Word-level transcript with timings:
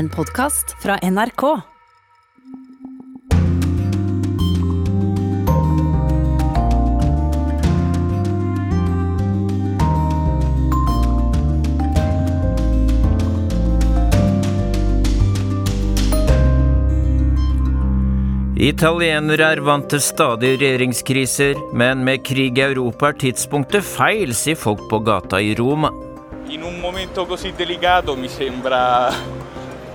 en 0.00 0.08
podkast 0.08 0.76
fra 0.80 0.96
NRK. 1.02 1.42
Italienere 18.60 19.50
er 19.52 19.60
vant 19.64 19.88
til 19.88 20.00
stadige 20.00 20.56
regjeringskriser, 20.60 21.60
men 21.76 22.06
med 22.06 22.22
krig 22.24 22.56
i 22.56 22.64
Europa 22.70 23.10
er 23.10 23.20
tidspunktet 23.20 23.84
feil, 23.84 24.32
sier 24.32 24.56
folk 24.56 24.86
på 24.88 25.02
gata 25.04 25.42
i 25.44 25.52
Roma. 25.60 25.92
In 26.48 26.64
un 26.64 26.80
momento 26.80 27.26
così 27.26 27.52
delicato 27.52 28.16
mi 28.16 28.28
sembra 28.28 29.39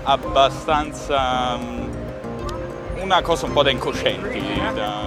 abbastanza 0.06 1.58
mm, 1.58 3.04
una 3.04 3.22
cosa 3.22 3.46
un 3.46 3.54
po' 3.54 3.64
da 3.64 3.70
incoscienti. 3.70 4.42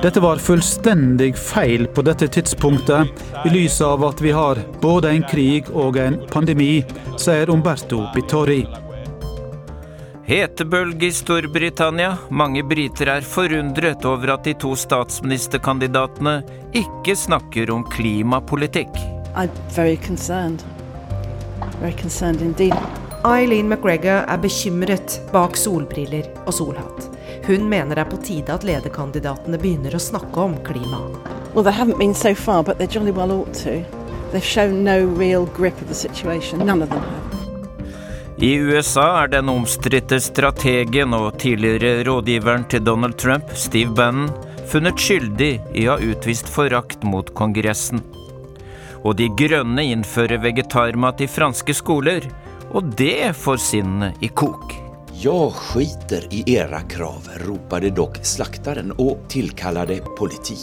Dette 0.01 0.21
var 0.21 0.39
fullstendig 0.39 1.37
feil 1.37 1.89
på 1.89 2.03
dette 2.03 2.29
tidspunktet, 2.29 3.09
i 3.45 3.51
lys 3.51 3.81
av 3.81 4.05
at 4.05 4.21
vi 4.21 4.31
har 4.31 4.61
både 4.83 5.11
en 5.11 5.25
krig 5.27 5.71
og 5.73 5.99
en 5.99 6.21
pandemi, 6.31 6.85
sier 7.17 7.51
Umberto 7.51 8.05
Bittori. 8.15 8.63
Hetebølge 10.29 11.09
i 11.09 11.13
Storbritannia. 11.17 12.11
Mange 12.29 12.61
briter 12.63 13.09
er 13.15 13.25
forundret 13.25 14.05
over 14.05 14.35
at 14.35 14.45
de 14.45 14.53
to 14.61 14.75
statsministerkandidatene 14.77 16.43
ikke 16.77 17.17
snakker 17.17 17.73
om 17.73 17.87
klimapolitikk. 17.89 18.93
I'm 19.35 19.51
very 19.73 19.97
concerned. 19.97 20.63
Very 21.81 21.97
concerned 21.97 22.43
indeed. 22.43 23.08
Eileen 23.29 23.69
McGregor 23.69 24.25
er 24.25 24.39
bekymret 24.41 25.19
bak 25.33 25.57
solbriller 25.61 26.31
og 26.47 26.55
solhatt. 26.57 27.09
Hun 27.45 27.67
mener 27.69 27.99
det 27.99 28.07
er 28.07 28.09
på 28.09 28.21
tide 28.25 28.55
at 28.55 28.65
lederkandidatene 28.65 29.61
begynner 29.61 29.97
å 29.99 30.01
snakke 30.01 30.47
om 30.47 30.55
klima. 30.65 31.03
Well, 31.53 31.65
they 31.67 31.75
haven't 31.77 31.99
been 32.01 32.15
so 32.15 32.35
far, 32.35 32.63
but 32.65 32.79
they 32.79 32.87
jolly 32.87 33.13
well 33.13 33.33
ought 33.33 33.53
to. 33.65 33.85
They've 34.33 34.45
shown 34.45 34.83
no 34.83 35.05
real 35.05 35.45
grip 35.45 35.77
of 35.83 35.89
the 35.89 35.95
situation. 35.95 36.65
None 36.65 36.83
of 36.83 36.89
them 36.89 37.05
have. 37.05 37.29
I 38.41 38.55
USA 38.55 39.25
er 39.25 39.29
den 39.29 39.53
omstridte 39.53 40.21
strategen 40.25 41.13
og 41.13 41.39
tidligere 41.43 42.05
rådgiveren 42.09 42.65
til 42.71 42.85
Donald 42.85 43.19
Trump, 43.19 43.53
Steve 43.53 43.93
Bannon, 43.93 44.33
funnet 44.73 44.97
skyldig 44.97 45.53
i 45.75 45.89
å 45.89 45.99
ha 45.99 46.01
utvist 46.01 46.49
forakt 46.49 47.05
mot 47.05 47.35
Kongressen. 47.37 48.01
Og 49.05 49.17
De 49.21 49.29
grønne 49.37 49.85
innfører 49.93 50.41
vegetarmat 50.41 51.21
i 51.21 51.29
franske 51.29 51.77
skoler, 51.77 52.25
og 52.71 52.85
det 52.97 53.37
får 53.37 53.57
sinne 53.57 54.13
i 54.21 54.29
kok. 54.29 54.75
Jag 55.13 55.53
skiter 55.53 56.27
i 56.31 56.43
era 56.55 56.81
krav, 56.81 57.29
ropade 57.47 57.91
dock 57.91 58.19
slaktaren 58.23 58.93
och 58.93 59.19
tillkallade 59.29 60.01
politi. 60.19 60.59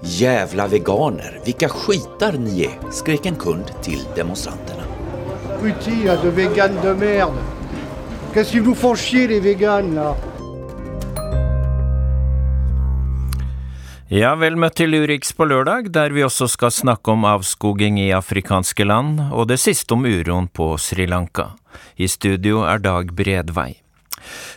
Jävla 0.00 0.66
veganer, 0.66 1.40
vilka 1.44 1.68
skitar 1.68 2.32
ni 2.32 2.64
är, 2.64 2.90
skrek 2.90 3.26
en 3.26 3.36
kund 3.36 3.64
till 3.82 4.04
demonstranterna. 4.16 4.82
Là, 6.04 6.16
de 6.22 6.30
véganes 6.30 6.82
de 6.82 6.94
merde. 6.94 7.38
Qu'est-ce 8.34 8.52
qu'ils 8.52 8.62
vous 8.62 8.74
font 8.74 8.94
chier 8.94 9.28
les 9.28 9.40
véganes 9.40 9.94
là 9.94 10.14
Ja, 14.12 14.34
vel 14.36 14.58
møtt 14.60 14.74
til 14.76 14.92
Urix 14.92 15.30
på 15.32 15.46
lørdag, 15.48 15.86
der 15.88 16.12
vi 16.12 16.20
også 16.20 16.44
skal 16.52 16.68
snakke 16.68 17.08
om 17.14 17.22
avskoging 17.24 17.96
i 18.02 18.10
afrikanske 18.12 18.84
land, 18.84 19.22
og 19.32 19.48
det 19.48 19.56
siste 19.62 19.96
om 19.96 20.04
uroen 20.04 20.50
på 20.52 20.74
Sri 20.76 21.06
Lanka. 21.08 21.54
I 21.96 22.04
studio 22.12 22.66
er 22.68 22.84
Dag 22.84 23.14
Bredvei. 23.16 23.80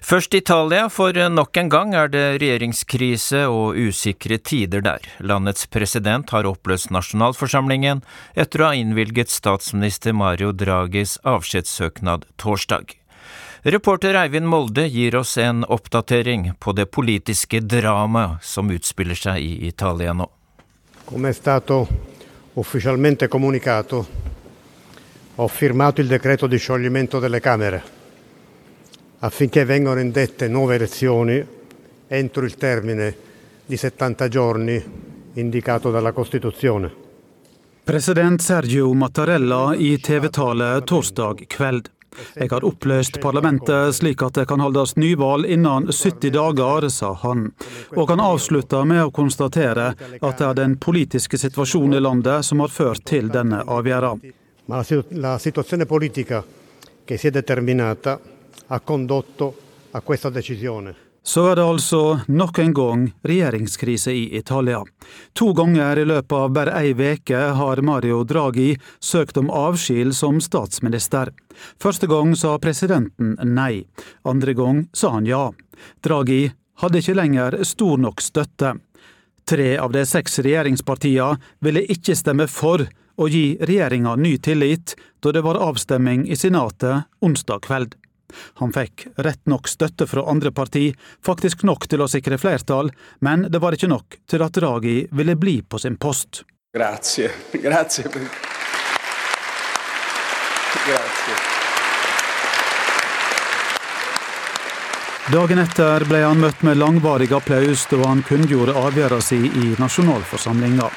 Først 0.04 0.36
Italia, 0.36 0.90
for 0.92 1.16
nok 1.32 1.58
en 1.64 1.72
gang 1.72 1.96
er 1.96 2.12
det 2.12 2.26
regjeringskrise 2.42 3.46
og 3.48 3.80
usikre 3.80 4.36
tider 4.38 4.84
der. 4.84 5.08
Landets 5.24 5.64
president 5.72 6.36
har 6.36 6.48
oppløst 6.48 6.92
nasjonalforsamlingen 6.92 8.04
etter 8.36 8.62
å 8.64 8.72
ha 8.74 8.76
innvilget 8.76 9.32
statsminister 9.32 10.12
Mario 10.12 10.52
Draghis 10.52 11.18
avskjedssøknad 11.24 12.28
torsdag. 12.36 12.98
Reporter 13.70 14.16
Eivind 14.16 14.46
Molde 14.46 14.86
gir 14.88 15.16
oss 15.16 15.38
en 15.38 15.66
oppdatering 15.68 16.54
på 16.60 16.72
det 16.72 16.86
politiske 16.86 17.60
dramaet 17.60 18.40
som 18.40 18.70
utspiller 18.72 19.20
seg 19.20 19.44
i 19.44 19.68
Italia 19.68 20.14
nå. 20.16 20.30
Come 21.04 21.30
è 21.30 21.34
stato 21.34 21.88
ufficialmente 22.54 23.28
comunicato, 23.28 24.08
ho 25.36 25.48
firmato 25.50 26.00
il 26.00 26.08
decreto 26.08 26.48
di 26.48 26.58
scioglimento 26.58 27.20
delle 27.20 27.42
Camere 27.42 27.84
affinché 29.20 29.66
vengano 29.66 30.00
indette 30.00 30.48
nuove 30.48 30.76
elezioni 30.76 31.46
entro 32.08 32.46
il 32.46 32.56
termine 32.56 33.18
di 33.66 33.76
70 33.76 34.28
giorni 34.30 34.84
indicato 35.34 35.92
dalla 35.92 36.14
Costituzione. 36.14 36.90
President 37.84 38.40
Sergio 38.40 38.94
Mattarella 38.94 39.76
i 39.76 40.00
TV-tale 40.00 40.82
torsdag 40.84 41.46
kveld. 41.48 41.96
Jeg 42.36 42.50
har 42.52 42.66
oppløst 42.66 43.20
parlamentet 43.22 43.96
slik 43.98 44.24
at 44.26 44.40
det 44.40 44.48
kan 44.50 44.62
holdes 44.64 44.96
nyvalg 44.98 45.48
innen 45.50 45.90
70 45.92 46.34
dager, 46.36 46.90
sa 46.90 47.14
han. 47.24 47.52
Og 47.96 48.10
han 48.10 48.24
avslutta 48.24 48.84
med 48.86 49.04
å 49.06 49.14
konstatere 49.14 49.94
at 50.22 50.38
det 50.38 50.48
er 50.48 50.58
den 50.58 50.78
politiske 50.82 51.38
situasjonen 51.38 51.98
i 51.98 52.04
landet 52.04 52.46
som 52.46 52.64
har 52.64 52.74
ført 52.74 53.06
til 53.08 53.32
denne 53.34 53.64
avgjørelsen. 53.64 54.36
La, 54.68 55.38
situazione 55.40 55.86
politica 55.86 56.44
che 57.06 57.18
si 57.18 57.28
è 57.28 57.32
determinata 57.32 58.20
ha 58.68 58.80
condotto 58.82 59.56
a 59.92 60.02
questa. 60.02 60.30
Så 61.28 61.42
er 61.52 61.58
det 61.60 61.64
altså 61.68 62.22
nok 62.32 62.60
en 62.64 62.74
gang 62.74 63.02
regjeringskrise 63.28 64.14
i 64.16 64.38
Italia. 64.38 64.80
To 65.36 65.50
ganger 65.54 66.00
i 66.00 66.06
løpet 66.08 66.36
av 66.38 66.54
bare 66.56 66.76
ei 66.80 66.94
veke 66.96 67.42
har 67.58 67.82
Mario 67.84 68.22
Draghi 68.24 68.70
søkt 69.04 69.36
om 69.42 69.50
avskil 69.52 70.14
som 70.16 70.40
statsminister. 70.40 71.34
Første 71.84 72.08
gang 72.08 72.32
sa 72.40 72.54
presidenten 72.64 73.36
nei, 73.44 73.84
andre 74.24 74.56
gang 74.56 74.86
sa 74.96 75.18
han 75.18 75.28
ja. 75.28 75.50
Draghi 76.00 76.46
hadde 76.80 77.04
ikke 77.04 77.20
lenger 77.20 77.60
stor 77.68 78.00
nok 78.08 78.24
støtte. 78.24 78.78
Tre 79.48 79.70
av 79.84 79.92
de 79.92 80.08
seks 80.08 80.40
regjeringspartiene 80.48 81.44
ville 81.60 81.84
ikke 81.92 82.16
stemme 82.16 82.48
for 82.48 82.88
å 83.20 83.28
gi 83.28 83.58
regjeringa 83.60 84.16
ny 84.16 84.38
tillit 84.40 84.96
da 85.20 85.36
det 85.36 85.44
var 85.44 85.60
avstemming 85.60 86.24
i 86.32 86.40
Senatet 86.40 87.12
onsdag 87.20 87.68
kveld. 87.68 88.00
Han 88.62 88.74
fikk 88.76 89.08
rett 89.24 89.46
nok 89.48 89.70
støtte 89.72 90.08
fra 90.08 90.26
andre 90.30 90.52
parti, 90.52 90.92
faktisk 91.26 91.64
nok 91.68 91.88
til 91.88 92.04
å 92.04 92.10
sikre 92.12 92.40
flertall, 92.42 92.92
men 93.20 93.48
det 93.52 93.62
var 93.64 93.78
ikke 93.78 93.92
nok 93.92 94.20
til 94.30 94.44
at 94.46 94.58
Draghi 94.58 95.00
ville 95.12 95.38
bli 95.40 95.62
på 95.62 95.80
sin 95.80 95.98
post. 95.98 96.44
Grazie, 96.76 97.32
grazie. 97.66 98.10
Grazie. 100.88 101.38
Dagen 105.28 105.60
etter 105.60 106.06
ble 106.08 106.22
han 106.24 106.40
møtt 106.40 106.62
med 106.64 106.78
langvarig 106.80 107.34
applaus 107.36 107.82
da 107.92 107.98
han 108.06 108.22
kunngjorde 108.24 108.72
avgjørelsen 108.80 109.50
sin 109.50 109.60
i 109.60 109.74
nasjonalforsamlinga. 109.76 110.88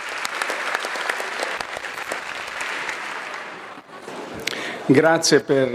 Grazie 4.91 5.41
per, 5.47 5.75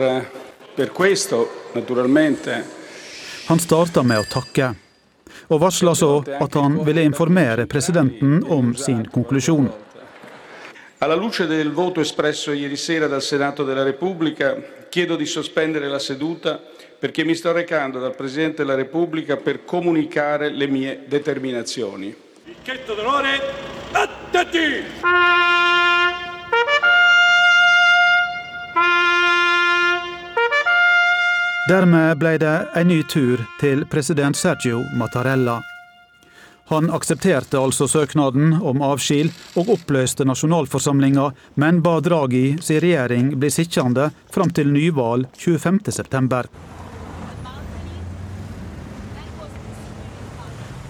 per 0.76 0.92
questo, 0.92 1.70
naturalmente. 1.74 2.66
Han 3.48 3.60
starta 3.60 4.04
med 4.04 4.20
å 4.20 4.28
takke, 4.28 4.74
og 5.48 5.62
varsla 5.62 5.94
så 5.96 6.12
at 6.40 6.56
han 6.60 6.80
ville 6.84 7.06
informere 7.06 7.68
presidenten 7.70 8.44
om 8.50 8.74
sin 8.76 9.06
konklusjon. 9.08 9.72
Alla 11.00 11.16
luce 11.16 11.46
del 11.46 11.72
voto 11.72 12.00
espresso 12.00 12.52
ieri 12.52 12.78
sera 12.78 13.08
dal 13.08 13.22
Senato 13.22 13.64
della 13.64 13.84
Repubblica, 13.84 14.56
chiedo 14.90 15.16
di 15.16 15.26
sospendere 15.26 15.88
la 15.88 16.00
seduta 16.00 16.60
perché 16.98 17.24
mi 17.24 17.36
sto 17.36 17.52
recando 17.52 18.00
dal 18.00 18.16
Presidente 18.16 18.64
della 18.64 18.76
Repubblica 18.76 19.38
per 19.38 19.66
comunicare 19.66 20.50
le 20.50 20.68
mie 20.68 21.04
determinazioni. 21.06 22.16
Picchetto 22.44 22.94
d'onore, 22.94 23.42
attenti! 23.92 25.65
Dermed 31.66 32.20
ble 32.22 32.36
det 32.38 32.58
en 32.78 32.92
ny 32.92 33.00
tur 33.10 33.42
til 33.58 33.88
president 33.90 34.38
Sergio 34.38 34.84
Mattarella. 35.00 35.56
Han 36.70 36.92
aksepterte 36.94 37.58
altså 37.58 37.88
søknaden 37.90 38.54
om 38.62 38.84
avskil 38.86 39.32
og 39.58 39.72
oppløste 39.74 40.26
nasjonalforsamlinga, 40.30 41.32
men 41.62 41.82
ba 41.82 41.98
Draghi 42.06 42.60
sin 42.62 42.82
regjering 42.86 43.34
bli 43.42 43.50
sittende 43.54 44.12
fram 44.34 44.54
til 44.54 44.70
nyvalg 44.74 45.26
25.9. 45.42 46.46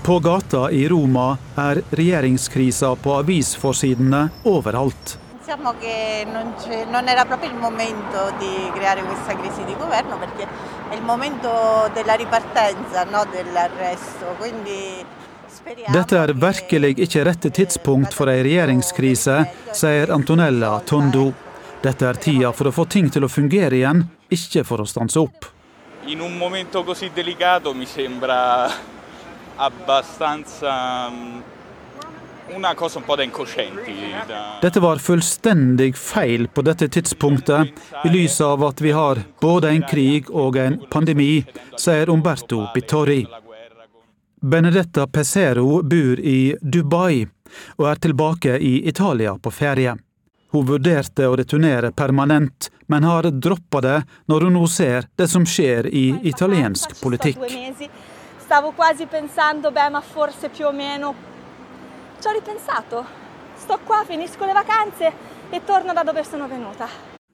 På 0.06 0.20
gata 0.20 0.68
i 0.76 0.88
Roma 0.92 1.38
er 1.56 1.86
regjeringskrisa 1.96 2.98
på 3.00 3.16
avisforsidene 3.24 4.28
overalt. 4.44 5.16
Pensiamo 5.46 5.76
che 5.78 6.26
non, 6.26 6.56
non, 6.90 7.08
era 7.08 7.24
proprio 7.24 7.52
il 7.52 7.56
momento 7.56 8.34
di 8.40 8.72
creare 8.74 9.04
questa 9.04 9.38
crisi 9.38 9.64
di 9.64 9.76
governo 9.78 10.18
perché 10.18 10.48
è 10.90 10.96
il 10.96 11.04
momento 11.04 11.88
della 11.94 12.16
ripartenza, 12.16 13.04
no, 13.04 13.28
dell'arresto. 13.30 14.34
Quindi 14.40 15.06
Dette 15.88 16.18
er 16.18 16.34
virkelig 16.34 16.98
ikke 16.98 17.24
rette 17.24 17.52
tidspunkt 17.52 18.14
for 18.14 18.30
ei 18.30 18.42
regjeringskrise, 18.42 19.38
sier 19.72 20.12
Antonella 20.12 20.82
Tondo. 20.84 21.32
Dette 21.82 22.10
er 22.10 22.18
tida 22.18 22.52
for 22.52 22.70
å 22.70 22.74
få 22.74 22.86
ting 22.90 23.14
til 23.14 23.26
å 23.26 23.30
fungere 23.30 23.78
igjen, 23.78 24.02
ikke 24.30 24.66
for 24.66 24.82
å 24.82 24.90
stanse 24.90 25.22
opp. 25.22 25.46
In 26.10 26.22
un 26.22 26.38
momento 26.38 26.84
così 26.84 27.12
delicato 27.14 27.74
mi 27.74 27.86
sembra 27.86 28.66
abbastanza 29.56 30.74
Dette 34.62 34.80
var 34.80 34.98
fullstendig 34.98 35.98
feil 35.98 36.48
på 36.48 36.62
dette 36.62 36.88
tidspunktet, 36.88 37.68
i 38.06 38.10
lys 38.10 38.42
av 38.42 38.64
at 38.64 38.82
vi 38.82 38.92
har 38.92 39.22
både 39.42 39.70
en 39.70 39.82
krig 39.90 40.30
og 40.30 40.58
en 40.62 40.78
pandemi, 40.92 41.46
sier 41.78 42.10
Umberto 42.10 42.68
Bittori. 42.74 43.26
Benedetta 44.42 45.08
Pesero 45.08 45.82
bor 45.82 46.22
i 46.22 46.56
Dubai 46.62 47.26
og 47.80 47.90
er 47.90 48.02
tilbake 48.06 48.60
i 48.62 48.88
Italia 48.88 49.38
på 49.42 49.52
ferie. 49.52 49.98
Hun 50.54 50.70
vurderte 50.70 51.26
å 51.28 51.36
returnere 51.36 51.92
permanent, 51.92 52.70
men 52.86 53.04
har 53.04 53.32
droppa 53.32 53.82
det 53.82 54.00
når 54.30 54.46
hun 54.46 54.60
nå 54.62 54.68
ser 54.70 55.10
det 55.18 55.28
som 55.34 55.50
skjer 55.50 55.90
i 55.90 56.08
italiensk 56.30 57.00
politikk. 57.02 57.42
Stavo 58.46 58.76
quasi 58.78 59.10
pensando, 59.10 59.72
beh, 59.74 59.90
ma 59.90 60.02
forse 60.06 60.54
più 60.54 60.70
o 60.70 60.72
meno 60.72 61.16
Ci 62.26 62.32
ho 62.32 62.34
ripensato. 62.34 63.06
Sto 63.56 63.78
qua, 63.84 64.04
finisco 64.04 64.46
le 64.46 64.54
vacanze 64.54 65.14
e 65.52 65.62
torno 65.64 65.94
da 65.94 66.02
dove 66.02 66.24
sono 66.24 66.48
venuta. 66.48 66.88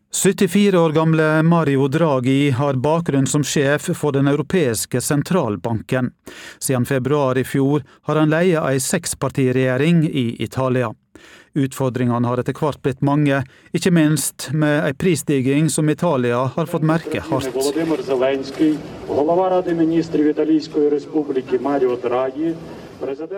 74 0.09 0.81
år 0.81 0.91
gamle 0.91 1.41
Mario 1.41 1.87
Draghi 1.87 2.49
har 2.51 2.75
bakgrunn 2.75 3.25
som 3.25 3.43
sjef 3.43 3.87
for 3.95 4.11
Den 4.11 4.27
europeiske 4.27 4.99
sentralbanken. 5.01 6.11
Siden 6.59 6.85
februar 6.85 7.37
i 7.37 7.43
fjor 7.43 7.85
har 8.01 8.15
han 8.19 8.29
leie 8.29 8.59
ei 8.59 8.79
sekspartiregjering 8.79 10.03
i 10.03 10.43
Italia. 10.43 10.91
Utfordringene 11.55 12.27
har 12.27 12.43
etter 12.43 12.53
hvert 12.59 12.81
blitt 12.83 13.01
mange, 13.01 13.45
ikke 13.71 13.95
minst 13.95 14.49
med 14.51 14.83
ei 14.89 14.91
prisstigning 14.91 15.69
som 15.69 15.87
Italia 15.89 16.43
har 16.51 16.67
fått 16.67 16.83
merke 16.83 17.23
hardt. 17.31 17.47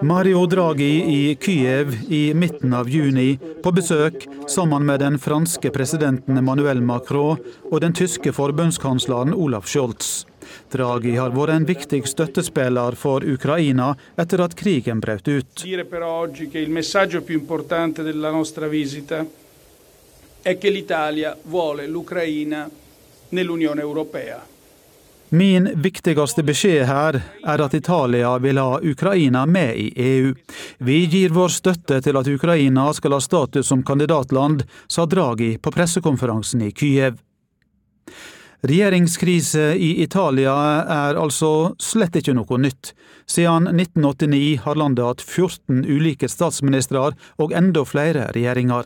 Mario 0.02 0.46
Draghi 0.46 1.04
i 1.14 1.36
Kyiv 1.36 2.12
i 2.12 2.34
midten 2.34 2.74
av 2.74 2.90
juni, 2.90 3.40
på 3.64 3.72
besøk 3.72 4.28
sammen 4.50 4.86
med 4.86 5.00
den 5.00 5.20
franske 5.20 5.72
presidenten 5.72 6.38
Emmanuel 6.38 6.82
Macron 6.82 7.40
og 7.72 7.82
den 7.82 7.96
tyske 7.96 8.34
forbundskansleren 8.36 9.34
Olaf 9.34 9.68
Scholz. 9.72 10.26
Draghi 10.74 11.16
har 11.16 11.32
vært 11.36 11.56
en 11.56 11.68
viktig 11.70 12.04
støttespiller 12.10 12.98
for 13.00 13.24
Ukraina 13.24 13.94
etter 14.20 14.44
at 14.44 14.56
krigen 14.60 15.00
brøt 15.00 15.28
ut. 15.28 15.64
è 20.44 20.58
che 20.58 20.70
l'Italia 20.70 21.38
vuole 21.44 21.88
l'Ucraina 21.88 22.70
nell'Unione 23.30 23.80
Europea. 23.80 24.46
Min 25.34 25.82
viktigste 25.82 26.44
beskjed 26.46 26.84
her 26.86 27.16
er 27.18 27.62
at 27.66 27.74
Italia 27.74 28.36
vil 28.38 28.60
ha 28.62 28.76
Ukraina 28.86 29.48
med 29.50 29.80
i 29.82 29.88
EU. 29.98 30.36
Vi 30.78 30.98
gir 31.10 31.34
vår 31.34 31.50
støtte 31.50 31.98
til 32.06 32.20
at 32.20 32.30
Ukraina 32.30 32.84
skal 32.94 33.16
ha 33.16 33.20
status 33.24 33.72
som 33.72 33.82
kandidatland, 33.82 34.62
sa 34.86 35.08
Draghi 35.10 35.56
på 35.58 35.74
pressekonferansen 35.74 36.62
i 36.62 36.70
Kyiv. 36.70 37.18
Regjeringskrise 38.62 39.72
i 39.74 40.04
Italia 40.06 40.54
er 41.02 41.18
altså 41.18 41.74
slett 41.82 42.22
ikke 42.22 42.38
noe 42.38 42.62
nytt. 42.62 42.94
Siden 43.26 43.72
1989 43.74 44.60
har 44.68 44.78
landet 44.78 45.08
hatt 45.16 45.26
14 45.26 45.82
ulike 45.82 46.30
statsministre 46.30 47.10
og 47.42 47.58
enda 47.58 47.82
flere 47.90 48.30
regjeringer. 48.38 48.86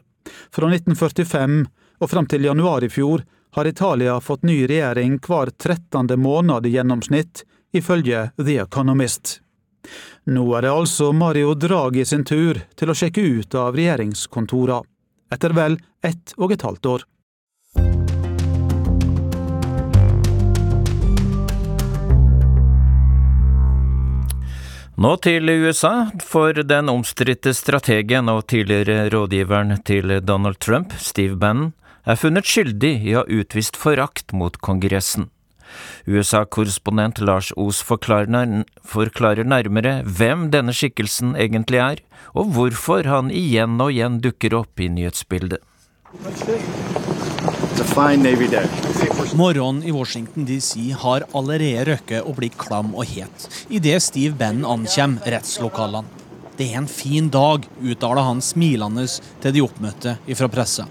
Fra 0.56 0.72
1945 0.72 1.66
og 2.00 2.10
fram 2.10 2.32
til 2.32 2.48
januar 2.48 2.88
i 2.88 2.94
fjor 2.94 3.28
har 3.58 3.68
Italia 3.68 4.22
fått 4.22 4.44
ny 4.44 4.68
regjering 4.68 5.20
hver 5.20 5.50
trettende 5.50 6.18
måned 6.18 6.66
i 6.66 6.70
gjennomsnitt, 6.70 7.44
ifølge 7.74 8.30
The 8.46 8.58
Economist. 8.58 9.42
Nå 10.30 10.44
er 10.56 10.62
det 10.62 10.72
altså 10.72 11.08
Mario 11.12 11.56
Draghi 11.58 12.06
sin 12.06 12.22
tur 12.26 12.60
til 12.78 12.92
å 12.94 12.96
sjekke 12.96 13.22
ut 13.22 13.56
av 13.58 13.74
regjeringskontorene, 13.74 14.86
etter 15.34 15.56
vel 15.58 15.80
ett 16.06 16.36
og 16.38 16.54
et 16.54 16.66
halvt 16.68 16.86
år. 16.92 17.08
Nå 25.02 25.16
til 25.26 25.50
USA, 25.50 26.12
for 26.22 26.62
den 26.62 26.94
omstridte 26.94 27.58
strategen 27.58 28.30
og 28.30 28.46
tidligere 28.54 29.10
rådgiveren 29.10 29.80
til 29.82 30.20
Donald 30.22 30.62
Trump, 30.62 30.94
Steve 31.02 31.42
Bannon, 31.42 31.74
er 32.08 32.16
funnet 32.20 32.48
skyldig 32.48 32.94
i 33.04 33.16
å 33.16 33.24
ha 33.24 33.40
utvist 33.40 33.76
forakt 33.80 34.32
mot 34.32 34.56
Kongressen. 34.64 35.28
USA-korrespondent 36.08 37.20
Lars 37.20 37.52
Os 37.60 37.82
forklarer, 37.84 39.44
nærmere 39.44 39.98
hvem 40.08 40.48
denne 40.54 40.72
skikkelsen 40.76 41.36
egentlig 41.36 41.82
er, 41.84 42.04
og 42.32 42.54
hvorfor 42.56 43.08
han 43.12 43.32
igjen 43.32 43.76
og 43.84 43.92
igjen 43.92 44.22
dukker 44.24 44.56
opp 44.62 44.80
i 44.80 44.88
nyhetsbildet. 44.88 45.60
Morgenen 49.38 49.84
i 49.84 49.92
Washington 49.92 50.48
DC 50.48 50.94
har 51.04 51.28
allerede 51.36 51.92
røkket 51.92 52.24
og 52.24 52.40
blitt 52.40 52.56
klam 52.58 52.94
og 52.96 53.12
het 53.12 53.50
idet 53.68 54.00
Steve 54.06 54.38
Bannon 54.40 54.88
ankommer 54.88 55.36
rettslokalene. 55.36 56.24
Det 56.58 56.72
er 56.72 56.80
en 56.80 56.88
fin 56.90 57.28
dag, 57.30 57.68
uttaler 57.86 58.24
han 58.26 58.40
smilende 58.42 59.04
til 59.44 59.54
de 59.54 59.62
oppmøtte 59.62 60.16
fra 60.40 60.48
pressa. 60.50 60.88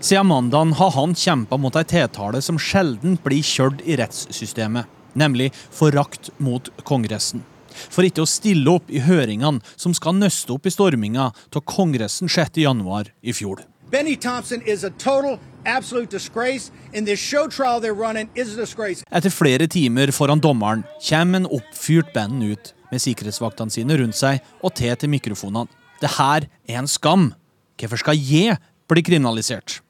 Siden 0.00 0.28
mandagen 0.30 0.72
har 0.78 0.90
han 0.96 1.14
kjempa 1.14 1.58
mot 1.60 1.76
ei 1.78 1.84
tiltale 1.88 2.42
som 2.44 2.58
sjelden 2.60 3.18
blir 3.24 3.44
kjørt 3.44 3.84
i 3.86 3.98
rettssystemet, 4.00 4.86
nemlig 5.18 5.50
forakt 5.54 6.30
mot 6.38 6.70
Kongressen. 6.88 7.44
For 7.88 8.06
ikke 8.06 8.24
å 8.24 8.28
stille 8.28 8.70
opp 8.72 8.90
i 8.90 9.02
høringene 9.04 9.62
som 9.76 9.94
skal 9.94 10.16
nøste 10.18 10.54
opp 10.54 10.66
i 10.66 10.74
storminga 10.74 11.30
av 11.30 11.66
Kongressen 11.68 12.30
6.1 12.30 13.12
i 13.22 13.34
fjor. 13.36 13.62
Benny 13.90 14.16
Thompson 14.16 14.60
is 14.66 14.84
a 14.84 14.90
total 14.90 15.38
absolute 15.64 16.10
disgrace, 16.10 16.70
and 16.94 17.06
this 17.06 17.20
show 17.20 17.48
trial 17.48 17.80
they're 17.80 17.94
running 17.94 18.28
is 18.34 18.52
a 18.52 18.56
disgrace. 18.56 19.04
Etter 19.10 19.30
flere 19.30 19.68
timer 19.68 20.12
foran 20.12 20.40
dommeren 20.40 20.84
kommer 21.08 21.40
en 21.40 21.46
oppfyrt 21.46 22.12
band 22.12 22.42
ut 22.44 22.74
med 22.92 23.02
sikkerhetsvaktene 23.04 23.72
sine 23.72 23.96
rundt 24.00 24.16
seg 24.16 24.44
og 24.62 24.74
te 24.76 24.92
til 24.94 25.12
mikrofonene. 25.12 25.68
Det 26.00 26.10
her 26.18 26.46
er 26.68 26.80
en 26.82 26.90
skam. 26.90 27.32
Hvorfor 27.78 28.00
skal 28.00 28.18
jeg 28.18 28.58
bli 28.94 29.04
kriminalisert? 29.04 29.80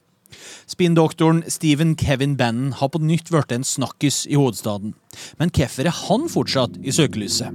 Spinndoktoren 0.69 1.43
Stephen 1.49 1.97
Kevin 1.97 2.37
Bannon 2.37 2.73
har 2.77 2.91
på 2.93 3.01
nytt 3.01 3.31
blitt 3.33 3.53
en 3.53 3.65
snakkis 3.65 4.27
i 4.29 4.37
hovedstaden. 4.37 4.95
Men 5.41 5.53
hvorfor 5.55 5.89
er 5.89 6.01
han 6.05 6.29
fortsatt 6.29 6.77
i 6.83 6.93
søkelyset? 6.93 7.55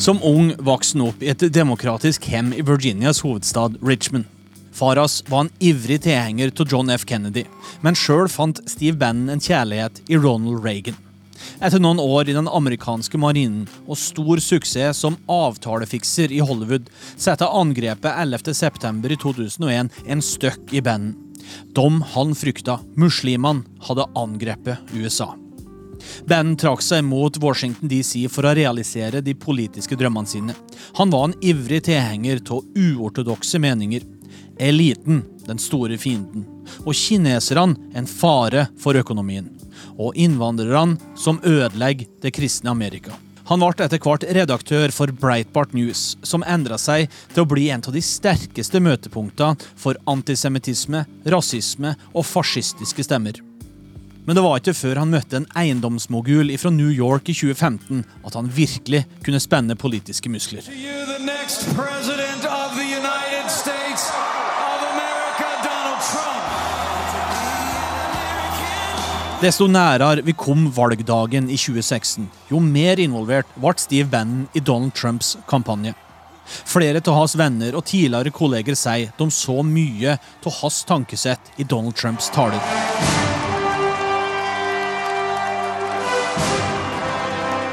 Som 0.00 0.22
ung 0.24 0.54
vokste 0.56 0.96
han 0.96 1.10
opp 1.10 1.22
i 1.22 1.28
et 1.28 1.44
demokratisk 1.52 2.24
hjem 2.32 2.54
i 2.56 2.64
Virginias 2.64 3.20
hovedstad 3.20 3.76
Richmond. 3.84 4.24
Faras 4.72 5.20
var 5.28 5.44
en 5.44 5.52
ivrig 5.60 6.00
tilhenger 6.06 6.52
av 6.56 6.72
John 6.72 6.90
F. 6.94 7.04
Kennedy, 7.04 7.44
men 7.84 7.98
sjøl 7.98 8.30
fant 8.32 8.62
Steve 8.70 8.96
Bannon 8.96 9.34
en 9.34 9.42
kjærlighet 9.44 10.00
i 10.08 10.16
Ronald 10.16 10.64
Reagan. 10.64 10.96
Etter 11.60 11.76
noen 11.82 11.98
år 12.00 12.30
i 12.30 12.32
den 12.32 12.48
amerikanske 12.48 13.18
marinen 13.20 13.66
og 13.84 13.98
stor 14.00 14.40
suksess 14.40 15.02
som 15.04 15.18
avtalefikser 15.28 16.32
i 16.32 16.40
Hollywood, 16.40 16.86
setter 17.20 17.52
angrepet 17.52 18.16
11.9. 18.16 19.02
i 19.04 19.18
2001 19.20 19.90
en 20.14 20.24
støkk 20.24 20.72
i 20.72 20.80
banden. 20.80 21.18
De 21.76 21.84
han 22.14 22.32
frykta, 22.36 22.78
muslimene, 22.96 23.66
hadde 23.84 24.08
angrepet 24.16 24.92
USA. 24.96 25.34
Bannon 26.24 26.56
trakk 26.56 26.80
seg 26.84 27.04
mot 27.04 27.36
Washington 27.42 27.92
DC 27.92 28.24
for 28.32 28.48
å 28.48 28.56
realisere 28.56 29.20
de 29.20 29.36
politiske 29.36 29.98
drømmene 30.00 30.32
sine. 30.32 30.56
Han 30.96 31.12
var 31.12 31.28
en 31.28 31.38
ivrig 31.44 31.82
tilhenger 31.90 32.40
av 32.48 32.64
uortodokse 32.72 33.60
meninger. 33.60 34.06
Eliten, 34.60 35.26
den 35.44 35.60
store 35.60 36.00
fienden, 36.00 36.46
og 36.86 36.96
kineserne, 36.96 37.76
en 37.96 38.08
fare 38.08 38.70
for 38.80 38.96
økonomien 38.96 39.50
og 40.00 40.16
innvandrerne 40.16 40.96
som 41.18 41.40
ødelegger 41.44 42.08
det 42.22 42.32
kristne 42.36 42.72
Amerika. 42.72 43.12
Han 43.50 43.58
ble 43.58 43.82
etter 43.82 43.98
hvert 43.98 44.24
redaktør 44.30 44.92
for 44.94 45.10
Breitbart 45.10 45.72
News, 45.74 46.14
som 46.22 46.44
endra 46.46 46.78
seg 46.78 47.10
til 47.34 47.42
å 47.42 47.50
bli 47.50 47.66
en 47.74 47.82
av 47.82 47.96
de 47.96 48.02
sterkeste 48.04 48.78
møtepunktene 48.78 49.58
for 49.74 49.98
antisemittisme, 50.10 51.02
rasisme 51.34 51.96
og 52.14 52.28
fascistiske 52.30 53.08
stemmer. 53.08 53.42
Men 54.22 54.38
det 54.38 54.44
var 54.44 54.60
ikke 54.60 54.76
før 54.78 55.00
han 55.02 55.10
møtte 55.10 55.40
en 55.40 55.48
eiendomsmogul 55.58 56.54
fra 56.62 56.70
New 56.70 56.92
York 56.94 57.32
i 57.32 57.34
2015 57.34 58.04
at 58.22 58.38
han 58.38 58.52
virkelig 58.54 59.02
kunne 59.26 59.42
spenne 59.42 59.74
politiske 59.74 60.30
muskler. 60.30 60.62
To 60.62 60.76
you, 60.76 61.02
the 61.10 61.18
next 61.24 61.66
president 61.74 62.46
of 62.46 62.76
the 62.78 62.86
United 62.86 63.50
Desto 69.40 69.64
nærere 69.72 70.20
vi 70.20 70.34
kom 70.36 70.66
valgdagen 70.76 71.46
i 71.48 71.56
2016, 71.56 72.26
jo 72.50 72.58
mer 72.60 73.00
involvert 73.00 73.48
ble 73.56 73.72
Steve 73.80 74.04
Bannon 74.12 74.42
i 74.52 74.60
Donald 74.60 74.92
Trumps 74.92 75.30
kampanje. 75.48 75.94
Flere 76.44 77.00
av 77.00 77.16
hans 77.16 77.38
venner 77.40 77.78
og 77.78 77.86
tidligere 77.88 78.34
kolleger 78.36 78.76
sier 78.76 79.14
de 79.16 79.30
så 79.32 79.62
mye 79.64 80.18
av 80.18 80.58
hans 80.58 80.82
tankesett 80.84 81.54
i 81.56 81.64
Donald 81.64 81.96
Trumps 81.96 82.28
taler. 82.36 82.60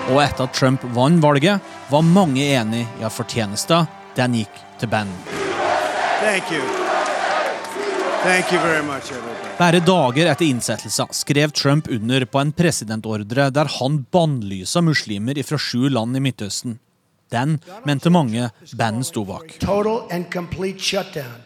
Og 0.07 0.23
etter 0.23 0.47
at 0.47 0.55
Trump 0.55 0.87
vant 0.95 1.19
valget, 1.19 1.59
var 1.91 2.11
mange 2.15 2.47
enig 2.47 2.85
i 2.87 3.03
at 3.03 3.11
fortjenesten 3.11 3.91
den 4.15 4.39
gikk 4.39 4.63
til 4.79 4.87
Bannon. 4.87 5.23
Thank. 6.23 6.86
Much. 8.17 9.11
Bare 9.59 9.79
dager 9.79 10.25
etter 10.31 10.45
innsettelsen 10.45 11.11
skrev 11.13 11.51
Trump 11.53 11.87
under 11.87 12.25
på 12.25 12.41
en 12.41 12.51
presidentordre 12.51 13.49
der 13.53 13.69
han 13.77 13.99
bannlysa 14.11 14.81
muslimer 14.81 15.37
fra 15.45 15.59
sju 15.61 15.89
land 15.93 16.17
i 16.17 16.23
Midtøsten. 16.25 16.79
Den 17.31 17.59
mente 17.85 18.09
mange 18.09 18.49
Bannon 18.73 19.05
sto 19.05 19.23
bak. 19.27 19.59
Total 19.61 20.01
and 20.11 20.31
complete 20.33 20.81
shutdown 20.81 21.43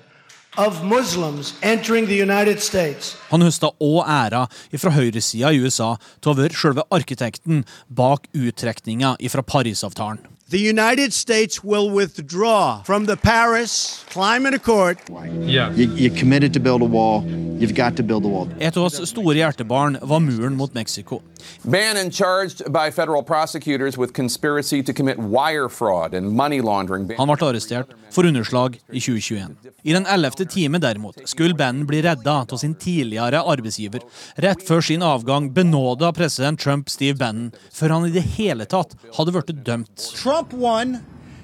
of 0.58 0.84
Muslims 0.84 1.54
entering 1.62 2.08
the 2.08 2.22
United 2.22 2.64
States. 2.64 3.16
Han 3.30 3.44
høsta 3.44 3.72
òg 3.80 4.08
æra 4.08 4.46
fra 4.78 4.96
høyresida 4.96 5.52
i 5.52 5.60
USA 5.64 5.98
til 6.22 6.32
å 6.32 6.38
være 6.40 6.56
selve 6.56 6.88
arkitekten 6.92 7.66
bak 7.88 8.28
uttrekninga 8.32 9.18
fra 9.32 9.44
Parisavtalen. 9.44 10.24
The 10.52 10.60
United 10.60 11.14
States 11.14 11.64
will 11.64 11.90
withdraw 11.90 12.82
from 12.84 13.06
the 13.06 13.16
Paris 13.16 14.04
Climate 14.10 14.54
Accord. 14.54 14.98
Yeah. 15.46 15.72
You, 15.72 15.88
you're 15.96 16.14
committed 16.14 16.52
to 16.56 16.60
build 16.60 16.82
a 16.82 16.86
wall. 16.86 17.24
You've 17.58 17.74
got 17.74 17.96
to 17.96 18.04
build 18.04 18.26
a 18.26 18.28
wall. 18.28 18.50
Et 18.60 18.76
av 18.76 18.84
oss 18.84 19.00
store 19.08 19.36
hjertebarn 19.38 19.96
var 20.02 20.20
muren 20.20 20.58
mot 20.58 20.74
Mexico. 20.74 21.22
Bannon 21.64 22.10
charged 22.12 22.66
by 22.74 22.92
federal 22.92 23.24
prosecutors 23.24 23.98
with 23.98 24.14
conspiracy 24.14 24.84
to 24.84 24.94
commit 24.94 25.18
wire 25.20 25.70
fraud 25.70 26.14
and 26.14 26.32
money 26.36 26.60
laundering. 26.60 27.08
Han 27.18 27.28
ble 27.28 27.48
arrestert 27.48 27.94
for 28.12 28.26
underslag 28.26 28.80
i 28.92 29.00
2021. 29.00 29.56
I 29.84 29.94
den 29.94 30.06
ellevte 30.06 30.46
time 30.46 30.82
derimot 30.82 31.22
skulle 31.30 31.54
Bannon 31.54 31.86
bli 31.86 32.02
redda 32.02 32.46
av 32.50 32.58
sin 32.58 32.74
tidligere 32.76 33.44
arbeidsgiver. 33.54 34.02
Rett 34.36 34.66
før 34.68 34.82
sin 34.82 35.06
avgang 35.06 35.54
benåda 35.54 36.12
president 36.18 36.60
Trump 36.60 36.90
Steve 36.90 37.18
Bannon, 37.18 37.52
før 37.72 37.96
han 37.96 38.10
i 38.10 38.14
det 38.16 38.26
hele 38.36 38.66
tatt 38.66 38.98
hadde 39.18 39.38
blitt 39.38 39.54
dømt. 39.66 40.10
Trump 40.18 40.41
won. 40.50 41.00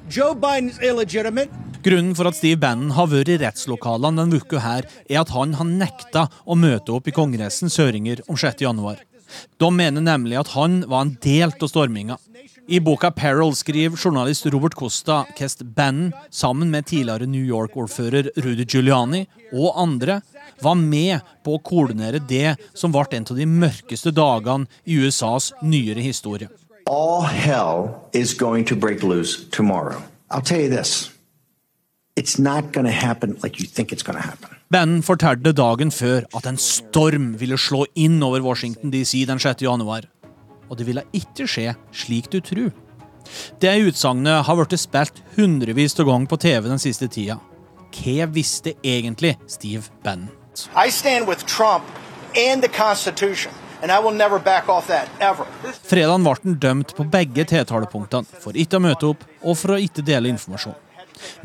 Joe 0.09 0.33
Biden's 0.33 0.79
illegitimate. 0.81 1.49
Grunnen 1.83 2.15
for 2.15 2.27
at 2.27 2.35
Steve 2.35 2.57
Bannon 2.59 2.95
har 2.97 3.07
vært 3.11 3.29
i 3.31 3.37
rettslokalene 3.39 4.23
denne 4.23 4.39
uka, 4.41 4.59
her, 4.59 4.87
er 5.07 5.21
at 5.21 5.29
han 5.31 5.53
har 5.59 5.67
nekta 5.69 6.25
å 6.43 6.57
møte 6.57 6.91
opp 6.91 7.07
i 7.07 7.13
Kongressens 7.15 7.77
høringer 7.79 8.23
om 8.27 8.35
6. 8.39 8.63
januar. 8.65 9.03
De 9.59 9.69
mener 9.71 10.03
nemlig 10.03 10.39
at 10.39 10.51
han 10.55 10.81
var 10.87 11.05
en 11.05 11.13
del 11.23 11.51
av 11.51 11.69
storminga. 11.69 12.17
I 12.67 12.81
boka 12.83 13.11
Peril 13.15 13.53
skriver 13.55 13.95
journalist 13.95 14.47
Robert 14.51 14.75
Costa 14.75 15.21
hvordan 15.29 15.73
Bannon, 15.75 16.13
sammen 16.31 16.71
med 16.71 16.89
tidligere 16.89 17.27
New 17.29 17.43
York-ordfører 17.43 18.31
Rudy 18.35 18.65
Giuliani 18.67 19.25
og 19.53 19.79
andre, 19.79 20.21
var 20.63 20.75
med 20.75 21.23
på 21.45 21.55
å 21.55 21.63
koordinere 21.63 22.19
det 22.19 22.57
som 22.75 22.91
ble 22.91 23.07
en 23.15 23.27
av 23.31 23.39
de 23.39 23.47
mørkeste 23.47 24.11
dagene 24.11 24.67
i 24.83 24.99
USAs 24.99 25.53
nyere 25.63 26.03
historie. 26.03 26.51
All 26.89 27.21
hell 27.23 28.07
is 28.13 28.33
going 28.33 28.65
to 28.65 28.75
break 28.75 29.03
loose 29.03 29.45
tomorrow. 29.49 30.01
I'll 30.31 30.41
tell 30.41 30.61
you 30.61 30.69
this. 30.69 31.11
It's 32.15 32.39
not 32.39 32.71
going 32.71 32.85
to 32.85 32.91
happen 32.91 33.37
like 33.43 33.59
you 33.59 33.67
think 33.67 33.91
it's 33.91 34.03
going 34.03 34.15
to 34.15 34.23
happen. 34.23 34.49
Bannon 34.71 35.03
fortalte 35.03 35.51
dagen 35.51 35.91
før 35.91 36.23
at 36.35 36.47
en 36.47 36.57
storm 36.57 37.33
ville 37.39 37.57
slå 37.57 37.85
inn 37.95 38.23
over 38.23 38.41
Washington 38.41 38.91
DC 38.91 39.25
den 39.27 39.39
6. 39.39 39.61
januar. 39.61 40.07
Og 40.69 40.77
det 40.77 40.87
ville 40.87 41.03
ikke 41.13 41.47
skje 41.47 41.75
slik 41.91 42.31
du 42.31 42.39
tror. 42.39 42.71
Det 43.61 43.75
utsagnet 43.83 44.45
har 44.47 44.55
blitt 44.55 44.79
spilt 44.79 45.21
hundrevis 45.35 45.99
av 45.99 46.07
ganger 46.07 46.31
på 46.31 46.39
TV 46.39 46.69
den 46.69 46.79
siste 46.79 47.11
tida. 47.11 47.39
Hva 47.91 48.31
visste 48.31 48.77
egentlig 48.83 49.35
Steve 49.47 49.91
Bannon? 50.03 50.31
I 50.75 50.89
stand 50.89 51.27
with 51.27 51.45
Trump 51.45 51.83
and 52.35 52.63
the 52.63 52.71
Constitution. 52.71 53.51
And 53.81 53.91
I 53.91 53.99
will 53.99 54.15
never 54.15 54.39
back 54.39 54.69
off 54.69 54.87
that, 54.87 55.09
ever. 55.19 55.45
Fredagen 55.85 56.25
ble 56.25 56.33
han 56.43 56.59
dømt 56.61 56.95
på 56.97 57.05
begge 57.13 57.45
tiltalepunktene 57.45 58.41
for 58.41 58.57
ikke 58.57 58.79
å 58.79 58.85
møte 58.87 59.11
opp 59.13 59.25
og 59.43 59.57
for 59.59 59.75
å 59.75 59.81
ikke 59.81 60.05
dele 60.05 60.31
informasjon. 60.33 60.75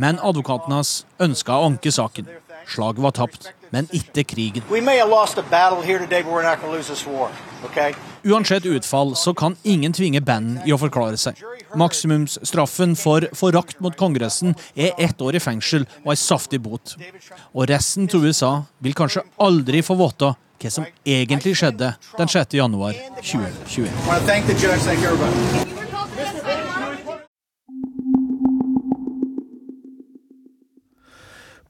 Men 0.01 0.21
advokaten 0.21 0.73
hans 0.73 1.03
ønska 1.21 1.59
å 1.59 1.69
anke 1.69 1.93
saken. 1.93 2.29
Slaget 2.69 3.03
var 3.03 3.15
tapt, 3.17 3.49
men 3.75 3.89
ikke 3.93 4.25
krigen. 4.25 4.65
We 4.71 4.81
may 4.81 4.99
have 5.01 5.11
lost 5.11 5.39
a 5.39 5.45
battle 5.51 5.83
here 5.83 5.99
today, 5.99 6.23
but 6.23 6.33
we're 6.33 6.43
not 6.43 6.61
going 6.61 6.73
to 6.73 6.77
lose 6.77 6.89
this 6.89 7.07
war. 7.07 7.31
Okay? 7.65 7.95
Uansett 8.25 8.67
utfall 8.67 9.17
så 9.17 9.35
kan 9.35 9.57
ingen 9.63 9.93
tvinge 9.93 10.21
Bannon 10.25 10.63
i 10.65 10.73
å 10.73 10.79
forklare 10.81 11.19
seg. 11.21 11.41
Maksimumsstraffen 11.77 12.95
for 13.01 13.27
forakt 13.37 13.81
mot 13.81 13.97
Kongressen 13.99 14.55
er 14.77 14.93
ett 15.01 15.21
år 15.21 15.37
i 15.37 15.43
fengsel 15.43 15.87
og 16.05 16.15
ei 16.15 16.21
saftig 16.21 16.63
bot. 16.63 16.95
Og 17.53 17.67
resten 17.69 18.09
av 18.13 18.25
USA 18.25 18.53
vil 18.85 18.97
kanskje 18.97 19.25
aldri 19.43 19.83
få 19.85 19.99
vite 20.01 20.35
hva 20.63 20.71
som 20.71 20.87
egentlig 21.05 21.57
skjedde 21.59 21.95
den 22.19 22.29
6. 22.29 22.55
januar 22.55 22.95
2021. 23.21 23.91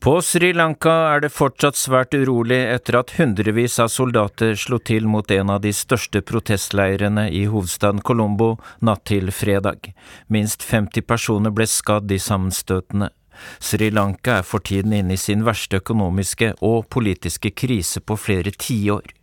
På 0.03 0.17
Sri 0.23 0.49
Lanka 0.53 0.91
er 1.13 1.21
det 1.23 1.29
fortsatt 1.31 1.79
svært 1.79 2.15
urolig 2.19 2.59
etter 2.59 2.97
at 2.99 3.13
hundrevis 3.21 3.79
av 3.79 3.87
soldater 3.95 4.57
slo 4.59 4.81
til 4.83 5.07
mot 5.07 5.31
en 5.31 5.53
av 5.55 5.61
de 5.63 5.71
største 5.71 6.25
protestleirene 6.27 7.29
i 7.31 7.45
hovedstaden 7.47 8.03
Colombo 8.03 8.57
natt 8.83 9.05
til 9.13 9.31
fredag. 9.31 9.93
Minst 10.27 10.67
50 10.67 11.07
personer 11.07 11.55
ble 11.55 11.71
skadd 11.71 12.11
i 12.11 12.19
sammenstøtene. 12.19 13.13
Sri 13.59 13.91
Lanka 13.91 14.39
er 14.41 14.47
for 14.47 14.65
tiden 14.65 14.93
inne 14.97 15.17
i 15.17 15.21
sin 15.21 15.45
verste 15.47 15.81
økonomiske 15.83 16.55
og 16.61 16.87
politiske 16.93 17.53
krise 17.57 18.01
på 18.01 18.17
flere 18.21 18.55
tiår. 18.55 19.15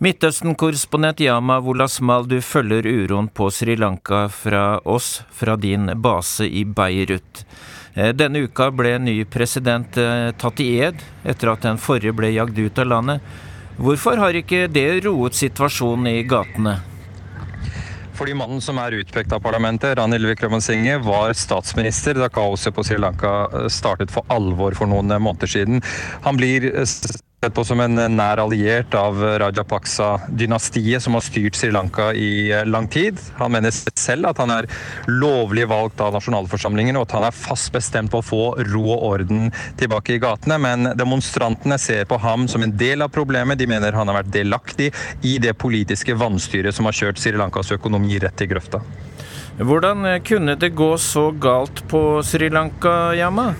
Midtøsten-korrespondent 0.00 1.20
Yama 1.20 1.58
Wolasmal, 1.60 2.24
du 2.24 2.38
følger 2.40 2.86
uroen 2.88 3.28
på 3.28 3.50
Sri 3.52 3.74
Lanka 3.76 4.28
fra 4.32 4.78
oss, 4.88 5.20
fra 5.30 5.58
din 5.60 5.90
base 6.00 6.48
i 6.48 6.64
Beirut. 6.64 7.44
Eh, 7.94 8.14
denne 8.16 8.46
uka 8.46 8.70
ble 8.72 8.94
ny 9.02 9.18
president 9.28 9.98
eh, 10.00 10.30
tatt 10.40 10.62
i 10.64 10.70
ed, 10.86 11.04
etter 11.24 11.52
at 11.52 11.66
den 11.66 11.76
forrige 11.76 12.16
ble 12.16 12.32
jagd 12.32 12.56
ut 12.56 12.80
av 12.80 12.88
landet. 12.88 13.34
Hvorfor 13.76 14.16
har 14.20 14.36
ikke 14.36 14.70
det 14.72 15.02
roet 15.04 15.36
situasjonen 15.36 16.08
i 16.14 16.22
gatene? 16.28 16.78
Fordi 18.20 18.34
mannen 18.36 18.60
som 18.60 18.76
er 18.76 18.98
utpekt 18.98 19.32
av 19.32 19.40
parlamentet, 19.40 19.94
Ranil 19.96 20.26
Wickremesinghe, 20.28 20.98
var 21.00 21.32
statsminister 21.32 22.18
da 22.20 22.26
kaoset 22.28 22.74
på 22.76 22.84
Sri 22.84 22.98
Lanka 23.00 23.30
eh, 23.48 23.68
startet 23.72 24.12
for 24.12 24.28
alvor 24.28 24.76
for 24.76 24.90
noen 24.90 25.08
måneder 25.24 25.48
siden. 25.48 25.80
Han 26.26 26.36
blir 26.36 26.66
sett 27.40 27.54
på 27.56 27.62
som 27.64 27.80
en 27.80 27.96
nær 27.96 28.36
alliert 28.42 28.92
av 29.00 29.16
Rajapaksa-dynastiet, 29.40 31.00
som 31.00 31.14
har 31.16 31.22
styrt 31.24 31.56
Sri 31.56 31.70
Lanka 31.72 32.10
i 32.12 32.50
eh, 32.52 32.66
lang 32.68 32.84
tid. 32.92 33.16
Han 33.38 33.54
mener 33.54 33.72
selv 33.72 34.28
at 34.28 34.42
han 34.42 34.52
er 34.52 34.68
lovlig 35.08 35.64
valgt 35.70 36.02
av 36.04 36.12
nasjonalforsamlingen, 36.18 36.98
og 37.00 37.06
at 37.06 37.14
han 37.16 37.24
er 37.30 37.38
fast 37.38 37.72
bestemt 37.72 38.12
på 38.12 38.20
å 38.20 38.26
få 38.26 38.42
ro 38.68 38.82
og 38.90 39.06
orden 39.14 39.48
tilbake 39.80 40.18
i 40.18 40.20
gatene. 40.20 40.60
Men 40.60 40.90
demonstrantene 41.00 41.80
ser 41.80 42.04
på 42.10 42.20
ham 42.20 42.44
som 42.44 42.60
en 42.66 42.76
del 42.76 43.00
av 43.00 43.14
problemet. 43.14 43.56
De 43.56 43.70
mener 43.72 43.96
han 43.96 44.12
har 44.12 44.20
vært 44.20 44.36
delaktig 44.36 44.90
i 45.24 45.38
det 45.40 45.56
politiske 45.56 46.18
vanstyret 46.20 46.76
som 46.76 46.90
har 46.90 47.00
kjørt 47.00 47.24
Sri 47.24 47.32
Lankas 47.40 47.72
økonomi 47.72 48.20
rett 48.20 48.44
i 48.44 48.52
grøfta. 48.52 48.84
Hvordan 49.56 50.12
kunne 50.28 50.60
det 50.60 50.74
gå 50.76 50.92
så 51.00 51.30
galt 51.32 51.86
på 51.88 52.04
Sri 52.20 52.52
Lanka, 52.52 53.14
Yama? 53.16 53.54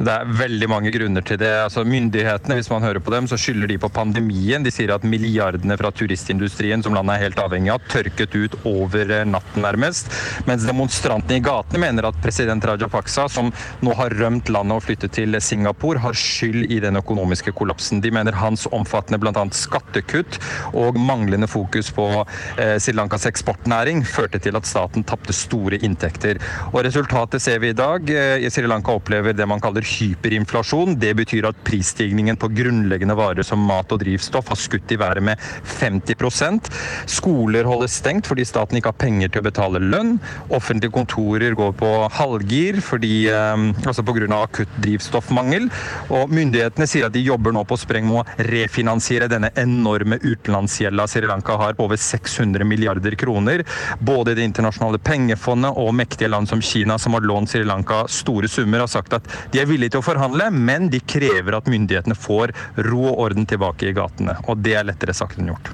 Det 0.00 0.08
er 0.08 0.30
veldig 0.32 0.68
mange 0.72 0.90
grunner 0.94 1.24
til 1.26 1.36
det. 1.42 1.50
Altså, 1.66 1.82
myndighetene 1.84 2.56
hvis 2.56 2.70
man 2.72 2.84
hører 2.86 3.02
på 3.04 3.12
dem, 3.12 3.26
så 3.28 3.36
skylder 3.36 3.68
de 3.68 3.76
på 3.82 3.90
pandemien. 3.92 4.64
De 4.64 4.72
sier 4.72 4.94
at 4.94 5.02
milliardene 5.04 5.76
fra 5.76 5.90
turistindustrien 5.92 6.80
som 6.80 6.94
landet 6.96 7.18
er 7.18 7.24
helt 7.26 7.42
avhengig 7.42 7.74
av, 7.74 7.84
tørket 7.92 8.32
ut 8.32 8.56
over 8.64 9.12
natten 9.28 9.60
nærmest. 9.60 10.08
Mens 10.48 10.64
demonstrantene 10.64 11.36
i 11.36 11.44
gatene 11.44 11.82
mener 11.82 12.08
at 12.08 12.20
president 12.24 12.64
Rajapaksa, 12.64 13.26
som 13.28 13.50
nå 13.84 13.96
har 13.98 14.16
rømt 14.22 14.48
landet 14.48 14.78
og 14.78 14.86
flyttet 14.86 15.12
til 15.18 15.36
Singapore, 15.44 16.00
har 16.00 16.16
skyld 16.16 16.72
i 16.72 16.80
den 16.80 16.96
økonomiske 16.96 17.52
kollapsen. 17.60 18.00
De 18.00 18.14
mener 18.14 18.40
hans 18.40 18.64
omfattende 18.72 19.20
bl.a. 19.20 19.44
skattekutt 19.52 20.40
og 20.80 20.96
manglende 20.96 21.50
fokus 21.50 21.92
på 21.92 22.08
eh, 22.56 22.78
Sri 22.80 22.96
Lankas 22.96 23.28
eksportnæring 23.28 24.00
førte 24.08 24.40
til 24.40 24.56
at 24.56 24.68
staten 24.68 25.04
tapte 25.04 25.36
store 25.36 25.82
inntekter. 25.84 26.40
Og 26.72 26.86
Resultatet 26.88 27.44
ser 27.44 27.60
vi 27.60 27.74
i 27.74 27.76
dag. 27.76 28.08
Eh, 28.08 28.48
Sri 28.48 28.64
Lanka 28.64 28.96
opplever 28.96 29.36
det 29.36 29.50
man 29.50 29.60
kaller 29.60 29.84
hyperinflasjon. 29.90 30.96
Det 31.00 31.14
betyr 31.18 31.50
at 31.50 31.62
prisstigningen 31.66 32.38
på 32.40 32.50
grunnleggende 32.54 33.16
varer 33.18 33.46
som 33.46 33.62
mat 33.66 33.92
og 33.92 34.02
drivstoff 34.04 34.50
har 34.52 34.60
skutt 34.60 34.94
i 34.94 35.00
været 35.00 35.24
med 35.24 35.40
50% 35.80 36.70
Skoler 37.10 37.66
holdes 37.68 37.96
stengt 38.00 38.28
fordi 38.28 38.44
staten 38.48 38.78
ikke 38.78 38.92
har 38.92 39.00
penger 39.00 39.32
til 39.32 39.42
å 39.42 39.46
betale 39.46 39.80
lønn. 39.82 40.16
Offentlige 40.52 40.94
kontorer 40.94 41.56
går 41.58 41.74
på 41.80 41.90
halvgir 42.16 42.80
fordi, 42.84 43.28
eh, 43.28 43.66
altså 43.86 44.04
pga. 44.04 44.28
akutt 44.40 44.68
drivstoffmangel. 44.80 45.68
Og 46.10 46.30
myndighetene 46.30 46.86
sier 46.86 47.06
at 47.06 47.12
de 47.12 47.22
jobber 47.24 47.52
nå 47.52 47.64
på 47.64 47.78
spreng 47.78 48.06
med 48.06 48.20
å 48.20 48.44
refinansiere 48.50 49.28
denne 49.28 49.50
enorme 49.56 50.18
utenlandsgjelda 50.20 51.06
Sri 51.08 51.26
Lanka 51.26 51.56
har 51.56 51.74
på 51.74 51.84
over 51.84 51.96
600 51.96 52.64
milliarder 52.64 53.16
kroner. 53.16 53.64
Både 54.00 54.34
Det 54.34 54.44
internasjonale 54.44 54.98
pengefondet 54.98 55.76
og 55.76 55.94
mektige 55.94 56.28
land 56.28 56.48
som 56.48 56.60
Kina, 56.60 56.98
som 56.98 57.12
har 57.14 57.20
lånt 57.20 57.50
Sri 57.50 57.64
Lanka 57.64 58.06
store 58.08 58.48
summer, 58.48 58.80
har 58.80 58.86
sagt 58.86 59.12
at 59.12 59.26
de 59.52 59.58
er 59.60 59.66
villige 59.66 59.79
til 59.88 60.02
å 60.02 60.04
forhandle, 60.04 60.50
men 60.52 60.90
de 60.92 61.00
krever 61.00 61.56
at 61.56 61.70
myndighetene 61.70 62.18
får 62.18 62.52
ro 62.90 63.06
og 63.12 63.22
orden 63.28 63.48
tilbake 63.48 63.88
i 63.88 63.94
gatene. 63.96 64.36
Og 64.50 64.60
det 64.60 64.76
er 64.76 64.90
lettere 64.90 65.16
sagt 65.16 65.40
enn 65.40 65.54
gjort. 65.54 65.72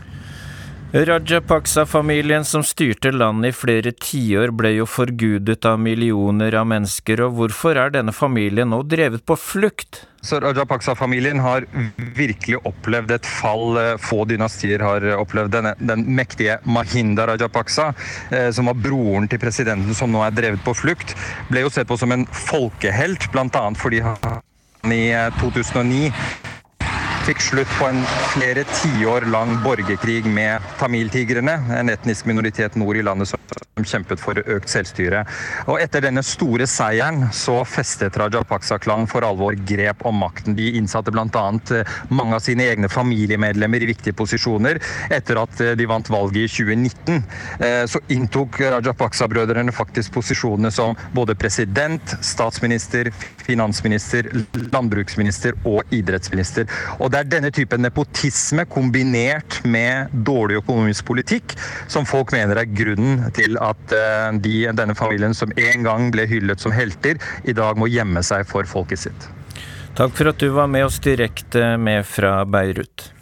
Rajapaksa-familien 0.92 2.44
som 2.44 2.62
styrte 2.64 3.10
landet 3.12 3.48
i 3.48 3.56
flere 3.58 3.90
tiår, 3.92 4.52
ble 4.54 4.70
jo 4.76 4.84
forgudet 4.86 5.66
av 5.66 5.80
millioner 5.82 6.54
av 6.54 6.68
mennesker, 6.70 7.24
og 7.26 7.34
hvorfor 7.40 7.80
er 7.82 7.90
denne 7.96 8.14
familien 8.14 8.70
nå 8.70 8.84
drevet 8.86 9.24
på 9.26 9.34
flukt? 9.34 10.04
Så 10.22 10.38
Rajapaksa-familien 10.40 11.42
har 11.42 11.66
virkelig 12.14 12.62
opplevd 12.70 13.16
et 13.18 13.26
fall 13.26 13.76
eh, 13.82 13.92
få 13.98 14.22
dynastier 14.30 14.82
har 14.86 15.04
opplevd. 15.18 15.58
Den, 15.58 15.72
den 15.90 16.06
mektige 16.14 16.60
Mahinda 16.62 17.26
Rajapaksa, 17.32 17.90
eh, 18.30 18.50
som 18.54 18.70
var 18.70 18.78
broren 18.78 19.26
til 19.30 19.42
presidenten 19.42 19.94
som 19.94 20.14
nå 20.14 20.22
er 20.22 20.34
drevet 20.38 20.62
på 20.62 20.74
flukt, 20.86 21.18
ble 21.50 21.66
jo 21.66 21.72
sett 21.74 21.90
på 21.90 21.98
som 21.98 22.14
en 22.14 22.28
folkehelt, 22.46 23.26
bl.a. 23.34 23.68
fordi 23.74 24.06
han 24.06 24.94
i 24.94 25.08
2009 25.42 26.12
fikk 27.26 27.40
slutt 27.42 27.70
på 27.78 27.88
en 27.88 28.04
flere 28.30 28.62
tiår 28.70 29.26
lang 29.32 29.56
borgerkrig 29.64 30.28
med 30.30 30.62
tamiltigrene, 30.78 31.58
en 31.74 31.90
etnisk 31.90 32.28
minoritet 32.30 32.78
nord 32.78 33.00
i 33.00 33.02
landet 33.02 33.32
som 33.32 33.46
kjempet 33.84 34.20
for 34.22 34.38
økt 34.40 34.70
selvstyre. 34.72 35.24
Og 35.68 35.80
Etter 35.82 36.06
denne 36.06 36.22
store 36.24 36.64
seieren 36.70 37.26
så 37.36 37.58
festet 37.68 38.16
Rajapaksa-klanen 38.16 39.08
for 39.10 39.26
alvor 39.26 39.56
grep 39.68 40.04
om 40.08 40.16
makten. 40.22 40.56
De 40.56 40.70
innsatte 40.78 41.12
bl.a. 41.12 41.26
Eh, 41.76 41.98
mange 42.08 42.38
av 42.38 42.44
sine 42.44 42.64
egne 42.70 42.88
familiemedlemmer 42.88 43.84
i 43.84 43.90
viktige 43.90 44.16
posisjoner. 44.16 44.80
Etter 45.12 45.42
at 45.42 45.60
eh, 45.60 45.74
de 45.76 45.88
vant 45.90 46.08
valget 46.08 46.46
i 46.46 46.52
2019, 46.54 47.20
eh, 47.60 47.82
så 47.90 48.00
inntok 48.16 48.60
Rajapaksa-brødrene 48.64 49.74
faktisk 49.76 50.14
posisjonene 50.16 50.72
som 50.72 50.96
både 51.12 51.36
president, 51.36 52.16
statsminister, 52.24 53.12
finansminister, 53.44 54.30
landbruksminister 54.72 55.58
og 55.68 55.84
idrettsminister. 55.94 56.64
Og 56.96 57.12
det 57.16 57.22
er 57.22 57.28
denne 57.32 57.48
typen 57.54 57.80
nepotisme 57.80 58.66
kombinert 58.68 59.62
med 59.64 60.12
dårlig 60.26 60.58
økonomisk 60.60 61.06
politikk 61.08 61.54
som 61.88 62.04
folk 62.04 62.34
mener 62.34 62.60
er 62.60 62.68
grunnen 62.68 63.22
til 63.36 63.56
at 63.62 63.94
eh, 63.96 64.36
de, 64.44 64.56
denne 64.76 64.96
familien 64.98 65.32
som 65.36 65.54
en 65.56 65.86
gang 65.86 66.10
ble 66.12 66.26
hyllet 66.28 66.60
som 66.60 66.74
helter, 66.76 67.16
i 67.48 67.56
dag 67.56 67.80
må 67.80 67.88
gjemme 67.88 68.20
seg 68.26 68.44
for 68.50 68.68
folket 68.68 69.06
sitt. 69.06 69.28
Takk 69.96 70.12
for 70.18 70.28
at 70.28 70.42
du 70.42 70.50
var 70.52 70.68
med 70.68 70.84
oss 70.90 71.00
direkte 71.00 71.78
med 71.80 72.04
fra 72.04 72.42
Beirut. 72.44 73.15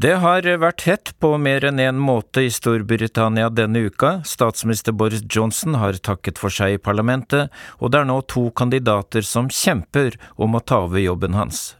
Det 0.00 0.14
har 0.16 0.46
vært 0.62 0.84
hett 0.88 1.10
på 1.20 1.28
mer 1.36 1.64
enn 1.66 1.80
én 1.82 1.90
en 1.90 1.98
måte 2.00 2.40
i 2.46 2.50
Storbritannia 2.54 3.50
denne 3.52 3.82
uka. 3.90 4.22
Statsminister 4.24 4.94
Boris 4.96 5.20
Johnson 5.28 5.74
har 5.76 5.98
takket 5.98 6.38
for 6.40 6.48
seg 6.48 6.76
i 6.76 6.78
parlamentet, 6.80 7.50
og 7.82 7.90
det 7.92 7.98
er 8.00 8.06
nå 8.08 8.16
to 8.32 8.46
kandidater 8.56 9.26
som 9.26 9.50
kjemper 9.52 10.16
om 10.40 10.56
å 10.56 10.62
ta 10.64 10.78
over 10.86 11.02
jobben 11.02 11.36
hans. 11.36 11.74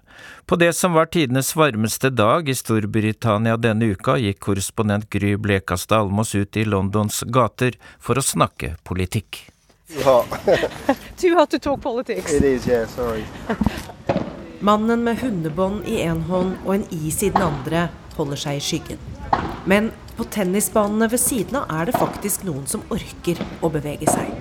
På 0.45 0.59
det 0.61 0.75
som 0.77 0.93
var 0.93 1.09
tidenes 1.09 1.55
varmeste 1.57 2.11
dag 2.11 2.51
i 2.51 2.57
Storbritannia 2.59 3.57
denne 3.57 3.89
uka, 3.95 4.19
gikk 4.21 4.43
korrespondent 4.51 5.09
Gry 5.09 5.39
Blekastad 5.41 6.03
Almås 6.03 6.35
ut 6.35 6.61
i 6.61 6.67
Londons 6.69 7.23
gater 7.25 7.79
for 7.97 8.21
å 8.21 8.27
snakke 8.27 8.75
politikk. 8.85 9.47
Too 9.95 10.05
Too 11.23 11.39
hot 11.39 11.57
to 11.57 11.59
talk 11.59 11.81
politics. 11.81 12.35
It 12.35 12.45
is, 12.45 12.69
yeah, 12.69 12.85
sorry. 12.85 13.25
Mannen 14.61 15.09
med 15.09 15.25
hundebånd 15.25 15.89
i 15.89 16.03
én 16.05 16.21
hånd 16.29 16.59
og 16.67 16.75
en 16.75 16.87
is 16.93 17.23
i 17.25 17.33
den 17.33 17.49
andre 17.49 17.89
holder 18.19 18.41
seg 18.41 18.59
i 18.59 18.65
skyggen. 18.65 19.03
Men 19.71 19.91
på 20.17 20.27
tennisbanene 20.33 21.09
ved 21.11 21.21
siden 21.23 21.61
av 21.61 21.71
er 21.73 21.91
det 21.91 21.99
faktisk 21.99 22.47
noen 22.49 22.67
som 22.71 22.83
orker 22.93 23.41
å 23.61 23.71
bevege 23.73 24.09
seg. 24.11 24.33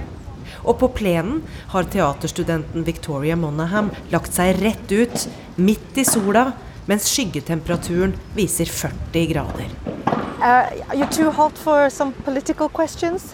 Og 0.65 0.75
på 0.81 0.89
plenen 0.91 1.43
har 1.71 1.87
teaterstudenten 1.91 2.83
Victoria 2.87 3.37
Monaham 3.39 3.91
lagt 4.11 4.35
seg 4.35 4.59
rett 4.63 4.91
ut, 4.91 5.27
midt 5.55 5.99
i 5.99 6.05
sola, 6.07 6.49
mens 6.89 7.07
skyggetemperaturen 7.11 8.15
viser 8.35 8.67
40 8.67 9.29
grader. 9.33 9.71
Uh, 10.39 10.71
you're 10.95 11.11
too 11.11 11.31
hot 11.31 11.57
for 11.57 11.89
some 11.89 12.13
political 12.25 12.69
questions? 12.69 13.33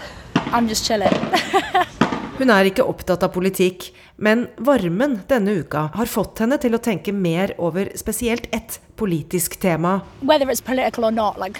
I'm 0.52 0.67
just 0.67 0.86
chilling. 0.86 1.13
Hun 2.36 2.50
er 2.52 2.67
ikke 2.67 2.84
opptatt 2.84 3.21
av 3.24 3.32
politikk, 3.32 3.86
men 4.19 4.50
varmen 4.60 5.21
denne 5.30 5.54
uka 5.63 5.86
har 5.93 6.10
fått 6.12 6.41
henne 6.43 6.58
til 6.60 6.76
å 6.76 6.82
tenke 6.84 7.13
mer 7.15 7.54
over 7.56 7.93
spesielt 7.95 8.50
ett 8.52 8.76
politisk 9.00 9.56
tema. 9.63 10.02
Not, 10.19 11.39
like 11.39 11.56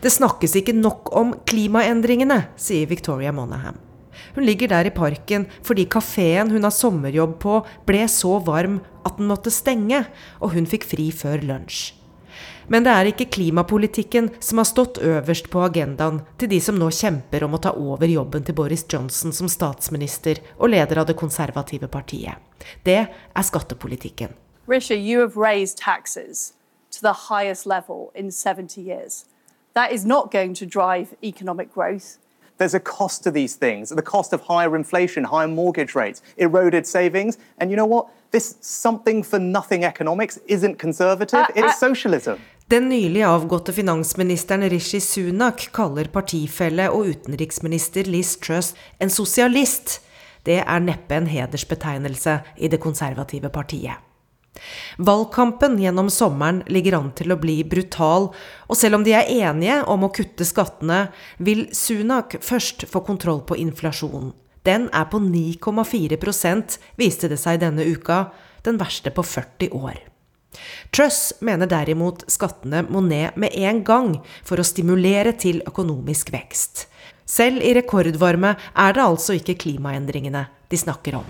Det 0.00 0.14
snakkes 0.14 0.56
ikke 0.62 0.78
nok 0.78 1.10
om 1.10 1.34
klimaendringene, 1.42 2.44
sier 2.54 2.86
Victoria 2.86 3.34
Monaghan. 3.34 3.82
Hun 4.36 4.46
ligger 4.46 4.70
der 4.70 4.86
i 4.86 4.94
parken 4.94 5.48
fordi 5.66 5.88
kafeen 5.90 6.54
hun 6.54 6.62
har 6.62 6.74
sommerjobb 6.74 7.40
på, 7.42 7.60
ble 7.82 8.06
så 8.06 8.38
varm 8.46 8.78
at 9.02 9.18
den 9.18 9.26
måtte 9.26 9.50
stenge, 9.50 10.04
og 10.38 10.54
hun 10.54 10.70
fikk 10.70 10.86
fri 10.86 11.10
før 11.10 11.42
lunsj. 11.42 11.99
Men 12.70 12.84
det 12.86 12.92
er 12.94 13.08
ikke 13.10 13.26
klimapolitikken 13.34 14.28
som 14.38 14.60
har 14.62 14.66
stått 14.68 15.00
øverst 15.02 15.48
på 15.50 15.64
agendaen 15.66 16.20
til 16.38 16.52
de 16.52 16.60
som 16.62 16.76
nå 16.78 16.86
kjemper 16.94 17.42
om 17.42 17.56
å 17.56 17.62
ta 17.64 17.72
over 17.74 18.06
jobben 18.06 18.44
til 18.46 18.54
Boris 18.54 18.84
Johnson 18.86 19.34
som 19.34 19.50
statsminister 19.50 20.38
og 20.56 20.70
leder 20.70 21.02
av 21.02 21.08
det 21.08 21.18
konservative 21.18 21.90
partiet. 21.90 22.38
Det 22.86 23.00
er 23.10 23.48
skattepolitikken. 23.48 24.36
Risha, 24.70 24.94
you 24.94 25.18
have 25.18 25.34
raised 25.34 25.78
taxes 25.82 26.52
to 26.92 27.02
the 27.02 27.26
highest 27.26 27.66
level 27.66 28.12
in 28.14 28.30
70 28.30 28.80
years. 28.80 29.24
That 29.74 29.90
is 29.90 30.04
not 30.04 30.30
going 30.30 30.54
to 30.54 30.64
drive 30.64 31.16
economic 31.24 31.74
growth. 31.74 32.18
There's 32.58 32.74
a 32.74 32.80
cost 32.80 33.24
to 33.24 33.32
these 33.32 33.56
things, 33.56 33.88
the 33.88 34.02
cost 34.02 34.32
of 34.32 34.42
higher 34.42 34.76
inflation, 34.76 35.24
higher 35.24 35.48
mortgage 35.48 35.96
rates, 35.96 36.22
eroded 36.36 36.86
savings. 36.86 37.38
And 37.58 37.70
you 37.70 37.76
know 37.76 37.86
what? 37.86 38.06
This 38.30 38.54
something 38.60 39.24
for 39.24 39.40
nothing 39.40 39.82
economics 39.82 40.38
isn't 40.46 40.78
conservative, 40.78 41.40
uh, 41.40 41.46
it's 41.56 41.80
socialism. 41.80 42.38
Den 42.70 42.88
nylig 42.88 43.22
avgåtte 43.22 43.72
finansministeren 43.72 44.70
Rishi 44.70 45.00
Sunak 45.00 45.64
kaller 45.74 46.06
partifelle 46.06 46.84
og 46.94 47.08
utenriksminister 47.10 48.06
Liz 48.06 48.36
Truss 48.38 48.76
en 49.02 49.10
sosialist. 49.10 49.96
Det 50.46 50.60
er 50.62 50.84
neppe 50.84 51.16
en 51.18 51.26
hedersbetegnelse 51.26 52.36
i 52.62 52.70
det 52.70 52.78
konservative 52.78 53.50
partiet. 53.50 53.98
Valgkampen 55.02 55.80
gjennom 55.82 56.12
sommeren 56.14 56.60
ligger 56.70 57.00
an 57.00 57.08
til 57.18 57.34
å 57.34 57.38
bli 57.42 57.56
brutal, 57.66 58.28
og 58.68 58.78
selv 58.78 59.00
om 59.00 59.08
de 59.08 59.16
er 59.18 59.32
enige 59.34 59.80
om 59.90 60.06
å 60.06 60.12
kutte 60.14 60.46
skattene, 60.46 61.00
vil 61.42 61.64
Sunak 61.74 62.38
først 62.38 62.86
få 62.86 63.02
kontroll 63.08 63.42
på 63.50 63.58
inflasjonen. 63.58 64.30
Den 64.62 64.86
er 64.94 65.10
på 65.10 65.18
9,4% 65.18 66.78
viste 67.02 67.34
det 67.34 67.42
seg 67.42 67.64
denne 67.64 67.82
uka, 67.82 68.28
den 68.62 68.78
verste 68.78 69.10
på 69.10 69.26
40 69.26 69.74
år. 69.74 69.98
Truss 70.90 71.32
mener 71.40 71.68
derimot 71.70 72.24
skattene 72.30 72.82
må 72.88 73.02
ned 73.06 73.36
med 73.40 73.54
en 73.54 73.84
gang 73.86 74.14
for 74.44 74.60
å 74.60 74.66
stimulere 74.66 75.32
til 75.38 75.62
økonomisk 75.66 76.32
vekst. 76.34 76.86
Selv 77.30 77.62
i 77.62 77.74
rekordvarme 77.76 78.56
er 78.58 78.94
det 78.96 79.04
altså 79.04 79.36
ikke 79.38 79.58
klimaendringene 79.62 80.46
de 80.70 80.78
snakker 80.78 81.20
om. 81.20 81.26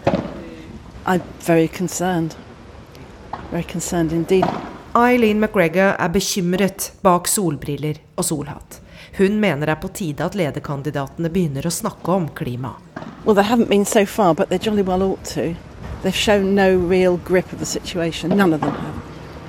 Eileen 5.00 5.40
McGregor 5.40 5.92
er 5.94 6.09
bekymret 6.11 6.92
bak 7.04 7.28
solbriller 7.28 8.00
og 8.16 8.24
solhatt. 8.26 8.80
Hun 9.18 9.40
mener 9.42 9.66
det 9.66 9.74
er 9.74 9.83
på 9.83 9.90
tide 9.94 10.24
at 10.24 10.37
lederkandidatene 10.38 11.30
begynner 11.33 11.66
å 11.66 11.72
snakke 11.74 12.14
om 12.14 12.28
klima. 12.35 12.76
Well, 13.24 13.35
they 13.35 13.44
haven't 13.44 13.68
been 13.68 13.85
so 13.85 14.06
far, 14.06 14.35
but 14.35 14.48
they 14.48 14.59
jolly 14.59 14.83
well 14.83 15.02
ought 15.02 15.24
to. 15.35 15.54
They've 16.02 16.14
shown 16.14 16.54
no 16.54 16.76
real 16.76 17.18
grip 17.18 17.52
of 17.52 17.59
the 17.59 17.66
situation. 17.66 18.30
None 18.37 18.54
of 18.54 18.62
them 18.62 18.72
have. 18.72 18.89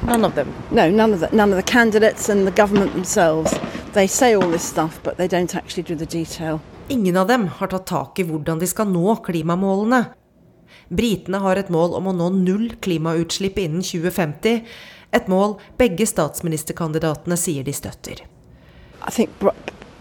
None 0.03 0.25
of 0.25 0.35
them? 0.35 0.53
No, 0.71 0.89
none 0.89 1.13
of 1.13 1.19
the, 1.19 1.29
none 1.35 1.51
of 1.51 1.57
the 1.57 1.71
candidates 1.71 2.29
and 2.29 2.47
the 2.47 2.51
government 2.51 2.93
themselves. 2.93 3.53
They 3.93 4.07
say 4.07 4.33
all 4.35 4.49
this 4.49 4.63
stuff, 4.63 4.99
but 5.03 5.17
they 5.17 5.27
don't 5.27 5.55
actually 5.55 5.83
do 5.83 5.95
the 5.95 6.05
detail. 6.05 6.59
Ingen 6.87 7.17
av 7.17 7.27
dem 7.27 7.47
har 7.47 7.67
tatt 7.67 7.85
tak 7.85 8.19
i 8.19 8.23
hvordan 8.23 8.59
de 8.59 8.67
skal 8.67 8.89
nå 8.89 9.15
klimamålene. 9.25 10.05
Britene 10.89 11.39
har 11.39 11.55
et 11.55 11.69
mål 11.71 11.93
om 11.99 12.09
å 12.11 12.15
nå 12.15 12.29
null 12.35 12.71
klimautslipp 12.81 13.59
innen 13.61 13.83
2050. 13.85 14.65
Et 15.11 15.27
mål 15.27 15.57
begge 15.79 16.07
statsministerkandidatene 16.07 17.37
sier 17.39 17.63
de 17.67 17.75
støtter. 17.75 18.23
I 19.07 19.11
think 19.11 19.29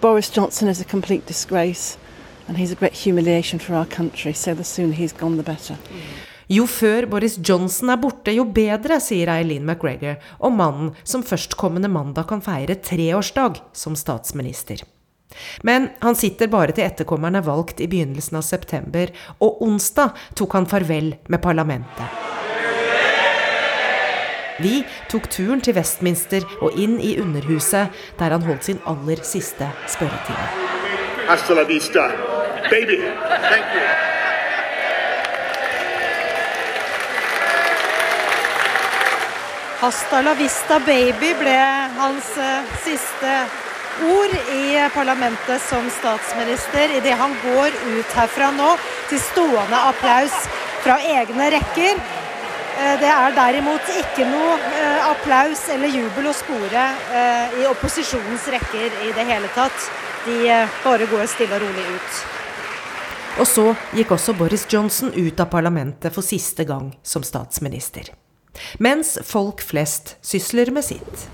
Boris 0.01 0.31
Johnson 0.31 0.69
is 0.69 0.81
a 0.81 0.85
complete 0.85 1.27
disgrace, 1.27 1.99
and 2.49 2.57
he's 2.57 2.73
a 2.73 2.75
great 2.75 2.97
humiliation 3.05 3.59
for 3.59 3.75
our 3.75 3.87
country. 3.87 4.33
So 4.33 4.55
the 4.55 4.65
sooner 4.65 4.95
he's 4.95 5.13
gone, 5.13 5.37
the 5.37 5.43
better. 5.43 5.77
Jo 6.51 6.65
før 6.67 7.07
Boris 7.07 7.37
Johnson 7.47 7.93
er 7.93 7.99
borte, 8.03 8.33
jo 8.35 8.43
bedre, 8.51 8.97
sier 8.99 9.31
Eileen 9.31 9.63
McGregor 9.63 10.17
om 10.43 10.57
mannen 10.59 10.89
som 11.07 11.23
førstkommende 11.23 11.87
mandag 11.93 12.27
kan 12.33 12.43
feire 12.43 12.75
treårsdag 12.75 13.61
som 13.71 13.95
statsminister. 13.95 14.83
Men 15.63 15.93
han 16.03 16.19
sitter 16.19 16.51
bare 16.51 16.75
til 16.75 16.89
etterkommeren 16.89 17.39
er 17.39 17.47
valgt 17.47 17.79
i 17.79 17.87
begynnelsen 17.87 18.41
av 18.41 18.43
september, 18.49 19.15
og 19.39 19.63
onsdag 19.63 20.19
tok 20.35 20.59
han 20.59 20.67
farvel 20.67 21.15
med 21.31 21.45
parlamentet. 21.45 22.19
Vi 24.61 24.83
tok 25.09 25.31
turen 25.31 25.63
til 25.63 25.79
Westminster 25.79 26.45
og 26.59 26.75
inn 26.75 26.99
i 26.99 27.15
Underhuset, 27.23 27.95
der 28.19 28.35
han 28.35 28.45
holdt 28.45 28.67
sin 28.67 28.83
aller 28.91 29.23
siste 29.23 29.71
spørretime. 29.87 30.51
Hasta 31.31 31.55
la 31.55 31.65
vista, 31.71 32.11
baby. 32.69 33.05
Thank 33.39 33.77
you. 33.79 34.10
Hasta 39.81 40.21
la 40.21 40.35
vista 40.35 40.77
baby 40.79 41.31
ble 41.41 41.57
hans 41.97 42.27
uh, 42.37 42.67
siste 42.85 43.31
ord 44.05 44.35
i 44.53 44.77
parlamentet 44.93 45.63
som 45.65 45.89
statsminister 45.89 46.93
idet 46.99 47.17
han 47.17 47.33
går 47.41 47.79
ut 47.95 48.13
herfra 48.13 48.51
nå 48.59 48.75
til 49.09 49.23
stående 49.25 49.81
applaus 49.89 50.37
fra 50.85 50.99
egne 51.01 51.49
rekker. 51.57 51.97
Uh, 51.97 52.95
det 53.01 53.09
er 53.09 53.39
derimot 53.41 53.91
ikke 54.05 54.29
noe 54.29 54.61
uh, 54.61 55.09
applaus 55.15 55.65
eller 55.73 55.97
jubel 55.97 56.29
å 56.29 56.37
spore 56.37 56.87
i 57.57 57.67
opposisjonens 57.73 58.53
rekker 58.53 59.03
i 59.09 59.17
det 59.17 59.29
hele 59.33 59.49
tatt. 59.57 59.91
De 60.29 60.41
bare 60.85 61.09
går 61.09 61.25
stille 61.25 61.57
og 61.57 61.65
rolig 61.65 61.89
ut. 61.97 62.25
Og 63.41 63.47
så 63.49 63.71
gikk 63.97 64.13
også 64.13 64.37
Boris 64.37 64.69
Johnson 64.69 65.17
ut 65.17 65.41
av 65.41 65.49
parlamentet 65.49 66.13
for 66.13 66.21
siste 66.21 66.69
gang 66.69 66.93
som 67.01 67.25
statsminister. 67.25 68.13
Mens 68.79 69.19
folk 69.23 69.61
flest 69.61 70.17
sysler 70.23 70.71
med 70.71 70.85
sitt. 70.85 71.29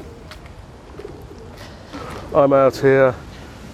I'm 2.35 2.53
out 2.53 2.77
here 2.77 3.15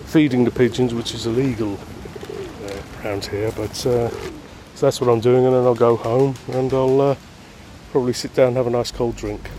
feeding 0.07 0.45
the 0.45 0.51
pigeons, 0.51 0.93
which 0.95 1.15
is 1.15 1.27
illegal 1.27 1.73
uh, 1.73 3.05
around 3.05 3.25
here. 3.27 3.51
But 3.57 3.87
uh, 3.87 4.09
so 4.75 4.87
that's 4.87 5.01
what 5.01 5.11
I'm 5.11 5.21
doing, 5.21 5.47
and 5.47 5.55
then 5.55 5.65
I'll 5.65 5.75
go 5.75 5.97
home 5.97 6.35
and 6.53 6.73
I'll 6.73 7.01
uh, 7.01 7.15
probably 7.91 8.13
sit 8.13 8.35
down 8.35 8.49
and 8.49 8.57
have 8.57 8.67
a 8.67 8.71
nice 8.71 8.93
cold 8.93 9.17
drink. 9.17 9.51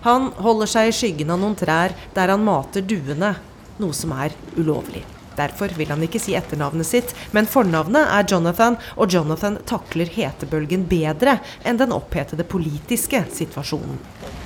Han 0.00 0.30
holder 0.38 0.70
seg 0.70 0.92
i 0.92 0.94
skyggen 0.94 1.32
av 1.34 1.40
noen 1.42 1.56
trær 1.58 1.96
der 2.14 2.30
han 2.30 2.44
mater 2.46 2.84
duene, 2.86 3.34
noe 3.82 3.96
som 3.96 4.12
er 4.14 4.36
ulovlig. 4.54 5.15
Derfor 5.36 5.74
vil 5.76 5.92
han 5.92 6.02
ikke 6.06 6.20
si 6.22 6.36
etternavnet 6.38 6.88
sitt, 6.88 7.14
men 7.36 7.48
fornavnet 7.50 8.08
er 8.12 8.26
Jonathan, 8.30 8.78
og 8.96 9.12
Jonathan 9.12 9.60
takler 9.68 10.10
hetebølgen 10.16 10.88
bedre 10.90 11.38
enn 11.64 11.80
den 11.80 11.94
opphetede 11.96 12.46
politiske 12.48 13.24
situasjonen. 13.32 14.00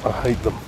I 0.05 0.13
hate 0.23 0.43
them. 0.45 0.59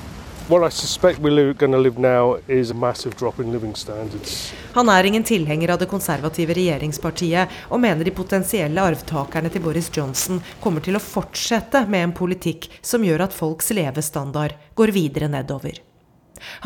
What 0.48 0.66
I 0.66 0.70
suspect 0.70 1.20
we're 1.20 1.54
going 1.54 1.72
to 1.72 1.78
live 1.78 1.98
now 1.98 2.37
is 2.48 2.70
a 2.70 2.74
massive 2.74 3.14
drop 3.16 3.40
in 3.40 3.52
living 3.52 3.76
standards. 3.76 4.52
Han 4.72 4.88
er 4.88 5.04
ingen 5.04 5.24
tilhenger 5.24 5.70
av 5.70 5.78
det 5.78 5.87
konservative 5.87 6.54
regjeringspartiet, 6.58 7.48
og 7.70 7.80
mener 7.80 8.04
de 8.04 8.11
potensielle 8.11 8.82
arvtakerne 8.82 9.52
til 9.52 9.62
Boris 9.62 9.90
Johnson 9.94 10.42
kommer 10.61 10.82
til 10.82 10.98
å 10.98 11.04
fortsette 11.04 11.87
med 11.87 12.08
en 12.08 12.16
politikk 12.16 12.68
som 12.82 13.06
gjør 13.06 13.28
at 13.28 13.38
folks 13.38 13.70
levestandard 13.70 14.58
går 14.74 14.92
videre 14.98 15.30
nedover. 15.30 15.78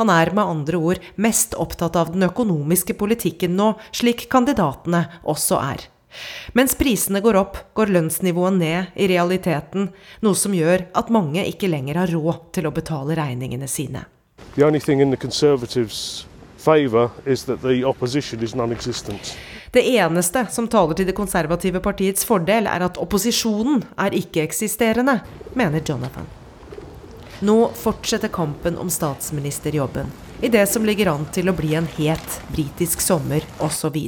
Han 0.01 0.13
er 0.13 0.33
med 0.37 0.45
andre 0.45 0.79
ord 0.79 1.03
mest 1.17 1.57
opptatt 1.59 1.97
av 1.97 2.13
den 2.15 2.27
økonomiske 2.29 2.97
politikken 2.99 3.57
nå, 3.59 3.75
slik 3.93 4.29
kandidatene 4.33 5.07
også 5.25 5.61
er. 5.63 5.87
Mens 6.57 6.75
prisene 6.79 7.21
går 7.21 7.37
opp, 7.39 7.59
går 7.77 7.93
lønnsnivået 7.93 8.57
ned 8.57 8.97
i 8.97 9.09
realiteten, 9.11 9.91
noe 10.25 10.39
som 10.39 10.55
gjør 10.57 10.87
at 10.97 11.13
mange 11.13 11.45
ikke 11.45 11.69
lenger 11.71 12.01
har 12.01 12.13
råd 12.15 12.49
til 12.57 12.69
å 12.69 12.75
betale 12.75 13.19
regningene 13.19 13.69
sine. 13.69 14.07
Det 19.77 19.85
eneste 19.85 20.47
som 20.51 20.69
taler 20.73 20.97
til 20.97 21.07
det 21.11 21.17
konservative 21.19 21.83
partiets 21.85 22.25
fordel, 22.25 22.67
er 22.71 22.87
at 22.89 22.99
opposisjonen 23.03 23.85
er 24.01 24.17
ikke-eksisterende, 24.17 25.21
mener 25.59 25.85
Jonathan. 25.85 26.46
Nå 27.41 27.71
fortsetter 27.75 28.29
kampen 28.29 28.79
om 28.79 28.91
statsministerjobben, 28.91 30.07
i 30.41 30.49
det 30.49 30.67
som 30.67 30.85
ligger 30.85 31.11
an 31.13 31.27
til 31.33 31.51
å 31.51 31.57
bli 31.57 31.75
en 31.77 31.89
het 31.99 32.41
britisk 32.49 33.03
sommer 33.05 33.45
osv. 33.61 33.99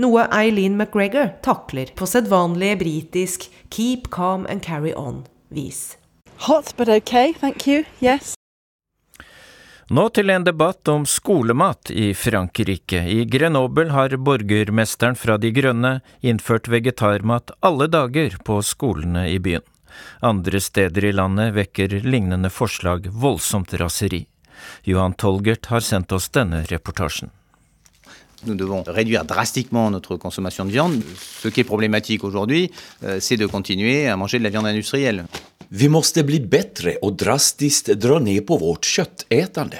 Noe 0.00 0.24
Eileen 0.32 0.76
McGregor 0.76 1.34
takler 1.44 1.92
på 1.96 2.08
sedvanlig 2.08 2.78
britisk 2.78 3.50
'keep 3.70 4.10
calm 4.10 4.46
and 4.46 4.62
carry 4.62 4.92
on'-vis. 4.94 5.96
Hot, 6.48 6.74
but 6.76 6.88
okay, 6.88 7.32
thank 7.32 7.66
you. 7.66 7.84
Yes. 8.00 8.34
Nå 9.90 10.08
til 10.08 10.30
en 10.30 10.44
debatt 10.44 10.88
om 10.88 11.04
skolemat 11.06 11.90
i 11.90 12.14
Frankrike. 12.14 13.02
I 13.04 13.24
Grenoble 13.24 13.90
har 13.90 14.16
borgermesteren 14.16 15.16
fra 15.16 15.36
De 15.36 15.50
Grønne 15.50 16.00
innført 16.22 16.68
vegetarmat 16.68 17.50
alle 17.60 17.86
dager 17.90 18.38
på 18.44 18.62
skolene 18.62 19.28
i 19.28 19.38
byen. 19.38 19.66
Andre 20.20 20.60
steder 20.60 21.04
i 21.04 21.12
landet 21.12 21.54
vekker 21.54 22.00
lignende 22.04 22.50
forslag 22.50 23.08
voldsomt 23.08 23.74
raseri. 23.74 24.26
Johan 24.84 25.14
Tolgert 25.14 25.66
har 25.66 25.80
sendt 25.80 26.12
oss 26.12 26.28
denne 26.28 26.64
reportasjen. 26.70 27.30
Nous 28.42 28.54
devons 28.54 28.82
réduire 28.86 29.24
drastiquement 29.24 29.90
notre 29.90 30.16
consommation 30.16 30.64
de 30.64 30.70
viande. 30.70 31.02
Ce 31.42 31.48
qui 31.48 31.60
est 31.60 31.64
problématique 31.64 32.24
aujourd'hui, 32.24 32.70
euh, 33.04 33.20
c'est 33.20 33.36
de 33.36 33.46
continuer 33.46 34.08
à 34.08 34.16
manger 34.16 34.38
de 34.38 34.44
la 34.44 34.50
viande 34.50 34.66
industrielle. 34.66 35.26
Vi 35.68 35.88
måste 35.88 36.24
bli 36.24 36.40
bättre 36.40 36.96
och 36.96 37.12
drastiskt 37.12 37.86
dra 37.86 38.18
ner 38.18 38.40
på 38.40 38.56
vårt 38.56 38.84
köttätande. 38.84 39.78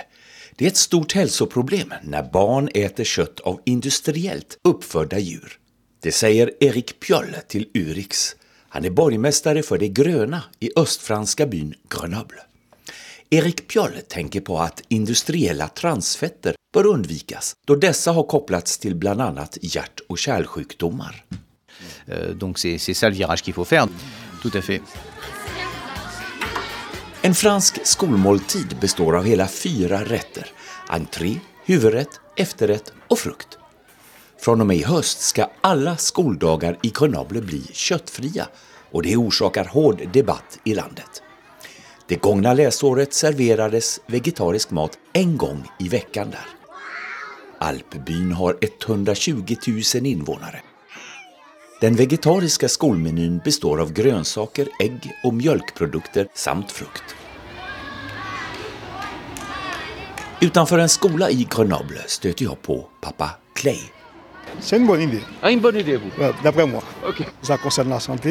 Det 0.56 0.64
är 0.64 0.68
ett 0.68 0.76
stort 0.76 1.12
hälsoproblem 1.12 1.94
när 2.02 2.22
barn 2.22 2.68
äter 2.74 3.04
kött 3.04 3.40
av 3.40 3.60
industriellt 3.64 4.58
uppfödda 4.64 5.18
djur. 5.18 5.58
Det 6.02 6.12
säger 6.12 6.50
Erik 6.60 7.00
Pjöll 7.00 7.36
till 7.48 7.68
Urix, 7.74 8.36
han 8.72 8.84
är 8.84 8.90
borgmästare 8.90 9.62
för 9.62 9.78
De 9.78 9.88
gröna 9.88 10.42
i 10.60 10.70
östfranska 10.76 11.46
byn 11.46 11.74
Grenoble. 11.88 12.40
Erik 13.30 13.68
Pjoll 13.68 13.92
tänker 14.08 14.40
på 14.40 14.58
att 14.58 14.82
industriella 14.88 15.68
transfetter 15.68 16.54
bör 16.74 16.86
undvikas 16.86 17.52
då 17.66 17.74
dessa 17.74 18.12
har 18.12 18.22
kopplats 18.22 18.78
till 18.78 18.94
bland 18.94 19.20
annat 19.20 19.58
hjärt 19.62 20.00
och 20.08 20.18
kärlsjukdomar. 20.18 21.24
Donc 22.34 22.58
c'est 22.58 22.94
ça 22.94 23.08
le 23.08 23.14
virage 23.14 23.42
qu'il 23.44 23.54
faut 23.54 23.68
faire. 23.68 23.88
Tout 24.42 24.58
à 24.58 24.62
fait. 24.62 24.82
En 27.22 27.34
fransk 27.34 27.86
skolmåltid 27.86 28.76
består 28.80 29.16
av 29.16 29.24
hela 29.24 29.48
fyra 29.48 30.04
rätter. 30.04 30.46
Entré, 30.88 31.40
huvudrätt, 31.64 32.20
efterrätt 32.36 32.92
och 33.08 33.18
frukt. 33.18 33.59
Från 34.40 34.60
och 34.60 34.66
med 34.66 34.76
i 34.76 34.84
höst 34.84 35.20
ska 35.20 35.46
alla 35.60 35.96
skoldagar 35.96 36.78
i 36.82 36.92
Grenoble 36.94 37.40
bli 37.40 37.62
köttfria 37.72 38.48
och 38.90 39.02
det 39.02 39.16
orsakar 39.16 39.64
hård 39.64 40.02
debatt 40.12 40.58
i 40.64 40.74
landet. 40.74 41.22
Det 42.06 42.16
gångna 42.16 42.54
läsåret 42.54 43.14
serverades 43.14 44.00
vegetarisk 44.06 44.70
mat 44.70 44.98
en 45.12 45.36
gång 45.36 45.64
i 45.78 45.88
veckan 45.88 46.30
där. 46.30 46.46
Alpbyn 47.58 48.32
har 48.32 48.56
120 48.60 49.56
000 49.94 50.06
invånare. 50.06 50.60
Den 51.80 51.96
vegetariska 51.96 52.68
skolmenyn 52.68 53.40
består 53.44 53.80
av 53.80 53.92
grönsaker, 53.92 54.68
ägg 54.80 55.12
och 55.24 55.34
mjölkprodukter 55.34 56.28
samt 56.34 56.72
frukt. 56.72 57.14
Utanför 60.40 60.78
en 60.78 60.88
skola 60.88 61.30
i 61.30 61.48
Grenoble 61.50 62.02
stöter 62.06 62.44
jag 62.44 62.62
på 62.62 62.88
pappa 63.00 63.30
Clay. 63.54 63.99
C'est 64.60 64.76
une 64.76 64.86
bonne 64.86 65.02
idée. 65.02 65.22
Ah, 65.42 65.50
une 65.50 65.60
bonne 65.60 65.76
idée, 65.76 65.96
vous 65.96 66.22
ouais, 66.22 66.32
D'après 66.42 66.66
moi. 66.66 66.82
Ok. 67.06 67.22
Ça 67.42 67.56
concerne 67.58 67.90
la 67.90 68.00
santé. 68.00 68.30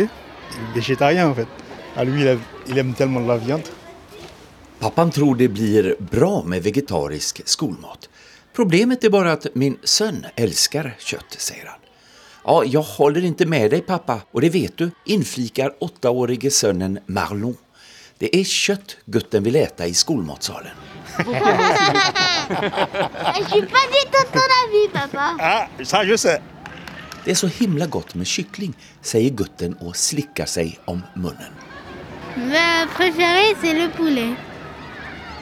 Il 0.52 0.70
est 0.72 0.76
végétarien 0.76 1.30
en 1.30 1.34
fait. 1.34 1.48
À 1.96 2.04
lui, 2.04 2.22
il 2.22 2.28
aime, 2.28 2.42
il 2.68 2.78
aime 2.78 2.94
tellement 2.94 3.22
la 3.22 3.38
viande. 3.38 3.68
Pappan 4.80 5.10
tror 5.10 5.36
det 5.36 5.48
blir 5.48 5.96
bra 6.00 6.44
med 6.44 6.64
vegetarisk 6.64 7.42
skolmat. 7.46 8.10
Problemet 8.56 9.04
är 9.04 9.10
bara 9.10 9.32
att 9.32 9.48
min 9.54 9.78
son 9.84 10.26
älskar 10.36 10.96
kött, 11.00 11.36
säger 11.38 11.66
han. 11.66 11.80
Ja, 12.46 12.64
jag 12.66 12.82
håller 12.82 13.26
inte 13.26 13.46
med 13.46 13.72
dig 13.72 13.82
pappa 13.82 14.22
och 14.32 14.42
det 14.42 14.50
vet 14.50 14.78
du, 14.78 14.92
inflikar 15.06 15.74
åttaårige 15.80 16.52
sönnen 16.52 17.00
Marlon. 17.06 17.58
Det 18.18 18.40
är 18.40 18.44
kött 18.44 18.98
gutten 19.06 19.44
vill 19.44 19.56
äta 19.56 19.88
i 19.88 19.94
skolmatsalen. 19.94 20.72
Je 21.20 21.26
suis 23.50 23.62
pas 23.62 23.86
du 23.94 24.02
tout 24.12 24.28
ton 24.34 24.50
avis, 24.64 24.88
papa. 24.94 25.26
Ah, 25.40 25.68
ça 25.84 26.06
je 26.06 26.16
sais. 26.16 26.42
Det 27.26 27.32
er 27.32 27.36
så 27.36 27.48
himla 27.48 27.86
godt 27.86 28.16
med 28.16 28.28
kykling, 28.28 28.74
sier 29.04 29.30
gutten 29.36 29.76
og 29.84 29.96
slikker 30.00 30.46
seg 30.48 30.78
om 30.88 31.04
munnen. 31.20 31.52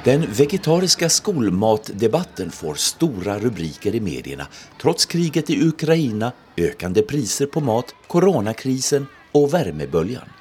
Den 0.08 0.26
vegetariske 0.40 1.10
skolmatdebatten 1.10 2.52
får 2.52 2.76
store 2.82 3.40
rubriker 3.44 3.96
i 3.96 4.00
medierna 4.02 4.48
trots 4.82 5.06
kriget 5.06 5.50
i 5.54 5.62
Ukraina, 5.68 6.32
økende 6.58 7.02
priser 7.06 7.48
på 7.52 7.60
mat, 7.62 7.94
coronakrisen 8.10 9.08
og 9.38 9.52
värmeböljan. 9.54 10.37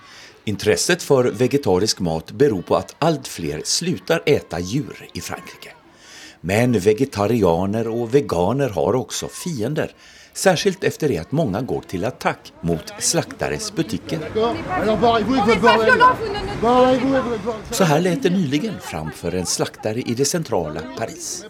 Intresset 0.49 1.03
for 1.03 1.25
vegetarisk 1.25 2.01
mat 2.01 2.33
beror 2.33 2.63
på 2.63 2.77
att 2.77 2.95
allt 2.99 3.29
fler 3.29 3.61
slutar 3.65 4.23
äta 4.27 4.61
djur 4.61 5.09
i 5.13 5.21
Frankrike. 5.21 5.71
Men 6.41 6.79
vegetarianer 6.79 7.89
og 7.91 8.13
veganer 8.13 8.69
har 8.69 8.95
også 8.95 9.27
fiender. 9.29 9.91
Særskilt 10.33 10.85
efter 10.85 11.09
det 11.09 11.33
mange 11.33 11.45
många 11.45 11.61
går 11.63 11.83
til 11.91 12.05
attack 12.05 12.53
mot 12.63 12.93
slaktares 12.99 13.73
butikker. 13.75 14.19
Så 17.71 17.85
här 17.85 18.01
lät 18.01 18.23
det 18.23 18.31
nyligen 18.31 18.75
framfor 18.81 19.35
en 19.35 19.47
slaktare 19.47 20.01
i 20.01 20.15
det 20.15 20.25
centrala 20.25 20.81
Paris. 20.99 21.45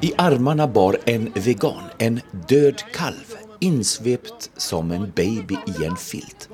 I 0.00 0.12
armene 0.18 0.68
bar 0.68 0.96
en 1.04 1.32
vegan 1.34 1.82
en 1.98 2.20
død 2.48 2.82
kalv 2.92 3.45
insvept 3.60 4.50
som 4.56 4.90
en 4.90 5.10
baby 5.16 5.56
i 5.66 5.84
en 5.84 5.96
filt. 5.96 6.48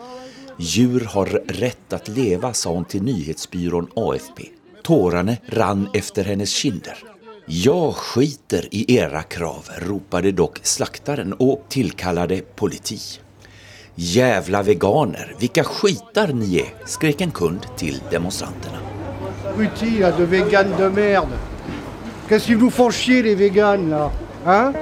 Djur 0.59 1.01
har 1.01 1.27
rett 1.47 1.93
att 1.93 2.09
leva, 2.09 2.53
sa 2.55 2.71
hun 2.73 2.85
til 2.85 3.03
nyhetsbyrån 3.03 3.89
AFP. 3.97 4.41
Tårene 4.83 5.37
rann 5.47 5.89
efter 5.95 6.25
hennes 6.25 6.55
kinder. 6.55 6.99
Jeg 7.47 7.95
skiter 7.99 8.69
i 8.71 8.85
era 8.97 9.23
krav, 9.23 9.69
ropade 9.83 10.31
dock 10.33 10.61
slaktaren 10.63 11.35
og 11.39 11.65
tilkallade 11.69 12.43
politi. 12.57 12.99
Jævla 13.95 14.63
veganer, 14.63 15.35
vilka 15.41 15.65
skitar 15.65 16.33
ni 16.33 16.61
er, 16.63 16.71
skrek 16.87 17.21
en 17.21 17.35
kund 17.35 17.67
til 17.77 18.01
demonstrantene. 18.11 18.79
Là, 20.01 20.11
de 20.11 20.25
véganes 20.25 20.79
de 20.79 20.89
merde. 20.89 21.37
Qu'est-ce 22.29 22.47
qu'ils 22.47 22.59
Hein 24.47 24.73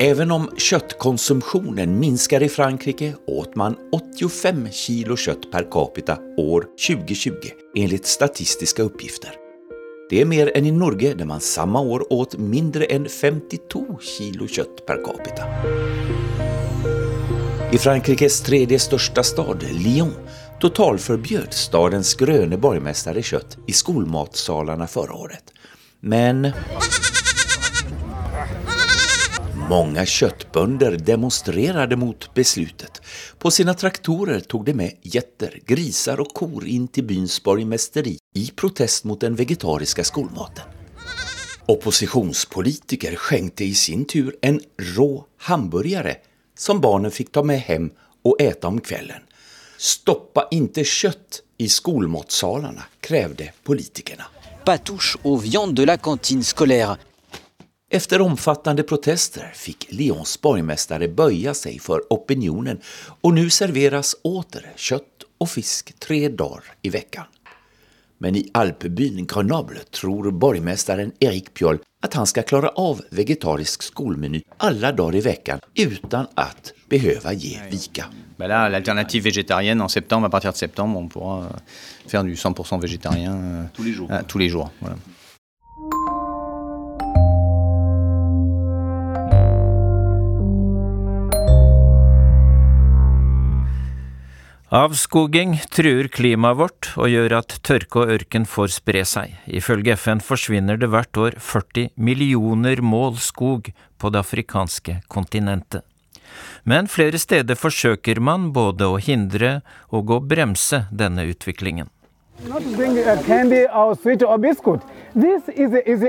Även 0.00 0.30
om 0.30 0.50
köttkonsumtionen 0.56 1.98
minskar 1.98 2.42
i 2.42 2.48
Frankrike 2.48 3.14
åt 3.26 3.54
man 3.54 3.76
85 3.92 4.68
kilo 4.70 5.16
kött 5.16 5.50
per 5.52 5.70
capita 5.70 6.18
år 6.36 6.66
2020 6.86 7.32
enligt 7.76 8.06
statistiska 8.06 8.82
uppgifter. 8.82 9.30
Det 10.10 10.20
är 10.20 10.24
mer 10.24 10.56
än 10.56 10.66
i 10.66 10.72
Norge 10.72 11.14
där 11.14 11.24
man 11.24 11.40
samma 11.40 11.80
år 11.80 12.12
åt 12.12 12.36
mindre 12.36 12.84
än 12.84 13.08
52 13.08 13.98
kilo 14.00 14.48
kött 14.48 14.86
per 14.86 15.04
capita. 15.04 15.42
I 17.72 17.78
Frankrikes 17.78 18.40
tredje 18.40 18.78
största 18.78 19.22
stad, 19.22 19.64
Lyon, 19.72 20.14
totalförbjöd 20.60 21.52
stadens 21.52 22.14
gröne 22.14 22.56
borgmästare 22.56 23.22
kött 23.22 23.58
i 23.66 23.72
skolmatsalarna 23.72 24.86
förra 24.86 25.14
året. 25.14 25.44
Men 26.00 26.52
Många 29.68 30.06
köttbönder 30.06 30.96
demonstrerade 30.96 31.96
mot 31.96 32.34
beslutet. 32.34 33.02
På 33.38 33.50
sina 33.50 33.74
traktorer 33.74 34.40
tog 34.40 34.64
de 34.64 34.74
med 34.74 34.92
getter, 35.02 35.60
grisar 35.66 36.20
och 36.20 36.34
kor 36.34 36.66
in 36.66 36.88
till 36.88 37.04
byns 37.04 37.42
borgmästeri 37.42 38.18
i 38.34 38.50
protest 38.56 39.04
mot 39.04 39.20
den 39.20 39.34
vegetariska 39.34 40.04
skolmaten. 40.04 40.64
Oppositionspolitiker 41.66 43.16
skänkte 43.16 43.64
i 43.64 43.74
sin 43.74 44.04
tur 44.04 44.36
en 44.40 44.60
rå 44.78 45.24
hamburgare 45.38 46.16
som 46.58 46.80
barnen 46.80 47.10
fick 47.10 47.32
ta 47.32 47.42
med 47.42 47.60
hem 47.60 47.90
och 48.24 48.40
äta 48.40 48.68
om 48.68 48.80
kvällen. 48.80 49.20
Stoppa 49.78 50.48
inte 50.50 50.84
kött 50.84 51.42
i 51.58 51.68
skolmatsalarna, 51.68 52.82
krävde 53.00 53.52
politikerna. 53.62 54.24
Pas 54.64 54.80
touche 54.84 55.18
aux 55.22 55.44
viandes 55.44 55.76
de 55.76 55.86
la 55.86 55.96
cantine 55.96 56.44
scolaire. 56.44 56.96
Efter 57.90 58.20
omfattande 58.20 58.82
protester 58.82 59.52
fick 59.54 59.86
Lyons 59.90 60.40
borgmästare 60.40 61.08
böja 61.08 61.54
sig 61.54 61.78
för 61.78 62.02
opinionen 62.10 62.80
och 63.20 63.34
nu 63.34 63.50
serveras 63.50 64.16
åter 64.22 64.72
kött 64.76 65.02
och 65.38 65.50
fisk 65.50 66.00
tre 66.00 66.28
dagar 66.28 66.64
i 66.82 66.90
veckan. 66.90 67.24
Men 68.18 68.36
i 68.36 68.50
alpbyn 68.52 69.26
Grenoble 69.26 69.78
tror 69.78 70.30
borgmästaren 70.30 71.12
Erik 71.18 71.54
Pjoll 71.54 71.78
att 72.02 72.14
han 72.14 72.26
ska 72.26 72.42
klara 72.42 72.68
av 72.68 73.00
vegetarisk 73.10 73.82
skolmeny 73.82 74.42
alla 74.56 74.92
dagar 74.92 75.16
i 75.16 75.20
veckan 75.20 75.60
utan 75.74 76.26
att 76.34 76.72
behöva 76.88 77.32
ge 77.32 77.60
vika. 77.70 78.04
Ben 78.36 78.48
là, 78.48 78.68
l'alternative 78.68 79.24
végétarienne 79.24 79.80
en 79.80 79.88
septembre, 79.88 80.26
à 80.26 80.30
partir 80.30 80.50
de 80.50 80.56
septembre, 80.56 81.00
on 81.00 81.08
pourra 81.08 81.48
faire 82.06 82.24
du 82.24 82.34
100% 82.34 82.80
végétarien 82.80 83.34
euh, 83.34 83.64
tous 83.74 83.82
les 83.84 83.92
jours. 83.92 84.08
euh, 84.12 84.22
tous 84.28 84.38
les 84.38 84.48
jours 84.48 84.70
voilà. 84.80 84.96
Avskoging 94.68 95.54
truer 95.72 96.10
klimaet 96.12 96.58
vårt 96.60 96.86
og 97.00 97.08
gjør 97.08 97.38
at 97.38 97.54
tørke 97.64 98.02
og 98.02 98.10
ørken 98.12 98.44
får 98.44 98.74
spre 98.74 99.00
seg. 99.08 99.30
Ifølge 99.48 99.94
FN 99.96 100.20
forsvinner 100.20 100.76
det 100.76 100.90
hvert 100.92 101.16
år 101.16 101.38
40 101.40 101.94
millioner 101.96 102.82
mål 102.84 103.16
skog 103.16 103.70
på 103.96 104.10
det 104.12 104.20
afrikanske 104.20 104.98
kontinentet. 105.08 105.86
Men 106.68 106.84
flere 106.84 107.16
steder 107.16 107.56
forsøker 107.56 108.20
man 108.20 108.50
både 108.52 108.84
å 108.92 109.00
hindre 109.00 109.62
og 109.88 110.12
å 110.12 110.20
bremse 110.20 110.84
denne 110.92 111.24
utviklingen. 111.32 111.88
Not 112.44 112.68
bring 112.76 113.00
candy 113.24 113.64
or 113.72 113.96
sweet 113.96 114.22
or 114.22 114.36
biscuit. 114.36 114.84
This 115.14 115.48
is, 115.48 115.72
is, 115.88 116.04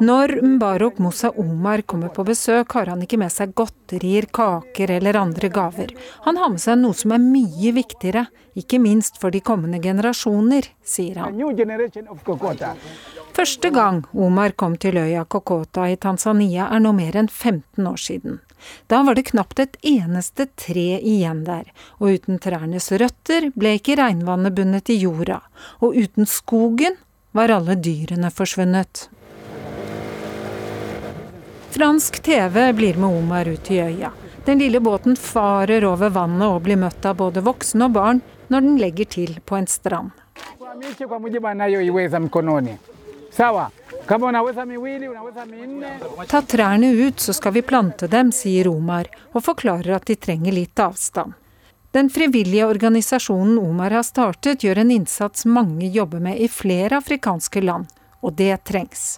Når 0.00 0.34
Mbarok 0.42 0.98
Musa 0.98 1.30
Omar 1.30 1.82
kommer 1.82 2.08
på 2.08 2.24
besøk, 2.24 2.72
har 2.76 2.90
han 2.92 3.02
ikke 3.04 3.18
med 3.20 3.32
seg 3.32 3.54
godterier, 3.56 4.26
kaker 4.28 4.92
eller 4.98 5.16
andre 5.16 5.48
gaver. 5.48 5.94
Han 6.28 6.36
har 6.40 6.52
med 6.52 6.60
seg 6.60 6.80
noe 6.82 6.96
som 6.96 7.14
er 7.16 7.22
mye 7.22 7.72
viktigere, 7.76 8.26
ikke 8.54 8.78
minst 8.78 9.16
for 9.22 9.34
de 9.34 9.40
kommende 9.40 9.80
generasjoner, 9.82 10.68
sier 10.84 11.22
han. 11.22 11.40
Første 13.34 13.70
gang 13.74 14.04
Omar 14.12 14.54
kom 14.54 14.76
til 14.78 15.00
øya 15.00 15.24
Kokota 15.24 15.88
i 15.90 15.96
Tanzania 15.96 16.68
er 16.70 16.84
nå 16.84 16.92
mer 16.94 17.16
enn 17.18 17.30
15 17.32 17.88
år 17.88 17.98
siden. 18.00 18.38
Da 18.88 19.02
var 19.02 19.16
det 19.16 19.26
knapt 19.32 19.60
et 19.60 19.76
eneste 19.84 20.46
tre 20.60 20.86
igjen 21.00 21.42
der, 21.48 21.66
og 21.98 22.14
uten 22.16 22.38
trærnes 22.40 22.92
røtter 22.92 23.50
ble 23.56 23.74
ikke 23.78 23.98
regnvannet 24.00 24.54
bundet 24.56 24.92
i 24.92 25.00
jorda, 25.02 25.42
og 25.80 25.98
uten 25.98 26.28
skogen 26.28 26.96
var 27.36 27.52
alle 27.52 27.76
dyrene 27.76 28.30
forsvunnet. 28.32 29.08
Fransk 31.74 32.22
TV 32.22 32.72
blir 32.72 32.94
med 32.94 33.08
Omar 33.18 33.48
ut 33.48 33.64
til 33.64 33.80
øya. 33.82 34.12
Den 34.44 34.58
lille 34.58 34.80
båten 34.80 35.16
farer 35.16 35.82
over 35.84 36.12
vannet 36.14 36.46
og 36.46 36.60
blir 36.62 36.78
møtt 36.78 37.02
av 37.02 37.16
både 37.18 37.42
voksne 37.42 37.88
og 37.88 37.96
barn 37.96 38.20
når 38.46 38.62
den 38.62 38.76
legger 38.78 39.08
til 39.10 39.32
på 39.42 39.56
en 39.58 39.66
strand. 39.66 40.12
Ta 46.30 46.42
trærne 46.54 46.92
ut, 46.92 47.20
så 47.20 47.34
skal 47.34 47.56
vi 47.58 47.66
plante 47.72 48.06
dem, 48.06 48.30
sier 48.30 48.70
Omar, 48.70 49.10
og 49.32 49.42
forklarer 49.42 49.96
at 49.98 50.06
de 50.06 50.14
trenger 50.14 50.54
litt 50.54 50.78
avstand. 50.78 51.34
Den 51.90 52.06
frivillige 52.10 52.70
organisasjonen 52.70 53.58
Omar 53.58 53.90
har 53.98 54.06
startet, 54.06 54.62
gjør 54.62 54.84
en 54.84 54.94
innsats 54.94 55.42
mange 55.44 55.90
jobber 55.90 56.22
med 56.22 56.38
i 56.38 56.46
flere 56.46 57.02
afrikanske 57.02 57.66
land, 57.66 57.90
og 58.22 58.38
det 58.38 58.62
trengs. 58.62 59.16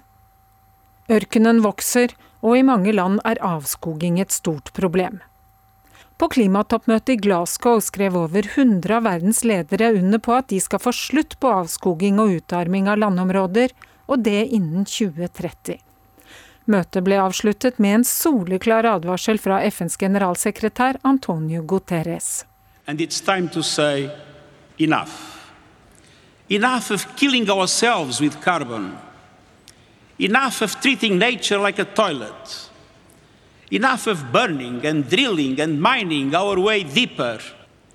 Ørkenen 1.12 1.60
vokser, 1.62 2.16
og 2.46 2.54
i 2.54 2.66
mange 2.66 2.92
land 2.94 3.18
er 3.26 3.42
avskoging 3.42 4.20
et 4.22 4.34
stort 4.34 4.70
problem. 4.76 5.18
På 6.16 6.28
klimatoppmøtet 6.32 7.16
i 7.16 7.20
Glasgow 7.26 7.80
skrev 7.84 8.14
over 8.16 8.46
100 8.46 8.94
av 8.96 9.04
verdens 9.04 9.42
ledere 9.44 9.90
under 9.98 10.22
på 10.22 10.32
at 10.36 10.48
de 10.48 10.60
skal 10.62 10.80
få 10.80 10.94
slutt 10.96 11.36
på 11.42 11.50
avskoging 11.52 12.22
og 12.22 12.38
utarming 12.38 12.88
av 12.88 13.02
landområder, 13.02 13.74
og 14.06 14.22
det 14.24 14.46
innen 14.54 14.86
2030. 14.86 15.82
Møtet 16.72 17.04
ble 17.06 17.18
avsluttet 17.22 17.76
med 17.82 18.00
en 18.00 18.06
soleklar 18.06 18.86
advarsel 18.88 19.38
fra 19.42 19.60
FNs 19.66 19.98
generalsekretær 20.00 20.98
Antonio 21.06 21.62
Guterres. 21.62 22.46
Enough. 24.78 25.12
Enough 26.48 26.92
of 26.92 27.06
killing 27.16 27.50
ourselves 27.50 28.20
with 28.20 28.40
carbon. 28.40 28.92
Enough 30.18 30.62
of 30.62 30.80
treating 30.80 31.18
nature 31.18 31.58
like 31.58 31.78
a 31.78 31.84
toilet. 31.84 32.70
Enough 33.70 34.06
of 34.06 34.32
burning 34.32 34.86
and 34.86 35.10
drilling 35.10 35.60
and 35.60 35.78
mining 35.78 36.34
our 36.34 36.58
way 36.58 36.84
deeper. 36.84 37.38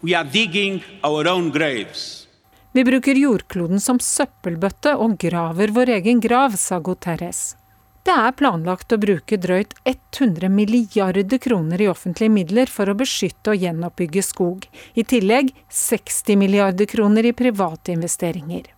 We 0.01 0.13
are 0.13 0.23
digging 0.23 0.83
our 1.03 1.27
own 1.27 1.49
graves. 1.49 2.27
Vi 2.71 2.83
bruker 2.83 3.15
jordkloden 3.15 3.79
som 3.79 3.97
søppelbøtte 3.99 4.93
og 5.01 5.17
graver 5.17 5.73
vår 5.73 5.89
egen 5.95 6.21
grav, 6.21 6.53
sa 6.61 6.77
Guterres. 6.79 7.55
Det 8.05 8.13
er 8.13 8.35
planlagt 8.37 8.93
å 8.93 8.99
bruke 9.01 9.39
drøyt 9.41 9.73
100 9.83 10.45
milliarder 10.49 11.41
kroner 11.41 11.81
i 11.81 11.89
offentlige 11.89 12.35
midler 12.35 12.69
for 12.69 12.89
å 12.89 12.95
beskytte 13.01 13.55
og 13.55 13.65
gjenoppbygge 13.65 14.21
skog, 14.25 14.69
i 14.93 15.01
tillegg 15.01 15.49
60 15.69 16.37
milliarder 16.37 16.85
kroner 16.85 17.25
i 17.25 17.33
private 17.33 17.97
investeringer. 17.97 18.69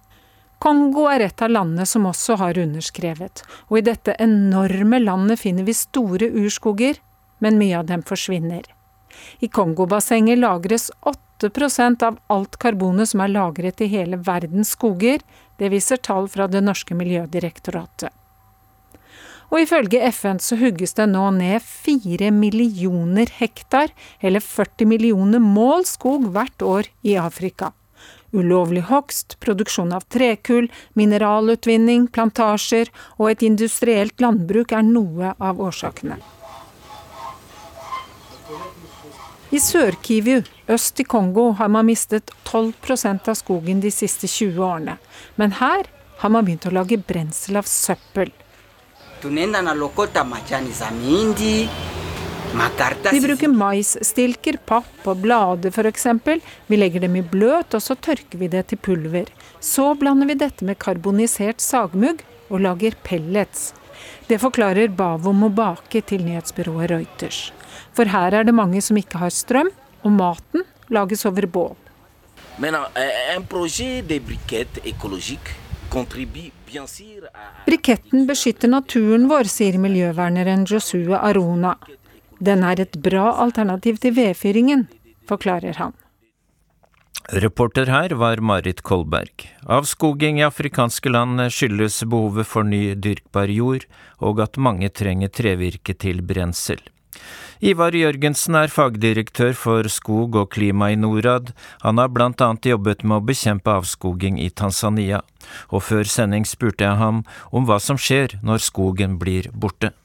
Kongo 0.64 1.10
er 1.12 1.26
et 1.26 1.42
av 1.44 1.50
landene 1.52 1.84
som 1.84 2.06
også 2.08 2.38
har 2.40 2.56
underskrevet, 2.62 3.42
og 3.68 3.82
i 3.82 3.84
dette 3.84 4.14
enorme 4.24 5.02
landet 5.02 5.42
finner 5.42 5.68
vi 5.68 5.76
store 5.76 6.30
urskoger, 6.32 7.02
men 7.44 7.60
mye 7.60 7.82
av 7.82 7.90
dem 7.90 8.06
forsvinner. 8.08 8.64
I 9.44 9.50
Kongobassenget 9.52 10.40
lagres 10.40 10.88
8% 11.04 12.08
av 12.08 12.22
alt 12.32 12.56
karbonet 12.64 13.12
som 13.12 13.26
er 13.26 13.34
lagret 13.36 13.84
i 13.84 13.90
hele 13.92 14.22
verdens 14.24 14.72
skoger, 14.78 15.20
det 15.60 15.74
viser 15.76 16.00
tall 16.00 16.32
fra 16.32 16.48
det 16.48 16.64
norske 16.64 16.96
miljødirektoratet. 16.96 18.16
Og 19.52 19.60
ifølge 19.68 20.00
FN 20.16 20.40
så 20.40 20.56
hugges 20.64 20.96
det 20.96 21.12
nå 21.12 21.28
ned 21.44 21.60
fire 21.60 22.32
millioner 22.32 23.36
hektar, 23.44 23.92
eller 24.24 24.40
40 24.40 24.88
millioner 24.96 25.44
mål 25.44 25.84
skog 25.92 26.32
hvert 26.32 26.64
år 26.64 26.94
i 27.04 27.20
Afrika. 27.20 27.76
Ulovlig 28.34 28.84
hogst, 28.90 29.38
produksjon 29.40 29.94
av 29.94 30.08
trekull, 30.10 30.70
mineralutvinning, 30.98 32.08
plantasjer 32.14 32.90
og 33.20 33.30
et 33.30 33.44
industrielt 33.46 34.22
landbruk 34.22 34.74
er 34.74 34.86
noe 34.88 35.36
av 35.38 35.62
årsakene. 35.62 36.18
I 39.54 39.60
Sør-Kivu, 39.62 40.40
øst 40.74 41.00
i 41.00 41.06
Kongo, 41.06 41.52
har 41.60 41.70
man 41.70 41.86
mistet 41.86 42.32
12% 42.50 43.30
av 43.30 43.38
skogen 43.38 43.84
de 43.84 43.92
siste 43.94 44.26
20 44.28 44.64
årene. 44.66 44.98
Men 45.38 45.60
her 45.60 45.86
har 46.24 46.34
man 46.34 46.48
begynt 46.48 46.66
å 46.66 46.74
lage 46.74 46.98
brensel 46.98 47.62
av 47.62 47.70
søppel 47.70 48.34
vi 53.12 53.22
bruker 53.22 53.50
maisstilker, 53.50 54.60
papp 54.70 55.08
og 55.10 55.22
blader 55.24 55.74
f.eks. 55.74 56.06
Vi 56.70 56.78
legger 56.78 57.02
dem 57.02 57.16
i 57.18 57.24
bløt, 57.26 57.74
og 57.74 57.82
så 57.82 57.96
tørker 57.98 58.38
vi 58.38 58.50
det 58.52 58.68
til 58.70 58.78
pulver. 58.78 59.32
Så 59.60 59.88
blander 59.98 60.30
vi 60.30 60.36
dette 60.38 60.66
med 60.68 60.78
karbonisert 60.78 61.64
sagmugg 61.64 62.22
og 62.50 62.62
lager 62.62 62.94
pellets. 63.04 63.72
Det 64.30 64.38
forklarer 64.42 64.94
Bavo 64.94 65.34
Mobake 65.34 66.04
til 66.06 66.26
nyhetsbyrået 66.28 66.92
Reuters. 66.92 67.48
For 67.94 68.06
her 68.06 68.38
er 68.38 68.46
det 68.46 68.54
mange 68.54 68.82
som 68.86 68.98
ikke 69.02 69.22
har 69.24 69.34
strøm, 69.34 69.74
og 70.04 70.12
maten 70.12 70.68
lages 70.94 71.26
over 71.26 71.48
bål. 71.48 71.76
Men 72.62 72.78
en 72.78 73.46
projet 73.50 74.06
de 74.06 74.20
briquette 74.22 74.82
écologique 74.86 75.58
Briketten 77.68 78.24
beskytter 78.26 78.72
naturen 78.72 79.28
vår, 79.30 79.46
sier 79.46 79.76
miljøverneren 79.78 80.64
Josue 80.66 81.14
Arona. 81.14 81.76
Den 82.44 82.64
er 82.68 82.82
et 82.84 82.98
bra 83.00 83.30
alternativ 83.40 84.02
til 84.04 84.18
vedfyringen, 84.18 84.88
forklarer 85.30 85.78
han. 85.80 85.94
Reporter 87.32 87.88
her 87.88 88.12
var 88.20 88.42
Marit 88.44 88.82
Kolberg. 88.84 89.46
Avskoging 89.72 90.42
i 90.42 90.44
afrikanske 90.44 91.14
land 91.14 91.40
skyldes 91.56 92.02
behovet 92.04 92.50
for 92.50 92.68
ny 92.68 92.98
dyrkbar 93.00 93.48
jord, 93.48 93.86
og 94.20 94.44
at 94.44 94.60
mange 94.60 94.92
trenger 94.92 95.32
trevirke 95.32 95.96
til 95.96 96.20
brensel. 96.20 96.84
Ivar 97.64 97.96
Jørgensen 97.96 98.58
er 98.60 98.68
fagdirektør 98.68 99.56
for 99.56 99.88
skog 99.88 100.36
og 100.36 100.52
klima 100.52 100.92
i 100.92 101.00
Norad. 101.00 101.54
Han 101.86 102.02
har 102.02 102.12
blant 102.12 102.44
annet 102.44 102.68
jobbet 102.74 103.08
med 103.08 103.22
å 103.22 103.28
bekjempe 103.32 103.72
avskoging 103.72 104.36
i 104.44 104.50
Tanzania, 104.52 105.24
og 105.72 105.88
før 105.88 106.04
sending 106.04 106.44
spurte 106.44 106.84
jeg 106.84 107.00
ham 107.00 107.24
om 107.56 107.70
hva 107.70 107.80
som 107.80 107.96
skjer 107.96 108.42
når 108.44 108.68
skogen 108.68 109.16
blir 109.22 109.48
borte. 109.56 109.96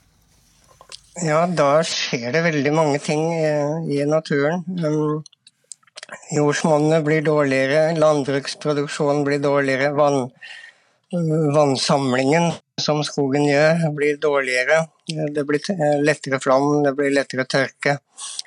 Ja, 1.25 1.39
da 1.51 1.81
skjer 1.83 2.31
det 2.35 2.45
veldig 2.45 2.73
mange 2.77 2.99
ting 3.03 3.25
i 3.35 4.05
naturen. 4.07 4.63
Jordsmonnet 6.33 7.03
blir 7.05 7.25
dårligere, 7.27 7.97
landbruksproduksjonen 7.99 9.25
blir 9.27 9.43
dårligere, 9.43 9.91
vann, 9.99 10.29
vannsamlingen 11.57 12.53
som 12.81 13.03
skogen 13.05 13.49
gjør, 13.49 13.83
blir 13.97 14.17
dårligere. 14.23 14.85
Det 15.09 15.45
blir 15.49 15.61
lettere 16.05 16.39
flom, 16.41 16.85
det 16.85 16.95
blir 16.97 17.11
lettere 17.17 17.49
tørke. 17.49 17.97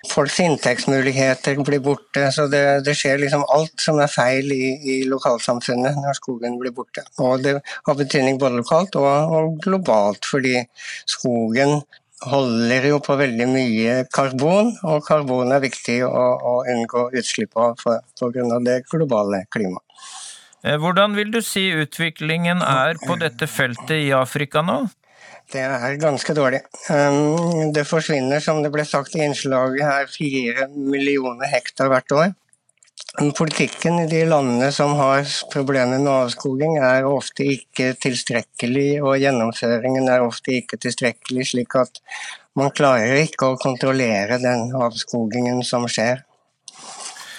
Folks 0.07 0.39
inntektsmuligheter 0.39 1.60
blir 1.65 1.81
borte. 1.84 2.27
Så 2.31 2.47
det, 2.51 2.63
det 2.86 2.95
skjer 2.97 3.19
liksom 3.21 3.43
alt 3.51 3.81
som 3.81 3.99
er 3.99 4.12
feil 4.12 4.51
i, 4.53 4.65
i, 4.79 4.97
lokalsamfunnet 5.10 5.97
når 5.99 6.19
skogen 6.21 6.60
blir 6.62 6.73
borte. 6.75 7.03
Og 7.19 7.43
det 7.43 7.57
har 7.60 7.97
betydning 7.99 8.39
både 8.39 8.62
lokalt 8.62 8.95
og, 9.01 9.36
og 9.38 9.57
globalt, 9.65 10.25
fordi 10.29 10.62
skogen 11.10 11.81
holder 12.29 12.88
jo 12.91 12.99
på 13.03 13.15
veldig 13.19 13.47
mye 13.49 13.95
karbon, 14.13 14.71
og 14.86 15.03
karbon 15.07 15.53
er 15.55 15.63
viktig 15.63 16.01
å, 16.05 16.25
å 16.38 16.55
unngå 16.69 17.07
utslipp 17.17 17.57
av 17.57 17.77
pga. 17.81 18.60
det 18.65 18.81
globale 18.91 19.45
klimaet. 19.53 19.86
Eh, 20.63 20.77
hvordan 20.77 21.15
vil 21.17 21.31
du 21.34 21.41
si 21.41 21.71
utviklingen 21.73 22.62
er 22.62 22.99
på 23.01 23.17
dette 23.17 23.47
feltet 23.49 23.97
i 23.97 24.12
Afrika 24.13 24.62
nå? 24.62 24.84
Det 25.51 25.63
er 25.65 25.97
ganske 25.99 26.34
dårlig. 26.38 26.62
Det 27.75 27.84
forsvinner, 27.84 28.39
som 28.39 28.62
det 28.63 28.69
ble 28.71 28.86
sagt 28.88 29.17
i 29.17 29.23
innslaget 29.25 29.84
her, 29.84 30.05
fire 30.07 30.69
millioner 30.71 31.49
hektar 31.51 31.89
hvert 31.91 32.15
år. 32.15 32.29
Politikken 33.12 34.00
i 34.00 34.08
de 34.08 34.21
landene 34.26 34.69
som 34.71 34.93
har 34.95 35.26
problemer 35.52 36.00
med 36.00 36.08
avskoging, 36.08 36.78
er 36.80 37.04
ofte 37.04 37.43
ikke 37.58 37.91
tilstrekkelig, 38.00 39.02
og 39.04 39.19
gjennomføringen 39.19 40.08
er 40.08 40.24
ofte 40.24 40.56
ikke 40.62 40.80
tilstrekkelig, 40.80 41.50
slik 41.52 41.76
at 41.76 42.00
man 42.56 42.71
klarer 42.76 43.19
ikke 43.26 43.52
å 43.52 43.60
kontrollere 43.60 44.39
den 44.39 44.71
avskogingen 44.80 45.60
som 45.67 45.89
skjer. 45.91 46.24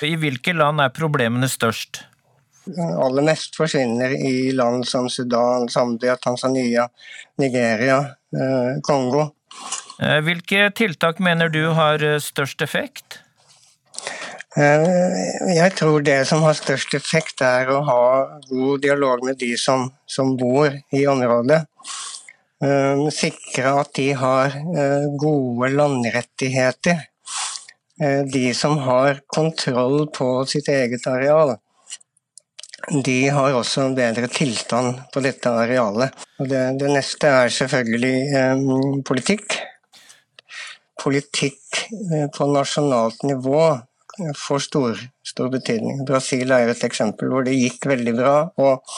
I 0.05 0.17
hvilke 0.21 0.53
land 0.53 0.83
er 0.83 0.93
problemene 0.93 1.49
størst? 1.49 2.05
aller 2.79 3.25
mest 3.27 3.57
forsvinner 3.59 4.13
i 4.15 4.53
land 4.55 4.87
som 4.89 5.09
Sudan, 5.11 5.69
Zambia, 5.69 6.17
Tanzania, 6.17 6.89
Nigeria, 7.39 7.99
eh, 8.37 8.81
Kongo. 8.83 9.33
Eh, 9.99 10.21
hvilke 10.23 10.71
tiltak 10.71 11.19
mener 11.19 11.49
du 11.49 11.73
har 11.75 12.03
eh, 12.03 12.21
størst 12.21 12.63
effekt? 12.63 13.22
Jeg 14.57 15.73
tror 15.79 16.03
det 16.05 16.19
som 16.29 16.43
har 16.45 16.57
størst 16.59 16.95
effekt, 16.99 17.41
er 17.41 17.71
å 17.73 17.81
ha 17.87 18.03
god 18.51 18.83
dialog 18.85 19.25
med 19.25 19.39
de 19.41 19.55
som, 19.57 19.87
som 20.05 20.35
bor 20.37 20.75
i 20.93 21.07
området. 21.09 21.63
Sikre 23.17 23.73
at 23.81 23.95
de 23.97 24.11
har 24.13 24.53
gode 25.19 25.73
landrettigheter. 25.73 27.01
De 28.29 28.45
som 28.55 28.77
har 28.85 29.23
kontroll 29.27 30.05
på 30.13 30.29
sitt 30.53 30.69
eget 30.69 31.09
areal 31.09 31.57
de 32.91 33.29
har 33.29 33.55
også 33.55 33.87
en 33.87 33.95
bedre 33.95 34.29
tilstand 34.33 34.99
på 35.15 35.23
dette 35.23 35.51
arealet. 35.51 36.15
Det, 36.39 36.63
det 36.81 36.91
neste 36.91 37.31
er 37.31 37.53
selvfølgelig 37.55 38.17
eh, 38.39 38.65
politikk. 39.07 39.59
Politikk 41.03 41.83
eh, 42.11 42.27
på 42.35 42.49
nasjonalt 42.51 43.23
nivå 43.27 43.63
får 44.39 44.65
stor, 44.69 45.03
stor, 45.27 45.51
betydning. 45.53 46.05
Brasil 46.09 46.51
er 46.55 46.73
et 46.73 46.85
eksempel 46.87 47.33
hvor 47.33 47.47
det 47.47 47.59
gikk 47.59 47.87
veldig 47.91 48.15
bra. 48.19 48.37
og, 48.63 48.97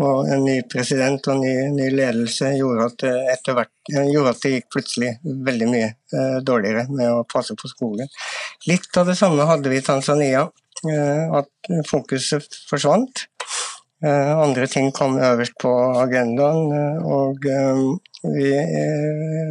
og 0.00 0.30
en 0.32 0.46
ny 0.46 0.56
president 0.72 1.26
og 1.28 1.42
ny, 1.42 1.52
ny 1.76 1.90
ledelse 1.92 2.54
gjorde 2.56 2.86
at, 2.88 3.50
hvert, 3.52 3.72
gjorde 3.90 4.32
at 4.32 4.44
det 4.44 4.52
gikk 4.54 4.70
plutselig 4.72 5.10
veldig 5.48 5.68
mye 5.68 5.90
eh, 5.90 6.38
dårligere 6.40 6.86
med 6.88 7.12
å 7.12 7.26
passe 7.28 7.56
på 7.58 7.68
skogen. 7.68 8.08
Litt 8.70 8.88
av 8.96 9.10
det 9.10 9.18
samme 9.20 9.44
hadde 9.48 9.72
vi 9.72 9.80
i 9.80 9.84
Tanzania. 9.84 10.46
Eh, 10.88 11.36
at 11.36 11.72
fokuset 11.90 12.56
forsvant. 12.70 13.26
Eh, 14.04 14.38
andre 14.38 14.66
ting 14.66 14.92
kom 14.96 15.18
øverst 15.20 15.58
på 15.60 15.70
agendaen, 16.00 16.70
eh, 16.72 17.02
og 17.04 17.44
vi, 18.24 18.52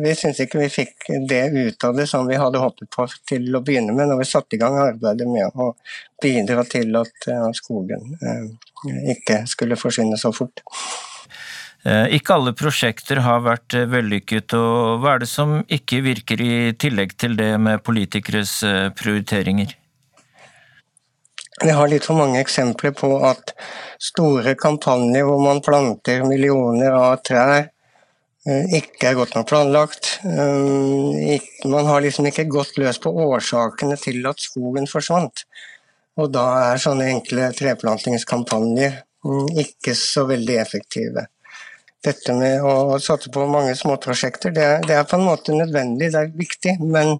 vi 0.01 0.13
syns 0.17 0.39
ikke 0.41 0.63
vi 0.63 0.69
fikk 0.73 1.09
det 1.29 1.43
ut 1.53 1.85
av 1.85 1.93
det 1.97 2.07
som 2.09 2.25
vi 2.25 2.39
hadde 2.41 2.61
håpet 2.61 2.89
på 2.95 3.05
til 3.29 3.45
å 3.53 3.61
begynne 3.65 3.93
med, 3.93 4.09
når 4.09 4.23
vi 4.23 4.29
satte 4.29 4.57
i 4.57 4.61
gang 4.61 4.77
arbeidet 4.81 5.29
med 5.29 5.53
å 5.53 5.75
bidra 6.21 6.65
til 6.69 6.97
at 6.97 7.29
skogen 7.57 8.17
ikke 9.13 9.43
skulle 9.49 9.77
forsvinne 9.79 10.17
så 10.21 10.33
fort. 10.33 10.63
Ikke 12.13 12.35
alle 12.35 12.53
prosjekter 12.57 13.21
har 13.23 13.41
vært 13.45 13.77
vellykket, 13.89 14.53
og 14.57 15.01
hva 15.01 15.15
er 15.15 15.23
det 15.23 15.29
som 15.31 15.59
ikke 15.65 16.01
virker 16.05 16.41
i 16.43 16.53
tillegg 16.77 17.15
til 17.21 17.37
det 17.39 17.53
med 17.61 17.85
politikeres 17.85 18.59
prioriteringer? 18.99 19.77
Vi 21.63 21.71
har 21.75 21.87
litt 21.91 22.05
for 22.07 22.15
mange 22.15 22.39
eksempler 22.39 22.93
på 22.95 23.09
at 23.27 23.51
store 23.99 24.53
kampanjer 24.59 25.25
hvor 25.27 25.41
man 25.43 25.59
planter 25.63 26.23
millioner 26.23 26.95
av 26.95 27.17
trær, 27.27 27.65
eh, 28.47 28.77
ikke 28.79 29.09
er 29.09 29.17
godt 29.17 29.35
nok 29.35 29.49
planlagt. 29.49 30.13
Eh, 30.23 31.49
man 31.67 31.89
har 31.89 32.05
liksom 32.05 32.29
ikke 32.29 32.47
gått 32.47 32.79
løs 32.79 33.01
på 33.03 33.11
årsakene 33.25 33.97
til 33.99 34.23
at 34.29 34.39
skogen 34.39 34.87
forsvant. 34.87 35.43
Og 36.19 36.31
da 36.31 36.45
er 36.69 36.79
sånne 36.79 37.09
enkle 37.11 37.51
treplantingskampanjer 37.57 38.95
mm, 39.27 39.51
ikke 39.65 39.95
så 39.95 40.25
veldig 40.31 40.57
effektive. 40.63 41.27
Dette 42.03 42.31
med 42.39 42.63
å 42.63 42.95
satse 43.03 43.27
på 43.35 43.43
mange 43.51 43.75
småprosjekter, 43.75 44.55
det 44.55 44.67
det 44.87 44.95
er 44.95 45.07
på 45.07 45.19
en 45.19 45.27
måte 45.27 45.55
nødvendig, 45.55 46.13
det 46.13 46.21
er 46.23 46.31
viktig. 46.31 46.77
Men 46.79 47.17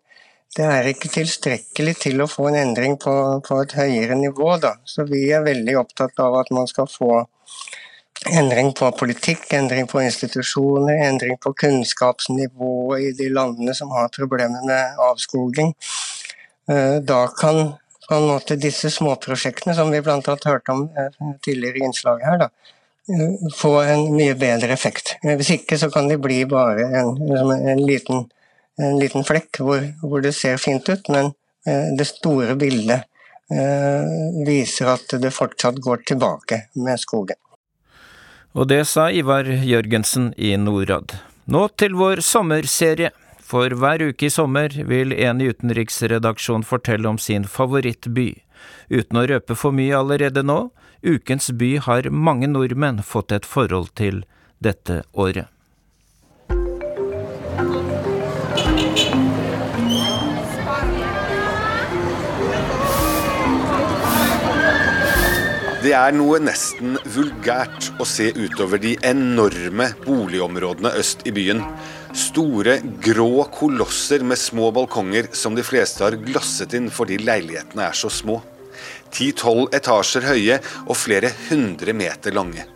det 0.58 0.66
er 0.66 0.88
ikke 0.89 1.12
tilstrekkelig 1.14 1.95
til 2.04 2.22
å 2.24 2.30
få 2.30 2.47
en 2.50 2.58
endring 2.62 2.97
på, 3.02 3.14
på 3.45 3.60
et 3.64 3.76
høyere 3.78 4.18
nivå. 4.18 4.56
Da. 4.62 4.76
Så 4.86 5.06
vi 5.10 5.28
er 5.34 5.45
veldig 5.45 5.76
opptatt 5.82 6.20
av 6.24 6.39
at 6.41 6.50
man 6.56 6.68
skal 6.70 6.89
få 6.89 7.20
endring 8.28 8.74
på 8.76 8.89
politikk, 9.00 9.45
endring 9.54 9.88
på 9.88 10.02
institusjoner, 10.04 11.04
endring 11.08 11.38
på 11.41 11.54
kunnskapsnivået 11.54 13.06
i 13.06 13.14
de 13.22 13.30
landene 13.34 13.76
som 13.78 13.93
har 13.95 14.10
problemer 14.16 14.66
med 14.68 15.00
avskoging. 15.10 15.72
Eh, 16.70 16.97
da 17.06 17.22
kan 17.38 17.78
på 18.10 18.16
en 18.16 18.28
måte 18.28 18.58
disse 18.58 18.89
småprosjektene, 18.89 19.76
som 19.78 19.91
vi 19.93 20.02
bl.a. 20.02 20.20
hørte 20.26 20.74
om 20.74 20.88
eh, 20.97 21.22
tidligere 21.45 21.78
i 21.78 21.86
innslaget 21.88 22.26
her, 22.26 22.41
da, 22.41 22.50
eh, 23.14 23.47
få 23.56 23.76
en 23.84 24.10
mye 24.16 24.36
bedre 24.39 24.74
effekt. 24.74 25.16
Hvis 25.24 25.54
ikke 25.60 25.78
så 25.82 25.91
kan 25.93 26.10
de 26.10 26.18
bli 26.22 26.41
bare 26.50 26.89
en, 26.89 27.14
en, 27.30 27.86
liten, 27.86 28.26
en 28.80 28.99
liten, 28.99 29.25
flekk 29.27 29.61
hvor, 29.63 29.84
hvor, 30.01 30.23
det 30.23 30.34
ser 30.38 30.57
fint 30.61 30.88
ut, 30.89 31.11
men 31.11 31.34
det 31.99 32.05
store 32.07 32.55
bildet 32.55 33.03
viser 34.47 34.93
at 34.93 35.11
det 35.19 35.34
fortsatt 35.36 35.82
går 35.84 36.05
tilbake 36.07 36.61
med 36.80 37.01
skogen. 37.01 37.36
Og 38.57 38.69
det 38.71 38.86
sa 38.89 39.09
Ivar 39.11 39.45
Jørgensen 39.45 40.32
i 40.38 40.55
Norad. 40.57 41.17
Nå 41.45 41.67
til 41.77 41.97
vår 41.99 42.23
sommerserie. 42.25 43.11
For 43.49 43.73
hver 43.82 44.03
uke 44.11 44.27
i 44.27 44.30
sommer 44.30 44.73
vil 44.86 45.13
en 45.13 45.39
i 45.41 45.47
utenriksredaksjon 45.49 46.65
fortelle 46.69 47.09
om 47.09 47.17
sin 47.17 47.47
favorittby. 47.49 48.27
Uten 48.93 49.17
å 49.17 49.25
røpe 49.32 49.57
for 49.57 49.73
mye 49.73 49.97
allerede 49.97 50.43
nå, 50.45 50.59
ukens 51.01 51.49
by 51.57 51.71
har 51.88 52.11
mange 52.13 52.49
nordmenn 52.51 53.01
fått 53.01 53.34
et 53.34 53.49
forhold 53.49 53.89
til 53.97 54.21
dette 54.61 55.01
året. 55.13 55.49
Det 65.89 65.95
er 65.97 66.11
noe 66.13 66.37
nesten 66.37 66.99
vulgært 67.09 67.87
å 67.97 68.05
se 68.05 68.27
utover 68.37 68.77
de 68.77 68.91
enorme 69.09 69.87
boligområdene 70.03 70.91
øst 70.99 71.23
i 71.25 71.31
byen. 71.33 71.63
Store, 72.13 72.75
grå 73.01 73.47
kolosser 73.55 74.21
med 74.21 74.37
små 74.37 74.67
balkonger 74.75 75.31
som 75.33 75.55
de 75.57 75.63
fleste 75.65 76.03
har 76.05 76.19
glasset 76.21 76.75
inn 76.77 76.91
fordi 76.93 77.17
leilighetene 77.23 77.87
er 77.87 77.97
så 77.97 78.11
små. 78.13 78.35
Ti-tolv 79.09 79.73
etasjer 79.73 80.27
høye 80.29 80.59
og 80.83 80.99
flere 80.99 81.31
hundre 81.47 81.95
meter 81.97 82.37
lange. 82.37 82.67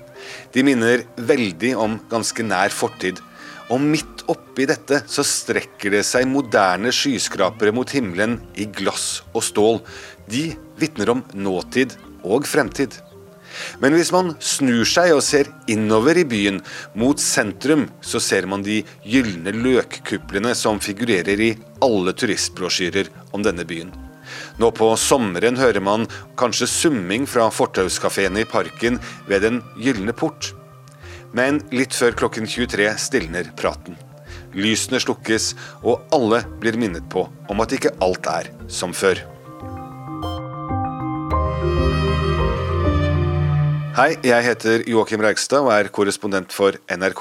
De 0.49 0.64
minner 0.66 1.03
veldig 1.14 1.76
om 1.84 1.99
ganske 2.09 2.45
nær 2.47 2.74
fortid. 2.74 3.22
Og 3.70 3.84
midt 3.91 4.24
oppi 4.34 4.66
dette 4.72 5.03
så 5.05 5.22
strekker 5.22 5.93
det 5.99 6.01
seg 6.09 6.26
moderne 6.32 6.89
skyskrapere 6.89 7.76
mot 7.78 7.93
himmelen 7.93 8.39
i 8.57 8.66
glass 8.74 9.22
og 9.36 9.45
stål. 9.45 9.80
De 10.26 10.47
vitner 10.82 11.14
om 11.14 11.22
nåtid 11.38 11.93
og 12.24 12.48
fremtid. 12.50 12.96
Men 13.82 13.94
hvis 13.94 14.12
man 14.14 14.34
snur 14.42 14.86
seg 14.90 15.12
og 15.14 15.22
ser 15.26 15.50
innover 15.70 16.18
i 16.18 16.26
byen, 16.26 16.62
mot 16.98 17.20
sentrum, 17.22 17.86
så 18.02 18.22
ser 18.24 18.48
man 18.50 18.66
de 18.66 18.82
gylne 19.06 19.54
løkkuplene 19.54 20.56
som 20.58 20.82
figurerer 20.84 21.44
i 21.44 21.52
alle 21.86 22.16
turistbrosjyrer 22.18 23.12
om 23.36 23.46
denne 23.46 23.68
byen. 23.68 23.94
Nå 24.58 24.70
på 24.74 24.88
sommeren 24.98 25.60
hører 25.60 25.84
man 25.84 26.08
kanskje 26.40 26.70
summing 26.70 27.28
fra 27.30 27.50
fortauskafeene 27.54 28.44
i 28.44 28.50
parken 28.50 29.00
ved 29.28 29.46
Den 29.46 29.62
gylne 29.78 30.16
port. 30.18 30.54
Men 31.34 31.62
litt 31.74 31.94
før 31.98 32.14
klokken 32.24 32.50
23 32.50 32.90
stilner 33.02 33.50
praten. 33.58 33.98
Lysene 34.54 35.00
slukkes, 35.02 35.54
og 35.82 36.06
alle 36.14 36.44
blir 36.62 36.78
minnet 36.78 37.06
på 37.10 37.26
om 37.50 37.64
at 37.66 37.74
ikke 37.74 37.96
alt 38.06 38.30
er 38.30 38.52
som 38.70 38.94
før. 38.94 39.24
Hei, 43.94 44.16
jeg 44.26 44.41
heter 44.41 44.82
Joakim 44.89 45.22
Reigstad 45.22 45.62
og 45.62 45.70
er 45.70 45.86
korrespondent 45.94 46.50
for 46.50 46.74
NRK. 46.89 47.20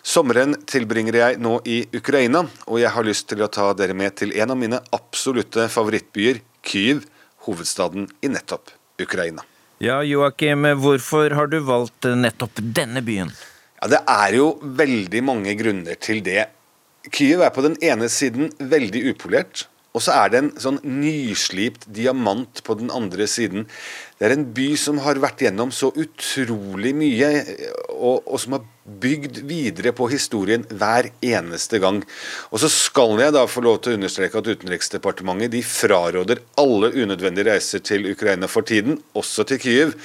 Sommeren 0.00 0.54
tilbringer 0.64 1.18
jeg 1.18 1.36
nå 1.44 1.58
i 1.68 1.82
Ukraina, 1.98 2.46
og 2.64 2.80
jeg 2.80 2.92
har 2.94 3.04
lyst 3.04 3.26
til 3.28 3.44
å 3.44 3.48
ta 3.52 3.66
dere 3.76 3.92
med 3.92 4.16
til 4.16 4.32
en 4.40 4.54
av 4.54 4.56
mine 4.56 4.80
absolutte 4.96 5.66
favorittbyer, 5.68 6.40
Kyiv, 6.64 7.04
hovedstaden 7.44 8.08
i 8.24 8.32
nettopp 8.32 8.72
Ukraina. 9.04 9.44
Ja, 9.84 10.00
Joakim, 10.00 10.64
hvorfor 10.80 11.36
har 11.36 11.52
du 11.52 11.60
valgt 11.68 12.08
nettopp 12.08 12.56
denne 12.56 13.04
byen? 13.04 13.34
Ja, 13.76 13.92
Det 13.92 14.00
er 14.08 14.40
jo 14.40 14.54
veldig 14.64 15.22
mange 15.28 15.52
grunner 15.60 16.00
til 16.00 16.24
det. 16.24 16.46
Kyiv 17.12 17.44
er 17.44 17.52
på 17.52 17.68
den 17.68 17.76
ene 17.84 18.08
siden 18.08 18.48
veldig 18.56 19.10
upolert, 19.12 19.68
og 19.96 20.04
så 20.04 20.14
er 20.14 20.30
det 20.30 20.40
en 20.40 20.50
sånn 20.60 20.78
nyslipt 20.84 21.86
diamant 21.96 22.60
på 22.66 22.76
den 22.78 22.90
andre 22.94 23.24
siden. 23.30 23.64
Det 24.18 24.26
er 24.28 24.34
en 24.34 24.44
by 24.54 24.66
som 24.78 25.00
har 25.00 25.18
vært 25.22 25.40
gjennom 25.46 25.72
så 25.74 25.88
utrolig 25.96 26.92
mye, 26.94 27.30
og, 27.96 28.20
og, 28.28 28.36
som 28.42 28.58
har 28.58 28.66
bygd 29.00 29.40
videre 29.48 29.94
på 29.96 30.10
historien 30.12 30.66
hver 30.68 31.08
eneste 31.24 31.80
gang. 31.82 32.02
Og 32.52 32.62
så 32.62 32.70
skal 32.72 33.16
jeg 33.22 33.34
da 33.34 33.46
få 33.48 33.64
lov 33.64 33.80
til 33.80 33.94
å 33.96 33.98
understreke 33.98 34.38
at 34.38 34.52
Utenriksdepartementet 34.52 35.56
de 35.56 35.64
fraråder 35.66 36.44
alle 36.60 36.92
unødvendige 36.92 37.48
reiser 37.48 37.82
til 37.82 38.10
Ukraina 38.12 38.50
for 38.50 38.68
tiden, 38.68 39.00
også 39.18 39.48
til 39.48 39.62
Kyiv. 39.64 39.98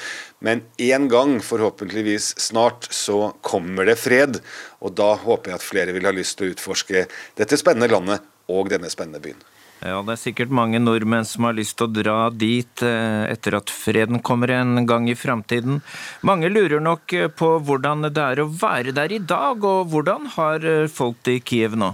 Men 0.43 0.63
en 0.89 1.09
gang, 1.11 1.37
forhåpentligvis 1.43 2.33
snart, 2.49 2.89
så 2.91 3.33
kommer 3.43 3.91
det 3.91 3.99
fred. 3.99 4.41
Og 4.79 4.95
da 4.95 5.13
håper 5.21 5.53
jeg 5.53 5.59
at 5.59 5.69
flere 5.69 5.95
vil 5.95 6.07
ha 6.07 6.15
lyst 6.15 6.39
til 6.39 6.49
å 6.49 6.55
utforske 6.55 7.05
dette 7.39 7.59
spennende 7.59 7.91
landet 7.91 8.23
og 8.51 8.71
denne 8.71 8.91
spennende 8.91 9.23
byen. 9.23 9.43
Ja, 9.83 9.97
det 9.99 10.13
er 10.13 10.19
sikkert 10.21 10.53
mange 10.55 10.79
nordmenn 10.79 11.25
som 11.27 11.43
har 11.43 11.57
lyst 11.57 11.75
til 11.75 11.89
å 11.89 11.91
dra 11.91 12.19
dit 12.31 12.83
eh, 12.87 13.25
etter 13.27 13.57
at 13.57 13.71
freden 13.73 14.21
kommer 14.23 14.53
en 14.55 14.85
gang 14.87 15.09
i 15.11 15.17
framtiden. 15.17 15.81
Mange 16.23 16.47
lurer 16.51 16.79
nok 16.79 17.15
eh, 17.17 17.27
på 17.27 17.57
hvordan 17.67 18.07
det 18.07 18.23
er 18.23 18.39
å 18.39 18.47
være 18.47 18.95
der 18.95 19.11
i 19.11 19.19
dag, 19.19 19.59
og 19.59 19.91
hvordan 19.91 20.31
har 20.37 20.63
eh, 20.63 20.87
folk 20.87 21.27
i 21.27 21.41
Kiev 21.43 21.75
nå? 21.75 21.91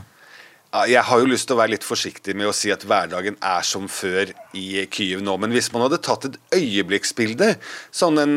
Jeg 0.86 1.02
har 1.02 1.18
jo 1.18 1.26
lyst 1.26 1.48
til 1.50 1.56
å 1.56 1.64
være 1.64 1.74
litt 1.74 1.86
forsiktig 1.88 2.36
med 2.38 2.46
å 2.46 2.54
si 2.54 2.70
at 2.70 2.84
hverdagen 2.86 3.40
er 3.42 3.66
som 3.66 3.88
før 3.90 4.30
i 4.54 4.84
Kyiv 4.94 5.24
nå. 5.26 5.34
Men 5.42 5.50
hvis 5.56 5.72
man 5.74 5.88
hadde 5.88 5.98
tatt 6.06 6.28
et 6.28 6.38
øyeblikksbilde 6.60 7.56
sånn 7.90 8.22
en 8.22 8.36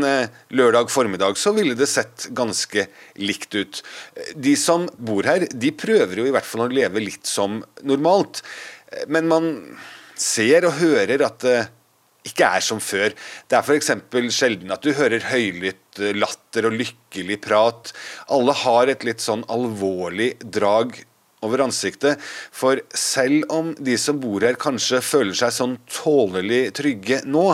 lørdag 0.48 0.88
formiddag, 0.88 1.36
så 1.36 1.52
ville 1.52 1.76
det 1.76 1.90
sett 1.92 2.30
ganske 2.32 2.86
likt 3.20 3.52
ut. 3.52 3.82
De 4.32 4.56
som 4.56 4.88
bor 4.96 5.28
her, 5.28 5.44
de 5.52 5.74
prøver 5.76 6.22
jo 6.22 6.30
i 6.30 6.32
hvert 6.32 6.48
fall 6.48 6.64
å 6.64 6.72
leve 6.72 7.04
litt 7.04 7.28
som 7.28 7.60
normalt. 7.84 8.40
Men 9.08 9.30
man 9.30 9.52
ser 10.18 10.66
og 10.68 10.78
hører 10.80 11.24
at 11.26 11.40
det 11.44 11.60
ikke 12.28 12.48
er 12.56 12.62
som 12.64 12.80
før. 12.82 13.14
Det 13.50 13.58
er 13.58 13.64
f.eks. 13.66 13.90
sjelden 14.34 14.74
at 14.74 14.84
du 14.84 14.92
hører 14.94 15.24
høylytt 15.32 16.02
eh, 16.02 16.14
latter 16.16 16.68
og 16.68 16.76
lykkelig 16.78 17.40
prat. 17.42 17.92
Alle 18.32 18.54
har 18.62 18.92
et 18.92 19.06
litt 19.06 19.24
sånn 19.24 19.42
alvorlig 19.50 20.34
drag 20.42 20.94
over 21.42 21.64
ansiktet. 21.64 22.20
For 22.54 22.80
selv 22.94 23.50
om 23.50 23.72
de 23.74 23.96
som 23.98 24.20
bor 24.22 24.44
her 24.46 24.58
kanskje 24.60 25.02
føler 25.02 25.34
seg 25.38 25.56
sånn 25.56 25.80
tålelig 25.90 26.68
trygge 26.78 27.22
nå, 27.26 27.48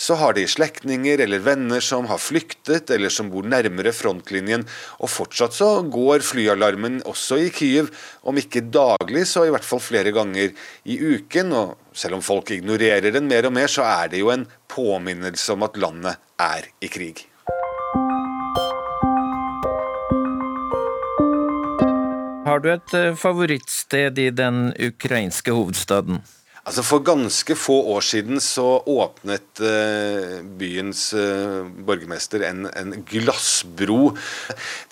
så 0.00 0.16
har 0.16 0.32
de 0.36 0.46
slektninger 0.48 1.20
eller 1.20 1.42
venner 1.44 1.82
som 1.84 2.06
har 2.08 2.20
flyktet, 2.22 2.88
eller 2.94 3.12
som 3.12 3.28
bor 3.32 3.44
nærmere 3.44 3.92
frontlinjen. 3.92 4.64
Og 5.04 5.12
fortsatt 5.12 5.58
så 5.58 5.68
går 5.84 6.24
flyalarmen 6.24 7.02
også 7.08 7.36
i 7.44 7.50
Kyiv, 7.52 7.90
om 8.24 8.40
ikke 8.40 8.64
daglig, 8.72 9.26
så 9.28 9.44
i 9.44 9.52
hvert 9.52 9.66
fall 9.66 9.82
flere 9.84 10.14
ganger 10.16 10.54
i 10.88 10.96
uken. 10.96 11.52
Og 11.52 11.76
selv 11.92 12.16
om 12.16 12.24
folk 12.24 12.54
ignorerer 12.56 13.12
den 13.12 13.28
mer 13.28 13.50
og 13.50 13.56
mer, 13.58 13.68
så 13.68 13.84
er 13.84 14.14
det 14.14 14.24
jo 14.24 14.32
en 14.32 14.48
påminnelse 14.72 15.52
om 15.52 15.68
at 15.68 15.76
landet 15.76 16.16
er 16.40 16.72
i 16.80 16.88
krig. 16.88 17.26
Har 22.50 22.64
du 22.64 22.70
et 22.72 22.94
eh, 22.96 23.12
favorittsted 23.14 24.16
i 24.18 24.30
den 24.34 24.70
ukrainske 24.80 25.52
hovedstaden? 25.54 26.24
Altså 26.70 26.84
For 26.86 27.02
ganske 27.02 27.54
få 27.58 27.74
år 27.90 28.04
siden 28.06 28.38
så 28.38 28.62
åpnet 28.86 29.58
eh, 29.66 30.36
byens 30.60 31.08
eh, 31.18 31.64
borgermester 31.66 32.44
en, 32.46 32.68
en, 32.70 32.92
glassbro 33.02 34.12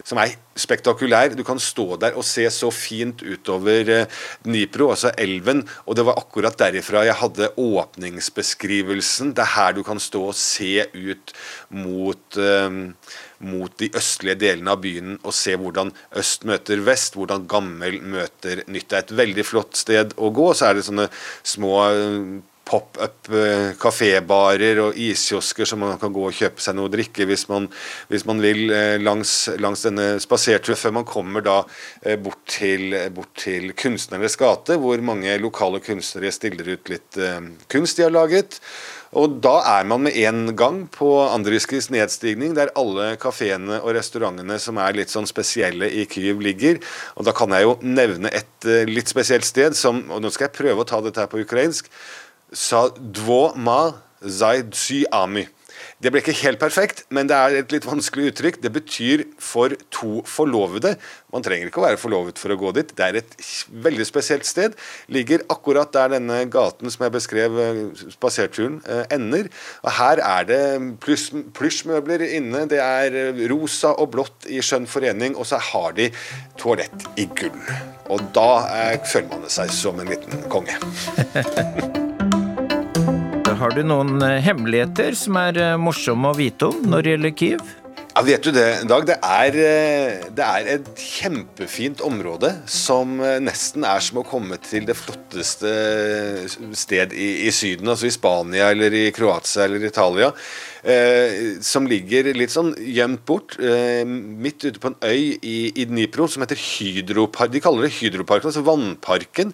som 0.02 0.18
er 0.18 0.34
spektakulær. 0.58 1.36
Du 1.38 1.44
kan 1.46 1.62
stå 1.62 1.94
der 2.02 2.18
og 2.18 2.26
se 2.26 2.48
så 2.50 2.72
fint 2.74 3.22
utover 3.22 3.92
eh, 3.94 4.18
Dnipro, 4.42 4.90
altså 4.90 5.12
elven. 5.14 5.62
Og 5.86 5.94
det 5.94 6.08
var 6.08 6.18
akkurat 6.18 6.58
derifra 6.58 7.04
jeg 7.06 7.20
hadde 7.20 7.52
åpningsbeskrivelsen. 7.54 9.30
Det 9.38 9.46
er 9.46 9.54
her 9.54 9.78
du 9.78 9.84
kan 9.86 10.02
stå 10.02 10.24
og 10.32 10.34
se 10.34 10.82
ut 10.98 11.34
mot 11.78 12.42
uh, 12.42 12.74
mot 13.45 13.72
de 13.78 13.91
østlige 13.99 14.39
delene 14.41 14.74
av 14.74 14.82
byen 14.82 15.16
og 15.22 15.34
se 15.36 15.55
hvordan 15.59 15.93
øst 16.18 16.47
møter 16.49 16.82
vest, 16.86 17.18
hvordan 17.18 17.47
gammel 17.51 18.01
møter 18.03 18.64
nytt. 18.66 18.91
Det 18.91 18.99
er 18.99 19.07
et 19.07 19.18
veldig 19.22 19.47
flott 19.47 19.78
sted 19.78 20.14
å 20.18 20.30
gå. 20.34 20.53
Så 20.55 20.68
er 20.68 20.78
det 20.78 20.86
sånne 20.89 21.09
små 21.47 21.74
eh, 21.89 22.39
pop-up 22.68 23.30
uh, 23.32 23.70
kafébarer 23.80 24.76
og 24.82 24.99
iskiosker 25.01 25.64
som 25.64 25.80
man 25.80 25.95
kan 25.97 26.12
gå 26.12 26.26
og 26.28 26.34
kjøpe 26.36 26.61
seg 26.61 26.76
noe 26.76 26.91
å 26.91 26.93
drikke 26.93 27.24
hvis 27.24 27.47
man, 27.49 27.64
hvis 28.11 28.26
man 28.28 28.43
vil 28.45 28.66
uh, 28.68 28.99
langs, 29.01 29.32
langs, 29.57 29.86
denne 29.89 30.11
spaserturen, 30.20 30.76
før 30.76 30.99
man 30.99 31.09
kommer 31.09 31.47
da 31.47 31.57
bort, 32.20 32.43
til, 32.59 32.93
bort 33.16 33.32
til 33.41 33.72
Kunstnernes 33.72 34.36
gate, 34.36 34.76
hvor 34.82 35.01
mange 35.01 35.39
lokale 35.41 35.80
kunstnere 35.80 36.34
stiller 36.34 36.74
ut 36.74 36.93
litt 36.93 37.16
kunst 37.72 37.97
de 37.97 38.05
har 38.05 38.12
laget. 38.12 38.61
Og 39.16 39.38
da 39.40 39.54
er 39.78 39.86
man 39.88 40.02
med 40.04 40.16
en 40.20 40.52
gang 40.59 40.82
på 40.92 41.09
Andriskis 41.24 41.88
nedstigning, 41.92 42.52
der 42.56 42.72
alle 42.76 43.14
kafeene 43.20 43.80
og 43.80 43.94
restaurantene 43.96 44.59
som 44.61 44.80
er 44.82 44.98
litt 44.98 45.12
sånn 45.12 45.28
spesielle 45.28 45.88
i 45.88 46.04
Kyiv, 46.11 46.42
ligger. 46.44 46.82
Og 47.16 47.24
da 47.28 47.32
kan 47.36 47.54
jeg 47.56 47.64
jo 47.64 47.78
nevne 47.84 48.32
et 48.36 48.68
uh, 48.68 48.84
litt 48.88 49.09
spesielt 49.09 49.48
sted 49.48 49.76
som 49.78 50.02
Og 50.12 50.20
nå 50.22 50.30
skal 50.32 50.48
jeg 50.48 50.59
prøve 50.59 50.84
å 50.84 50.88
ta 50.88 51.00
dette 51.04 51.22
her 51.22 51.30
på 51.30 51.40
ukrainsk. 51.40 51.88
Sa 52.52 52.88
dvo 52.98 53.54
ma 53.56 53.94
zaydzy 54.20 55.04
ami. 55.14 55.46
Det 55.99 56.12
ble 56.14 56.20
ikke 56.22 56.36
helt 56.44 56.61
perfekt, 56.62 57.01
men 57.11 57.26
det 57.26 57.34
er 57.34 57.57
et 57.59 57.72
litt 57.74 57.86
vanskelig 57.86 58.28
uttrykk. 58.30 58.61
Det 58.62 58.70
betyr 58.70 59.24
for 59.42 59.74
to 59.94 60.20
forlovede. 60.30 60.92
Man 61.34 61.42
trenger 61.42 61.66
ikke 61.66 61.82
å 61.82 61.86
være 61.88 61.99
forlovet 61.99 62.38
for 62.38 62.55
å 62.55 62.59
gå 62.61 62.70
dit. 62.76 62.92
Det 62.94 63.03
er 63.09 63.18
et 63.18 63.34
veldig 63.86 64.07
spesielt 64.07 64.46
sted. 64.46 64.78
Ligger 65.11 65.42
akkurat 65.51 65.90
der 65.96 66.14
denne 66.14 66.38
gaten 66.53 66.94
som 66.94 67.03
jeg 67.03 67.16
beskrev, 67.18 67.59
eh, 67.64 67.82
spaserturen, 68.14 68.78
eh, 68.86 69.05
ender. 69.11 69.51
Og 69.82 69.90
Her 69.99 70.22
er 70.22 70.44
det 70.44 70.62
plysjmøbler 71.03 72.22
inne. 72.30 72.68
Det 72.68 72.78
er 72.78 73.12
eh, 73.34 73.49
rosa 73.51 73.90
og 73.99 74.12
blått 74.12 74.46
i 74.46 74.62
skjønn 74.62 74.86
forening, 74.86 75.34
og 75.34 75.46
så 75.46 75.59
har 75.59 75.92
de 75.99 76.12
toalett 76.57 77.11
i 77.18 77.26
gull. 77.26 77.59
Og 78.09 78.22
da 78.32 78.99
føler 79.03 79.28
man 79.28 79.51
seg 79.51 79.68
som 79.74 79.99
en 79.99 80.07
liten 80.07 80.46
konge. 80.49 80.78
Har 83.59 83.72
du 83.74 83.80
noen 83.82 84.20
eh, 84.22 84.38
hemmeligheter 84.44 85.16
som 85.18 85.34
er 85.40 85.56
eh, 85.59 85.76
morsomme 85.82 86.30
å 86.30 86.36
vite 86.38 86.68
om 86.68 86.84
når 86.92 87.02
det 87.02 87.14
gjelder 87.14 87.32
Kyiv? 87.40 87.70
Ja, 88.12 88.22
vet 88.26 88.44
du 88.46 88.52
det, 88.54 88.66
Dag? 88.86 89.06
Det 89.09 89.16
er, 89.18 89.59
eh, 89.59 90.28
det 90.30 90.44
er, 90.46 90.68
et 90.76 91.02
kjempefint 91.02 92.04
område 92.06 92.52
som 92.70 93.16
nesten 93.42 93.86
er 93.88 94.04
som 94.04 94.20
å 94.22 94.26
komme 94.26 94.61
til 94.62 94.86
det 94.86 94.94
flotteste 94.98 95.72
sted 96.78 97.16
i, 97.18 97.28
i 97.48 97.54
Syden. 97.54 97.90
Altså 97.90 98.06
i 98.06 98.14
Spania 98.14 98.70
eller 98.70 98.94
i 98.94 99.09
Kroatia 99.16 99.66
eller 99.66 99.90
Italia. 99.90 100.30
Eh, 100.86 101.58
som 101.64 101.88
ligger 101.90 102.28
litt 102.36 102.52
sånn 102.54 102.70
gjemt 102.78 103.24
bort, 103.26 103.56
eh, 103.58 104.04
midt 104.06 104.62
ute 104.62 104.78
på 104.78 104.92
en 104.92 104.98
øy 105.02 105.38
i, 105.42 105.56
i 105.74 105.86
Dnipro 105.90 106.28
som 106.30 106.44
heter 106.44 106.60
Hydropark. 106.60 107.50
De 107.52 107.62
kaller 107.64 107.88
det 107.88 107.96
Hydroparken, 107.96 108.52
altså 108.52 108.62
Vannparken. 108.66 109.50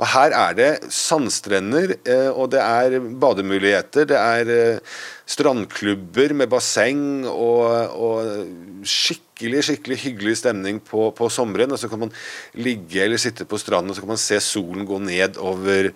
Og 0.00 0.06
her 0.14 0.36
er 0.36 0.56
det 0.56 0.70
sandstrender, 0.88 1.96
eh, 2.08 2.30
og 2.32 2.52
det 2.54 2.62
er 2.64 2.98
bademuligheter. 3.00 4.08
Det 4.08 4.18
er 4.18 4.54
eh, 4.56 4.96
strandklubber 5.28 6.32
med 6.40 6.52
basseng 6.52 7.26
og, 7.28 7.68
og 7.92 8.86
skikkelig 9.42 9.64
skikkelig 9.66 9.98
hyggelig 10.02 10.36
stemning 10.38 10.80
på, 10.80 11.10
på, 11.16 11.28
sommeren. 11.28 11.72
Og 11.72 11.80
så 11.80 11.88
kan 11.90 12.04
man 12.04 12.12
ligge 12.54 13.02
eller 13.04 13.20
sitte 13.20 13.44
på 13.48 13.58
stranden 13.58 13.90
og 13.90 13.96
så 13.96 14.04
kan 14.04 14.14
man 14.14 14.20
se 14.20 14.40
solen 14.40 14.86
gå 14.86 14.98
ned 15.02 15.38
over, 15.42 15.92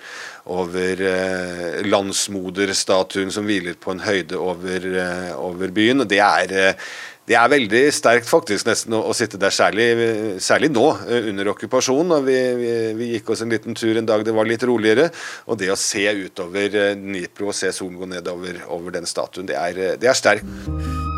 over 0.47 1.03
eh, 1.03 1.83
landsmoderstatuen 1.87 3.31
som 3.31 3.47
hviler 3.47 3.77
på 3.79 3.95
en 3.95 4.05
høyde 4.07 4.39
over, 4.39 4.87
eh, 4.87 5.35
over 5.39 5.71
byen. 5.75 6.01
og 6.01 6.09
det 6.11 6.23
er 6.23 6.57
eh, 6.57 6.89
det 7.27 7.35
er 7.35 7.51
veldig 7.51 7.81
sterkt 7.91 8.29
faktisk 8.31 8.69
nesten 8.69 8.95
å, 8.95 9.01
å 9.11 9.15
sitte 9.17 9.39
der, 9.43 9.51
særlig, 9.51 9.87
særlig, 10.43 10.71
nå 10.71 10.85
eh, 11.09 11.27
under 11.33 11.51
okkupasjonen. 11.51 12.21
Vi, 12.23 12.37
vi, 12.61 12.71
vi, 13.01 13.09
gikk 13.17 13.33
oss 13.35 13.43
en 13.43 13.51
liten 13.51 13.75
tur 13.75 13.99
en 13.99 14.07
dag 14.07 14.23
det 14.27 14.35
var 14.37 14.47
litt 14.47 14.63
roligere. 14.63 15.09
Og 15.51 15.59
det 15.59 15.73
å 15.75 15.81
se 15.81 16.07
utover 16.07 16.71
eh, 16.71 16.95
Dnipro 16.95 17.51
og 17.51 17.59
se 17.59 17.75
solen 17.75 17.99
gå 17.99 18.11
ned 18.15 18.31
over 18.31 18.95
den 18.95 19.11
statuen, 19.11 19.51
det 19.51 19.59
er, 19.59 19.83
eh, 19.83 19.99
det 19.99 20.13
er 20.13 20.23
sterkt. 20.23 21.16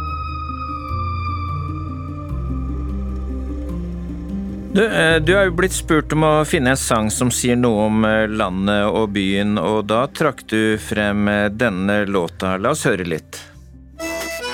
Du, 4.73 4.83
du 5.21 5.33
er 5.33 5.49
jo 5.49 5.55
blitt 5.57 5.73
spurt 5.73 6.13
om 6.13 6.27
å 6.29 6.33
finne 6.45 6.75
en 6.75 6.81
sang 6.81 7.07
som 7.11 7.31
sier 7.33 7.57
noe 7.57 7.87
om 7.89 8.05
landet 8.29 8.85
og 8.93 9.15
byen, 9.17 9.57
og 9.57 9.87
da 9.89 10.03
trakk 10.13 10.45
du 10.53 10.77
frem 10.83 11.25
denne 11.57 12.03
låta. 12.05 12.59
La 12.61 12.75
oss 12.77 12.85
høre 12.85 13.07
litt. 13.09 13.41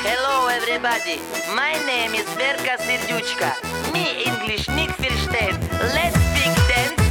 Hello 0.07 0.47
everybody. 0.55 1.19
my 1.57 1.73
name 1.87 2.15
is 2.15 2.29
Verka 2.39 2.77
Serduchka. 2.79 3.51
Me 3.93 4.05
English 4.25 4.69
Nick 4.71 4.91
Firstein. 5.03 5.59
Let's 5.97 6.19
speak 6.31 6.55
dance. 6.71 7.03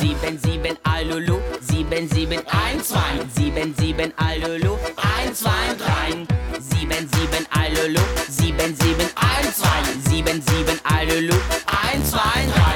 Sieben, 0.00 0.38
sieben, 0.38 0.76
Alulu. 0.84 1.40
Sieben, 1.60 2.08
sieben, 2.08 2.40
ein, 2.46 2.80
zwei. 2.82 3.24
Sieben, 3.34 3.74
sieben, 3.78 4.12
Alulu. 4.16 4.76
Ein, 4.96 5.34
zwei, 5.34 5.74
drei. 5.78 6.41
Alulu. 7.82 8.00
Sieben, 8.28 8.76
sieben, 8.76 9.08
ein, 9.16 9.46
zwei. 9.52 9.82
Sieben, 10.08 10.42
sieben, 10.48 10.78
Alulu. 10.84 11.34
Ein, 11.66 12.04
zwei, 12.04 12.46
drei. 12.54 12.74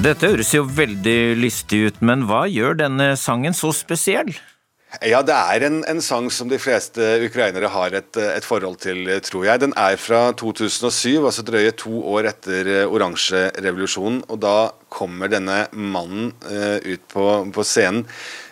Dette 0.00 0.30
høres 0.30 0.52
jo 0.54 0.62
veldig 0.64 1.34
lystig 1.36 1.80
ut, 1.88 1.98
men 2.00 2.22
hva 2.28 2.46
gjør 2.48 2.78
denne 2.78 3.10
sangen 3.20 3.56
så 3.56 3.72
spesiell? 3.76 4.30
Ja, 5.04 5.20
det 5.26 5.34
er 5.34 5.66
en, 5.66 5.82
en, 5.90 6.00
sang 6.00 6.30
som 6.32 6.48
de 6.48 6.60
fleste 6.62 7.02
ukrainere 7.26 7.68
har 7.74 7.92
et, 7.98 8.16
et, 8.22 8.46
forhold 8.46 8.78
til, 8.80 9.10
tror 9.26 9.44
jeg. 9.44 9.60
Den 9.66 9.74
er 9.76 9.98
fra 10.00 10.30
2007, 10.32 11.26
altså 11.26 11.44
drøye 11.44 11.74
to 11.76 12.00
år 12.14 12.30
etter 12.30 12.72
eh, 12.72 12.88
oransjerevolusjonen. 12.88 14.22
Og 14.30 14.40
da 14.46 14.56
kommer 14.88 15.28
denne 15.28 15.66
mannen 15.74 16.32
uh, 16.46 16.78
ut 16.80 17.04
på, 17.12 17.28
på 17.52 17.66
scenen 17.66 18.06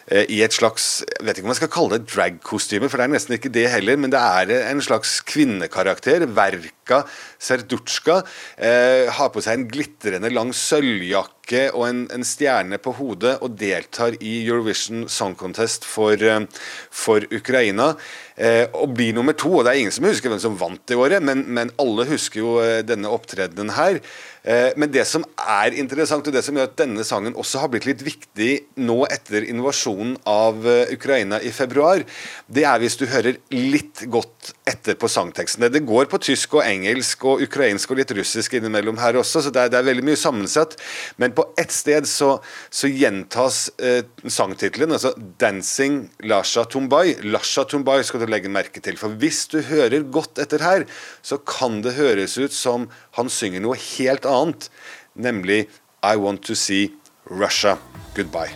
i 0.05 0.43
et 0.45 0.53
slags 0.53 1.03
Jeg 1.07 1.25
vet 1.25 1.39
ikke 1.39 1.47
om 1.49 1.53
jeg 1.55 1.61
skal 1.63 1.71
kalle 1.73 1.97
det 1.97 2.11
drag-kostyme, 2.13 2.91
for 2.93 3.01
det 3.01 3.07
er 3.07 3.13
nesten 3.15 3.37
ikke 3.39 3.53
det 3.53 3.71
heller, 3.73 3.97
men 3.97 4.13
det 4.13 4.21
er 4.21 4.53
en 4.69 4.83
slags 4.85 5.17
kvinnekarakter. 5.25 6.27
Verka 6.37 7.05
Serdutsjka 7.45 8.21
eh, 8.57 9.13
har 9.13 9.33
på 9.35 9.43
seg 9.45 9.59
en 9.59 9.69
glitrende 9.71 10.33
lang 10.33 10.53
sølvjakke 10.57 11.69
og 11.75 11.87
en, 11.87 12.05
en, 12.15 12.25
stjerne 12.25 12.79
på 12.81 12.95
hodet 12.97 13.37
og 13.45 13.59
deltar 13.61 14.17
i 14.25 14.39
Eurovision 14.47 15.05
Song 15.13 15.37
Contest 15.37 15.85
for, 15.85 16.17
eh, 16.17 16.47
for 16.91 17.27
Ukraina. 17.29 17.93
Eh, 18.35 18.67
og 18.75 18.97
blir 18.97 19.15
nummer 19.15 19.37
to. 19.39 19.53
og 19.59 19.65
Det 19.65 19.75
er 19.75 19.83
ingen 19.85 19.95
som 19.95 20.09
husker 20.09 20.33
hvem 20.33 20.43
som 20.43 20.57
vant 20.59 20.83
det 20.91 20.99
året, 20.99 21.23
men, 21.23 21.45
men 21.47 21.71
alle 21.79 22.09
husker 22.09 22.41
jo 22.41 22.57
eh, 22.63 22.81
denne 22.87 23.13
opptredenen 23.13 23.75
her. 23.77 24.01
Eh, 24.45 24.75
men 24.77 24.91
det 24.93 25.07
som 25.09 25.23
er 25.41 25.73
interessant, 25.79 26.27
og 26.27 26.35
det 26.35 26.43
som 26.45 26.57
gjør 26.59 26.69
at 26.69 26.77
denne 26.77 27.05
sangen 27.07 27.37
også 27.39 27.63
har 27.63 27.71
blitt 27.73 27.87
litt 27.89 28.03
viktig 28.05 28.51
nå 28.85 28.99
etter 29.09 29.47
invasjonen 29.49 30.19
av 30.29 30.67
eh, 30.69 30.93
Ukraina 30.93 31.39
i 31.41 31.53
februar, 31.55 32.05
det 32.53 32.67
er 32.69 32.83
hvis 32.83 32.99
du 33.01 33.07
hører 33.09 33.39
litt 33.55 34.05
godt 34.13 34.53
etter 34.69 34.99
på 35.01 35.09
sangtekstene. 35.09 35.71
Det 35.73 35.87
går 35.89 36.11
på 36.13 36.21
tysk 36.27 36.59
og 36.59 36.67
engelsk 36.67 37.25
og 37.31 37.34
ukrainsk 37.43 37.93
og 37.93 38.01
litt 38.01 38.13
russisk 38.17 38.57
innimellom 38.59 38.99
her 39.03 39.19
også, 39.21 39.43
så 39.45 39.53
det 39.55 39.65
er, 39.65 39.73
det 39.73 39.81
er 39.81 39.89
veldig 39.89 40.05
mye 40.07 40.21
sammensatt. 40.21 40.77
Men 41.21 41.35
på 41.37 41.47
ett 41.61 41.73
sted 41.75 42.09
så, 42.09 42.37
så 42.71 42.91
gjentas 42.91 43.67
eh, 43.79 44.03
sangtittelen, 44.25 44.95
altså 44.95 45.15
'Dancing 45.17 46.01
Lasha 46.29 46.67
Tumbai'. 46.71 47.23
Lasha 47.27 47.67
Tumbai 47.69 48.03
skal 48.05 48.25
du 48.25 48.29
legge 48.31 48.53
merke 48.53 48.83
til. 48.85 48.99
For 49.01 49.17
hvis 49.21 49.47
du 49.53 49.61
hører 49.65 50.07
godt 50.15 50.43
etter 50.43 50.65
her, 50.65 50.87
så 51.23 51.39
kan 51.39 51.83
det 51.85 51.97
høres 51.99 52.39
ut 52.39 52.55
som 52.55 52.89
han 53.19 53.33
synger 53.33 53.65
noe 53.65 53.79
helt 53.79 54.29
annet, 54.29 54.71
nemlig 55.15 55.65
I 56.05 56.17
want 56.21 56.45
to 56.45 56.55
see 56.55 56.93
Russia 57.31 57.79
goodbye. 58.15 58.53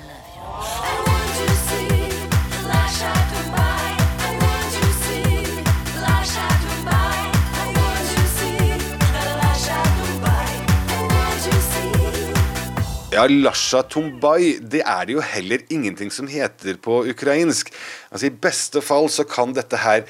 Ja, 13.19 13.25
Lasha 13.27 13.81
Tumbai, 13.83 14.61
det 14.63 14.85
er 14.87 15.09
det 15.09 15.17
jo 15.17 15.23
heller 15.27 15.63
ingenting 15.75 16.13
som 16.15 16.29
heter 16.31 16.77
på 16.79 17.01
ukrainsk. 17.11 17.73
Altså 18.15 18.29
I 18.29 18.37
beste 18.45 18.79
fall 18.85 19.09
så 19.11 19.25
kan 19.27 19.57
dette 19.57 19.81
her 19.83 20.05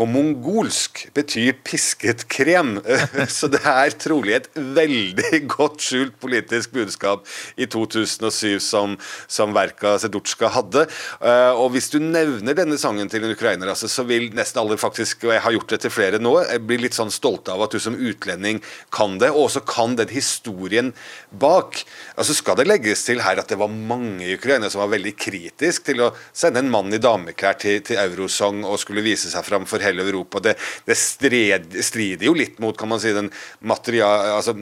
på 0.00 0.06
mongolsk 0.08 1.02
betyr 1.12 1.58
pisket 1.66 2.24
krem. 2.32 2.78
Så 3.28 3.50
det 3.52 3.60
er 3.68 3.92
trolig 4.00 4.38
et 4.38 4.48
veldig 4.56 5.42
godt 5.56 5.82
skjult 5.84 6.16
politisk 6.22 6.72
budskap 6.72 7.26
i 7.60 7.68
2007 7.68 8.56
som, 8.64 8.96
som 9.28 9.52
Verka 9.56 9.98
Sedutsjka 10.00 10.48
hadde. 10.54 10.86
Eh, 11.20 11.52
og 11.52 11.74
hvis 11.74 11.90
du 11.92 11.98
nevner 12.00 12.56
denne 12.56 12.78
sangen 12.80 13.12
til 13.12 13.26
en 13.26 13.34
ukrainer, 13.34 13.68
altså, 13.68 13.90
så 13.92 14.06
vil 14.08 14.30
nesten 14.36 14.62
alle 14.62 14.78
faktisk, 14.80 15.26
og 15.28 15.34
jeg 15.34 15.44
har 15.44 15.56
gjort 15.58 15.74
det 15.74 15.80
til 15.84 15.92
flere 15.92 16.22
nå, 16.22 16.32
bli 16.64 16.80
litt 16.80 16.96
sånn 16.96 17.12
stolte 17.12 17.52
av 17.52 17.66
at 17.66 17.76
du 17.76 17.82
som 17.82 17.98
utlending 17.98 18.62
kan 18.94 19.18
det, 19.20 19.28
og 19.34 19.50
også 19.50 19.64
kan 19.68 19.98
den 20.00 20.12
historien 20.14 20.94
bak. 21.28 21.82
Altså 22.16 22.38
skal 22.38 22.56
det 22.62 22.68
legges 22.70 23.04
til 23.04 23.20
her 23.26 23.42
at 23.42 23.52
det 23.52 23.60
var 23.60 23.68
mange 23.68 24.30
i 24.30 24.34
Ukraina 24.38 24.72
som 24.72 24.80
var 24.86 24.94
veldig 24.94 25.12
kritisk 25.20 25.90
til 25.90 26.06
å 26.06 26.12
sende 26.32 26.64
en 26.64 26.72
mann 26.72 26.88
i 26.94 27.02
dameklær 27.02 27.60
til, 27.60 27.82
til 27.84 28.00
Eurosong 28.00 28.64
og 28.64 28.80
skulle 28.80 29.04
vise 29.04 29.28
seg 29.28 29.44
fram 29.44 29.68
for 29.68 29.89
hele 29.90 30.06
Europa. 30.06 30.42
Det, 30.44 30.56
det 30.86 30.96
stred, 30.98 31.76
strider 31.84 32.28
jo 32.30 32.34
litt 32.38 32.58
mot 32.62 32.76
kan 32.78 32.90
man 32.90 33.02
si, 33.02 33.12
den 33.16 33.30
material, 33.66 34.36
altså, 34.38 34.54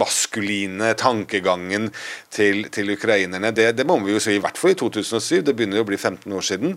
maskuline 0.00 0.94
tankegangen 0.98 1.90
til, 2.32 2.66
til 2.72 2.94
ukrainerne. 2.96 3.52
Det, 3.56 3.70
det, 3.78 3.86
må 3.88 3.98
vi 4.04 4.14
jo 4.16 4.22
si, 4.22 4.36
i 4.38 4.42
hvert 4.42 4.58
fall 4.58 4.74
i 4.74 4.78
2007. 4.80 5.42
Det 5.46 5.54
begynner 5.56 5.80
jo 5.80 5.86
å 5.86 5.90
bli 5.90 6.00
15 6.00 6.36
år 6.36 6.46
siden. 6.46 6.76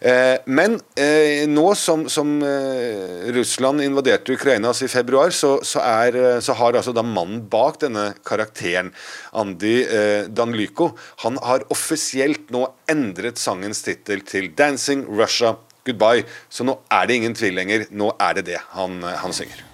Eh, 0.00 0.36
men 0.46 0.78
eh, 0.98 1.44
nå 1.50 1.66
som, 1.78 2.06
som 2.12 2.36
eh, 2.44 3.28
Russland 3.34 3.82
invaderte 3.84 4.36
Ukraina 4.36 4.72
altså 4.72 4.86
i 4.86 4.92
februar, 4.92 5.32
så, 5.34 5.58
så, 5.66 5.82
er, 5.82 6.18
eh, 6.18 6.40
så 6.44 6.56
har 6.58 6.78
altså 6.78 6.94
da 6.96 7.04
mannen 7.06 7.44
bak 7.50 7.80
denne 7.84 8.10
karakteren, 8.26 8.92
Andi 9.38 9.76
eh, 9.84 10.28
Danlyko, 10.28 10.92
han 11.24 11.38
har 11.44 11.66
offisielt 11.72 12.52
nå 12.54 12.66
endret 12.90 13.40
sangens 13.40 13.82
tittel 13.86 14.22
til 14.26 14.52
'Dancing 14.54 15.06
Russia 15.08 15.56
Goodbye'. 15.88 16.26
Så 16.48 16.64
nå 16.68 16.78
er 16.90 17.06
det 17.06 17.18
ingen 17.20 17.34
tvil 17.34 17.58
lenger. 17.58 17.88
Nå 17.90 18.12
er 18.20 18.38
det 18.40 18.46
det 18.52 18.60
han, 18.76 19.02
eh, 19.02 19.18
han 19.24 19.32
synger. 19.32 19.64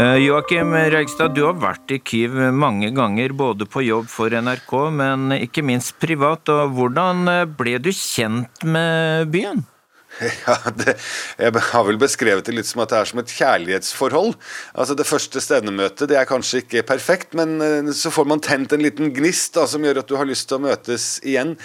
Eh, 0.00 0.16
Joakim 0.16 0.70
Reigstad, 0.72 1.34
du 1.36 1.42
har 1.44 1.58
vært 1.60 1.92
i 1.92 1.98
Kyiv 2.00 2.38
mange 2.56 2.88
ganger, 2.96 3.34
både 3.36 3.66
på 3.68 3.82
jobb 3.84 4.06
for 4.08 4.32
NRK, 4.32 4.72
men 4.96 5.34
ikke 5.36 5.64
minst 5.66 5.98
privat. 6.00 6.48
og 6.48 6.72
Hvordan 6.78 7.28
eh, 7.28 7.42
ble 7.44 7.76
du 7.84 7.90
kjent 7.92 8.64
med 8.64 9.28
byen? 9.34 9.60
Ja, 10.46 10.56
det, 10.76 10.96
Jeg 11.38 11.62
har 11.70 11.86
vel 11.86 11.98
beskrevet 12.00 12.46
det 12.46 12.54
litt 12.56 12.68
som 12.68 12.82
at 12.84 12.92
det 12.92 12.98
er 13.00 13.10
som 13.10 13.22
et 13.22 13.34
kjærlighetsforhold. 13.34 14.34
Altså 14.74 14.96
Det 14.98 15.08
første 15.08 15.42
stevnemøtet 15.42 16.10
det 16.10 16.18
er 16.20 16.28
kanskje 16.28 16.62
ikke 16.64 16.84
perfekt, 16.88 17.34
men 17.38 17.56
eh, 17.64 17.92
så 17.96 18.12
får 18.12 18.28
man 18.28 18.42
tent 18.44 18.74
en 18.76 18.84
liten 18.84 19.12
gnist 19.16 19.56
da, 19.56 19.66
som 19.70 19.84
gjør 19.84 20.02
at 20.02 20.10
du 20.10 20.16
har 20.18 20.28
lyst 20.28 20.50
til 20.50 20.60
å 20.60 20.64
møtes 20.66 21.08
igjen. 21.24 21.56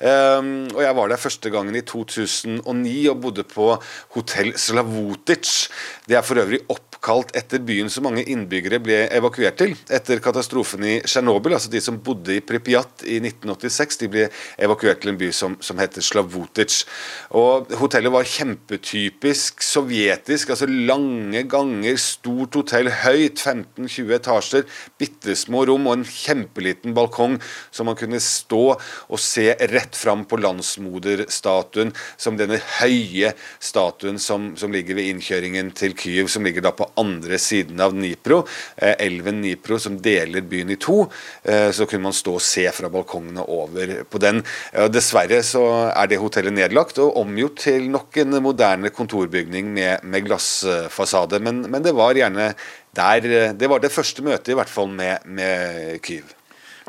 Um, 0.00 0.70
og 0.72 0.80
Jeg 0.82 0.96
var 0.96 1.10
der 1.12 1.20
første 1.20 1.50
gangen 1.52 1.76
i 1.76 1.84
2009 1.84 2.94
og 3.12 3.18
bodde 3.20 3.44
på 3.44 3.74
hotell 4.16 4.54
Slavotic. 4.58 5.68
Det 6.08 6.16
er 6.18 6.24
for 6.26 6.40
øvrig 6.40 6.62
opp 6.72 6.89
oppkalt 7.00 7.32
etter 7.36 7.62
byen 7.64 7.88
som 7.88 8.04
mange 8.04 8.26
innbyggere 8.28 8.78
ble 8.82 8.96
evakuert 9.08 9.56
til 9.56 9.72
etter 9.88 10.20
katastrofen 10.20 10.84
i 10.84 10.98
Tsjernobyl. 11.00 11.54
Altså 11.56 11.70
de 11.72 11.80
som 11.80 11.96
bodde 11.96 12.34
i 12.36 12.42
Pripyat 12.44 13.04
i 13.08 13.16
1986, 13.22 13.96
de 14.02 14.08
ble 14.12 14.26
evakuert 14.60 15.00
til 15.00 15.12
en 15.14 15.18
by 15.20 15.30
som, 15.32 15.56
som 15.64 15.80
heter 15.80 16.04
Slavutic. 16.04 16.84
Og 17.32 17.70
Hotellet 17.80 18.12
var 18.12 18.28
kjempetypisk 18.28 19.64
sovjetisk. 19.64 20.50
altså 20.50 20.68
Lange 20.68 21.42
ganger, 21.48 21.96
stort 21.96 22.58
hotell, 22.58 22.90
høyt, 22.90 23.40
15-20 23.40 24.14
etasjer, 24.18 24.68
bitte 25.00 25.36
små 25.36 25.64
rom 25.70 25.88
og 25.88 25.98
en 25.98 26.04
kjempeliten 26.04 26.92
balkong 26.96 27.38
som 27.72 27.88
man 27.88 27.96
kunne 27.96 28.20
stå 28.20 28.64
og 28.76 29.18
se 29.20 29.48
rett 29.72 29.96
fram 29.96 30.26
på 30.28 30.36
landsmoderstatuen, 30.40 31.94
som 32.20 32.36
denne 32.36 32.60
høye 32.82 33.32
statuen 33.56 34.20
som, 34.20 34.52
som 34.60 34.72
ligger 34.74 35.00
ved 35.00 35.14
innkjøringen 35.14 35.72
til 35.72 35.96
Kyiv, 35.96 36.28
som 36.28 36.44
ligger 36.44 36.68
da 36.68 36.76
på 36.76 36.89
andre 37.00 37.38
siden 37.40 37.80
av 37.80 37.94
Dnipro, 37.94 38.40
eh, 38.76 38.94
elven 39.06 39.40
Dnipro 39.40 39.78
som 39.78 39.98
deler 40.02 40.42
byen 40.46 40.70
i 40.70 40.78
to. 40.80 41.04
Eh, 41.42 41.70
så 41.70 41.86
kunne 41.86 42.08
man 42.08 42.16
stå 42.16 42.34
og 42.38 42.44
se 42.44 42.66
fra 42.74 42.90
balkongene 42.92 43.44
over 43.46 43.94
på 44.10 44.22
den. 44.22 44.42
Dessverre 44.90 45.42
så 45.46 45.64
er 45.90 46.10
det 46.10 46.20
hotellet 46.22 46.54
nedlagt 46.56 46.98
og 47.02 47.16
omgjort 47.20 47.62
til 47.66 47.88
nok 47.90 48.16
en 48.22 48.40
moderne 48.42 48.90
kontorbygning 48.94 49.72
med, 49.74 50.04
med 50.04 50.26
glassfasade. 50.26 51.40
Men, 51.40 51.62
men, 51.70 51.82
det 51.82 51.94
var 51.96 52.14
gjerne 52.18 52.52
der 52.94 53.52
Det 53.54 53.68
var 53.70 53.78
det 53.78 53.92
første 53.92 54.22
møtet, 54.22 54.50
i 54.50 54.58
hvert 54.58 54.68
fall, 54.68 54.88
med, 54.90 55.22
med 55.24 56.00
Kyiv. 56.02 56.34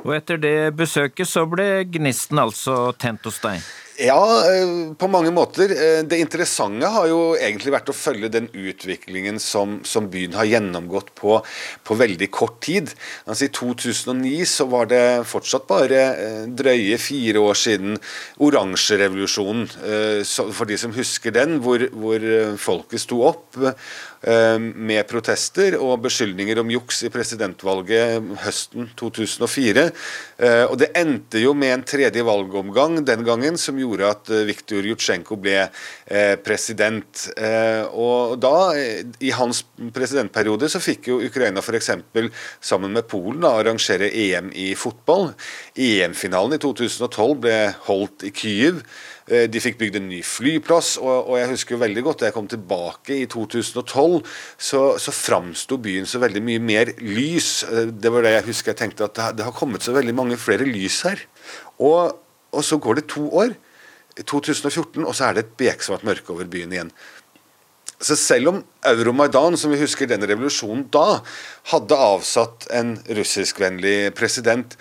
Og 0.02 0.16
etter 0.16 0.39
det 0.41 0.74
besøket 0.78 1.30
så 1.30 1.45
ble 1.49 1.84
gnisten 1.91 2.39
altså 2.41 2.91
tent 2.97 3.26
hos 3.28 3.38
deg? 3.43 3.62
Ja, 4.00 4.52
eh, 4.52 4.94
på 4.94 5.08
mange 5.08 5.32
måter. 5.32 5.72
Eh, 5.72 6.04
det 6.04 6.20
interessante 6.20 6.88
har 6.88 7.08
jo 7.10 7.36
egentlig 7.36 7.74
vært 7.74 7.89
å 7.92 7.96
følge 7.96 8.30
den 8.32 8.48
utviklingen 8.54 9.39
som, 9.39 9.80
som 9.84 10.08
byen 10.12 10.36
har 10.38 10.48
gjennomgått 10.48 11.12
på, 11.20 11.42
på, 11.84 11.98
veldig 12.00 12.30
kort 12.32 12.62
tid. 12.64 12.94
Altså 13.26 13.50
I 13.50 13.52
2009 13.52 14.46
så 14.48 14.68
var 14.72 14.88
det 14.92 15.04
fortsatt 15.28 15.68
bare 15.68 16.02
eh, 16.14 16.46
drøye 16.48 17.00
fire 17.02 17.44
år 17.44 17.60
siden 17.60 18.00
oransjerevolusjonen, 18.42 19.68
for 20.32 20.70
de 20.70 20.78
som 20.80 20.94
husker 20.96 21.34
den, 21.36 21.60
hvor, 21.64 21.84
hvor 21.92 22.24
folket 22.62 23.04
sto 23.04 23.22
opp 23.28 23.60
med 24.22 25.07
protester 25.09 25.74
og 25.82 26.03
beskyldninger 26.03 26.59
om 26.61 26.69
juks 26.69 26.99
i 27.07 27.09
presidentvalget 27.09 28.22
høsten 28.43 28.91
2004. 28.99 29.86
Eh, 30.38 30.65
og 30.67 30.76
Det 30.78 30.91
endte 30.97 31.41
jo 31.41 31.55
med 31.57 31.74
en 31.74 31.86
tredje 31.88 32.22
valgomgang 32.26 32.99
den 33.05 33.26
gangen 33.26 33.57
som 33.57 33.80
gjorde 33.82 34.11
at 34.13 34.30
eh, 34.30 34.45
Viktor 34.45 34.86
Jutsjenko 34.86 35.39
ble 35.41 35.63
president. 36.43 37.22
Og 37.95 38.34
da, 38.41 38.74
I 38.76 39.30
hans 39.38 39.61
presidentperiode 39.95 40.67
så 40.72 40.82
fikk 40.84 41.07
jo 41.07 41.19
Ukraina 41.24 41.61
f.eks. 41.63 41.89
sammen 42.59 42.91
med 42.91 43.07
Polen 43.07 43.39
da, 43.45 43.53
arrangere 43.61 44.09
EM 44.11 44.51
i 44.51 44.74
fotball. 44.76 45.32
EM-finalen 45.80 46.57
i 46.57 46.61
2012 46.61 47.38
ble 47.45 47.57
holdt 47.88 48.28
i 48.28 48.34
Kyiv. 48.36 48.82
Eh, 49.32 49.45
de 49.47 49.61
fikk 49.63 49.77
bygd 49.79 49.95
en 49.95 50.09
ny 50.11 50.19
flyplass, 50.27 50.97
og, 50.99 51.29
og 51.32 51.38
jeg 51.39 51.51
husker 51.53 51.77
jo 51.77 51.82
veldig 51.86 52.03
godt 52.03 52.21
da 52.21 52.27
jeg 52.27 52.36
kom 52.36 52.49
tilbake 52.51 53.15
i 53.21 53.27
2012, 53.32 54.17
så, 54.59 54.82
så 54.99 55.13
framsto 55.15 55.77
byen 55.79 56.09
så 56.09 56.19
veldig 56.19 56.41
mye 56.43 56.63
mer 56.63 56.91
lys. 56.99 57.51
Eh, 57.69 57.93
det 57.95 58.11
var 58.11 58.27
det 58.27 58.36
jeg 58.36 58.47
husker 58.49 58.73
jeg 58.73 58.82
tenkte 58.84 59.07
at 59.07 59.15
det, 59.15 59.29
det 59.39 59.47
har 59.47 59.55
kommet 59.55 59.86
så 59.86 59.95
veldig 59.95 60.17
mange 60.17 60.39
flere 60.41 60.67
lys 60.67 60.99
her. 61.07 61.23
Og, 61.79 62.17
og 62.51 62.67
så 62.67 62.79
går 62.82 62.99
det 62.99 63.11
to 63.13 63.29
år. 63.45 63.55
2014, 64.11 65.05
og 65.07 65.13
så 65.15 65.29
er 65.29 65.38
det 65.38 65.45
et 65.45 65.53
beksvart 65.57 66.03
mørke 66.05 66.34
over 66.34 66.45
byen 66.51 66.73
igjen. 66.75 66.89
Så 68.01 68.17
selv 68.17 68.49
om 68.49 68.57
Euromaidan, 68.89 69.55
som 69.57 69.71
vi 69.71 69.79
husker 69.79 70.09
den 70.09 70.25
revolusjonen 70.25 70.88
da, 70.93 71.21
hadde 71.69 71.97
avsatt 72.01 72.65
en 72.73 72.95
russiskvennlig 73.05 74.11
president, 74.17 74.73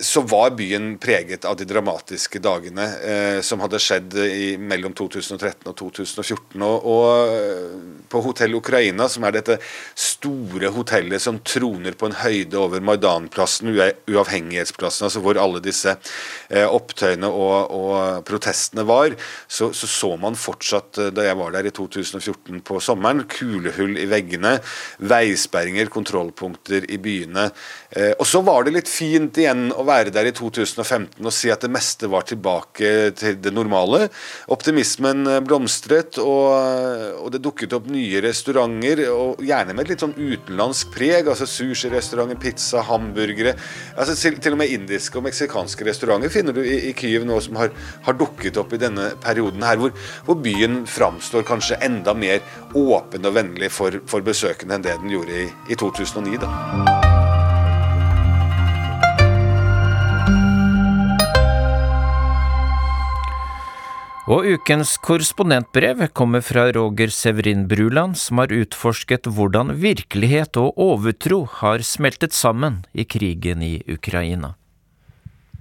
så 0.00 0.20
var 0.20 0.50
byen 0.50 0.98
preget 0.98 1.44
av 1.44 1.56
de 1.56 1.64
dramatiske 1.64 2.40
dagene 2.44 2.84
eh, 3.00 3.38
som 3.40 3.62
hadde 3.64 3.78
skjedd 3.80 4.16
i, 4.20 4.56
mellom 4.60 4.92
2013 4.96 5.70
og 5.70 5.76
2014. 5.78 6.60
Og, 6.60 6.84
og, 6.84 8.02
på 8.10 8.20
Hotell 8.24 8.58
Ukraina, 8.58 9.06
som 9.08 9.24
er 9.24 9.38
dette 9.38 9.56
store 9.96 10.72
hotellet 10.74 11.22
som 11.22 11.38
troner 11.46 11.96
på 11.96 12.10
en 12.10 12.16
høyde 12.20 12.58
over 12.60 12.82
Maidanplassen, 12.84 13.70
uavhengighetsplassen, 13.70 15.06
altså 15.08 15.22
hvor 15.24 15.40
alle 15.40 15.62
disse 15.64 15.94
eh, 15.94 16.66
opptøyene 16.66 17.30
og, 17.30 17.72
og, 17.72 17.96
protestene 18.28 18.84
var, 18.84 19.16
så, 19.48 19.70
så, 19.72 19.88
så 19.88 20.12
man 20.20 20.36
fortsatt, 20.36 21.00
eh, 21.00 21.12
da 21.14 21.24
jeg 21.24 21.40
var 21.40 21.56
der 21.56 21.70
i 21.70 21.74
2014 21.76 22.60
på 22.68 22.82
sommeren, 22.84 23.24
kulehull 23.32 23.96
i 23.96 24.08
veggene, 24.10 24.58
veisperringer, 25.00 25.88
kontrollpunkter 25.92 26.90
i 26.90 27.00
byene. 27.00 27.48
Eh, 27.96 28.12
og 28.18 28.28
så 28.28 28.44
var 28.44 28.66
det 28.66 28.76
litt 28.76 28.90
fint 28.90 29.40
igjen 29.40 29.69
å 29.72 29.84
være 29.86 30.12
der 30.14 30.28
i 30.30 30.34
2015 30.36 31.20
og 31.20 31.34
si 31.34 31.50
at 31.52 31.64
det 31.64 31.70
meste 31.72 32.08
var 32.10 32.26
tilbake 32.28 33.10
til 33.18 33.38
det 33.42 33.52
normale. 33.54 34.08
Optimismen 34.52 35.26
eh, 35.28 35.40
blomstret, 35.44 36.18
og, 36.22 37.20
og 37.20 37.30
det 37.34 37.42
dukket 37.44 37.74
opp 37.76 37.88
nye 37.90 38.22
restauranter, 38.24 39.04
og 39.12 39.42
gjerne 39.44 39.74
med 39.76 39.86
et 39.86 39.94
litt 39.94 40.04
sånn 40.04 40.16
utenlandsk 40.16 40.92
preg. 40.94 41.28
altså 41.28 41.48
Sushirestauranter, 41.48 42.38
pizza, 42.40 42.84
hamburgere. 42.88 43.56
altså 43.96 44.16
til, 44.16 44.40
til, 44.42 44.56
og 44.56 44.62
med 44.62 44.74
indiske 44.74 45.18
og 45.18 45.26
meksikanske 45.28 45.86
restauranter 45.86 46.32
finner 46.32 46.56
du 46.56 46.62
i, 46.64 46.90
i 46.90 46.94
Kyiv 46.96 47.26
nå 47.28 47.40
som 47.44 47.58
har, 47.60 47.72
har, 48.06 48.18
dukket 48.20 48.58
opp 48.60 48.74
i 48.76 48.80
denne 48.82 49.12
perioden 49.22 49.64
her, 49.64 49.80
hvor, 49.80 49.94
hvor 50.26 50.40
byen 50.42 50.82
framstår 50.90 51.46
kanskje 51.48 51.80
enda 51.86 52.14
mer 52.16 52.42
åpen 52.76 53.26
og 53.26 53.36
vennlig 53.38 53.72
for, 53.72 54.02
for 54.10 54.24
besøkende 54.24 54.76
enn 54.76 54.86
det 54.86 54.98
den 55.00 55.16
gjorde 55.16 55.46
i, 55.46 55.48
i 55.72 55.80
2009. 55.80 56.38
da. 56.42 57.19
Og 64.30 64.44
ukens 64.46 64.92
korrespondentbrev 65.02 66.04
kommer 66.14 66.42
fra 66.46 66.68
Roger 66.70 67.10
Severin 67.10 67.64
Bruland, 67.66 68.14
som 68.14 68.38
har 68.38 68.52
utforsket 68.54 69.26
hvordan 69.26 69.72
virkelighet 69.82 70.54
og 70.60 70.78
overtro 70.78 71.40
har 71.56 71.82
smeltet 71.82 72.36
sammen 72.36 72.76
i 72.94 73.02
krigen 73.02 73.64
i 73.66 73.80
Ukraina. 73.90 74.52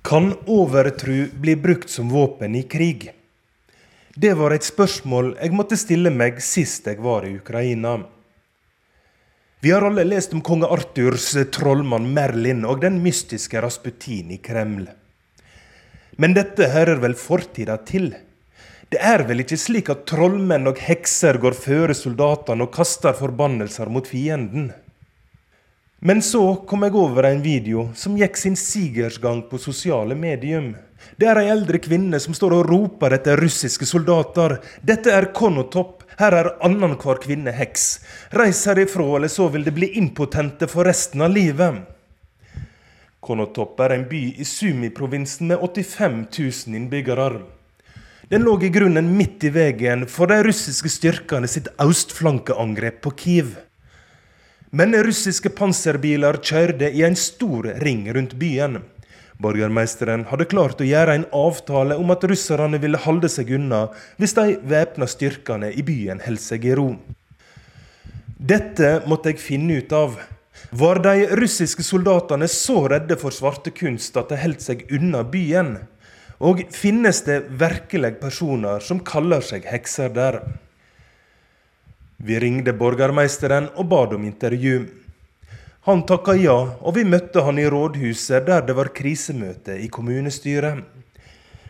Kan 0.05 0.35
overtro 0.45 1.17
bli 1.41 1.57
brukt 1.57 1.89
som 1.89 2.13
våpen 2.13 2.59
i 2.61 2.61
krig? 2.69 3.09
Det 4.13 4.35
var 4.37 4.53
et 4.53 4.69
spørsmål 4.69 5.33
jeg 5.39 5.57
måtte 5.57 5.81
stille 5.87 6.13
meg 6.13 6.37
sist 6.37 6.85
jeg 6.93 7.01
var 7.01 7.25
i 7.25 7.33
Ukraina. 7.41 7.97
Vi 9.65 9.73
har 9.73 9.89
alle 9.89 10.05
lest 10.05 10.37
om 10.37 10.45
konge 10.45 10.69
Arthurs 10.69 11.31
trollmann 11.57 12.13
Merlin 12.13 12.61
og 12.69 12.85
den 12.85 13.01
mystiske 13.01 13.65
Rasputin 13.65 14.29
i 14.29 14.37
Kreml. 14.37 14.85
Men 16.21 16.37
dette 16.37 16.69
hører 16.69 17.01
vel 17.01 17.17
fortida 17.17 17.81
til? 17.81 18.11
Det 18.89 18.97
er 19.05 19.21
vel 19.29 19.43
ikke 19.43 19.57
slik 19.61 19.89
at 19.93 20.07
trollmenn 20.09 20.65
og 20.71 20.79
hekser 20.81 21.37
går 21.37 21.53
føre 21.53 21.93
soldatene 21.93 22.65
og 22.65 22.71
kaster 22.73 23.13
forbannelser 23.13 23.89
mot 23.93 24.07
fienden? 24.09 24.71
Men 26.01 26.23
så 26.25 26.41
kom 26.65 26.87
jeg 26.87 26.95
over 26.97 27.27
en 27.27 27.43
video 27.43 27.89
som 27.93 28.15
gikk 28.17 28.39
sin 28.41 28.55
sigersgang 28.57 29.43
på 29.51 29.59
sosiale 29.61 30.17
medium. 30.17 30.71
Det 31.21 31.29
er 31.29 31.41
ei 31.41 31.51
eldre 31.53 31.77
kvinne 31.83 32.17
som 32.23 32.33
står 32.33 32.55
og 32.57 32.65
roper 32.71 33.13
etter 33.19 33.37
russiske 33.37 33.85
soldater. 33.85 34.57
Dette 34.81 35.13
er 35.13 35.29
Konotop. 35.37 36.07
Her 36.17 36.39
er 36.39 36.51
annenhver 36.65 37.21
kvinne 37.21 37.53
heks. 37.53 37.85
Reis 38.33 38.63
herifra, 38.65 39.05
eller 39.19 39.29
så 39.29 39.51
vil 39.53 39.67
det 39.67 39.75
bli 39.77 39.91
impotente 40.01 40.67
for 40.71 40.89
resten 40.89 41.21
av 41.21 41.35
livet. 41.35 41.83
Konotop 43.21 43.77
er 43.85 43.99
en 43.99 44.09
by 44.09 44.25
i 44.41 44.49
Sumi-provinsen 44.49 45.53
med 45.53 45.61
85 45.61 46.19
000 46.33 46.81
innbyggere. 46.81 47.58
Den 48.29 48.43
lå 48.45 48.51
i 48.61 48.69
grunnen 48.69 49.07
midt 49.17 49.41
i 49.43 49.49
veien 49.49 50.03
for 50.05 50.29
de 50.29 50.43
russiske 50.45 50.89
styrkene 50.93 51.47
sitt 51.49 51.65
østflankeangrep 51.81 52.99
på 53.01 53.11
Kiev. 53.17 53.55
Men 54.69 54.93
russiske 54.93 55.49
panserbiler 55.57 56.37
kjørte 56.37 56.91
i 56.93 57.01
en 57.07 57.17
stor 57.17 57.71
ring 57.81 58.03
rundt 58.13 58.35
byen. 58.37 58.83
Borgermeisteren 59.41 60.27
hadde 60.29 60.45
klart 60.51 60.83
å 60.83 60.85
gjøre 60.85 61.17
en 61.17 61.25
avtale 61.33 61.97
om 61.97 62.13
at 62.13 62.29
russerne 62.29 62.77
ville 62.77 63.01
holde 63.01 63.33
seg 63.33 63.49
unna 63.57 63.87
hvis 64.21 64.37
de 64.37 64.59
væpna 64.61 65.09
styrkene 65.09 65.73
i 65.73 65.81
byen 65.87 66.21
holdt 66.21 66.45
seg 66.45 66.69
i 66.69 66.77
ro. 66.77 66.91
Dette 68.37 68.99
måtte 69.09 69.33
jeg 69.33 69.41
finne 69.41 69.81
ut 69.81 69.95
av. 69.95 70.19
Var 70.69 71.01
de 71.01 71.15
russiske 71.39 71.81
soldatene 71.81 72.45
så 72.51 72.83
redde 72.93 73.17
for 73.17 73.33
svarte 73.33 73.73
kunst 73.73 74.21
at 74.21 74.29
de 74.29 74.37
holdt 74.37 74.61
seg 74.69 74.85
unna 74.93 75.25
byen? 75.25 75.79
Og 76.39 76.61
finnes 76.71 77.19
det 77.27 77.41
virkelig 77.59 78.13
personer 78.21 78.79
som 78.83 79.01
kaller 79.03 79.43
seg 79.43 79.65
hekser 79.67 80.11
der? 80.15 80.39
Vi 82.19 82.39
ringte 82.39 82.75
borgermeisteren 82.75 83.69
og 83.75 83.89
bad 83.91 84.15
om 84.15 84.23
intervju. 84.27 84.85
Han 85.87 86.05
takka 86.07 86.35
ja, 86.39 86.57
og 86.79 86.95
vi 86.95 87.05
møtte 87.07 87.43
han 87.43 87.59
i 87.59 87.67
rådhuset 87.71 88.47
der 88.47 88.63
det 88.67 88.75
var 88.75 88.91
krisemøte 88.95 89.77
i 89.79 89.87
kommunestyret. 89.91 90.83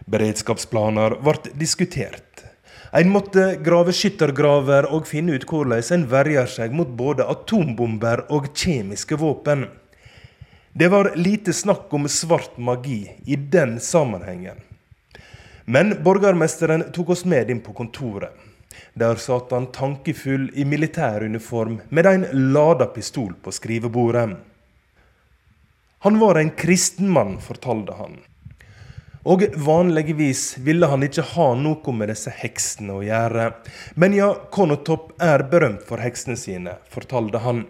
Beredskapsplaner 0.10 1.20
ble 1.22 1.54
diskutert. 1.58 2.46
En 2.94 3.12
måtte 3.14 3.60
grave 3.62 3.94
skyttergraver 3.94 4.88
og 4.90 5.06
finne 5.06 5.36
ut 5.38 5.46
hvordan 5.46 5.84
en 5.94 6.08
verjer 6.10 6.50
seg 6.50 6.74
mot 6.74 6.90
både 6.90 7.28
atombomber 7.30 8.26
og 8.34 8.50
kjemiske 8.58 9.18
våpen. 9.22 9.68
Det 10.80 10.88
var 10.88 11.16
lite 11.16 11.54
snakk 11.54 11.94
om 11.94 12.10
svart 12.10 12.58
magi 12.58 13.12
i 13.26 13.36
den 13.36 13.80
sammenhengen. 13.80 14.58
Men 15.66 16.04
borgermesteren 16.04 16.86
tok 16.96 17.10
oss 17.10 17.26
med 17.26 17.50
inn 17.52 17.60
på 17.60 17.74
kontoret. 17.76 18.32
Der 18.94 19.20
satt 19.20 19.52
han 19.52 19.68
tankefull 19.76 20.46
i 20.56 20.64
militæruniform 20.66 21.82
med 21.90 22.08
en 22.08 22.24
lada 22.54 22.88
pistol 22.96 23.34
på 23.44 23.52
skrivebordet. 23.52 24.38
Han 26.00 26.20
var 26.20 26.40
en 26.40 26.54
kristen 26.56 27.12
mann, 27.12 27.36
fortalte 27.44 27.98
han. 28.00 28.16
Og 29.28 29.44
vanligvis 29.60 30.62
ville 30.64 30.88
han 30.88 31.04
ikke 31.04 31.28
ha 31.34 31.50
noe 31.60 31.98
med 31.98 32.08
disse 32.14 32.32
heksene 32.32 33.02
å 33.02 33.04
gjøre. 33.04 33.50
Men 34.00 34.16
ja, 34.16 34.32
Konotop 34.56 35.12
er 35.20 35.44
berømt 35.52 35.84
for 35.92 36.00
heksene 36.00 36.40
sine, 36.40 36.80
fortalte 36.88 37.44
han. 37.44 37.66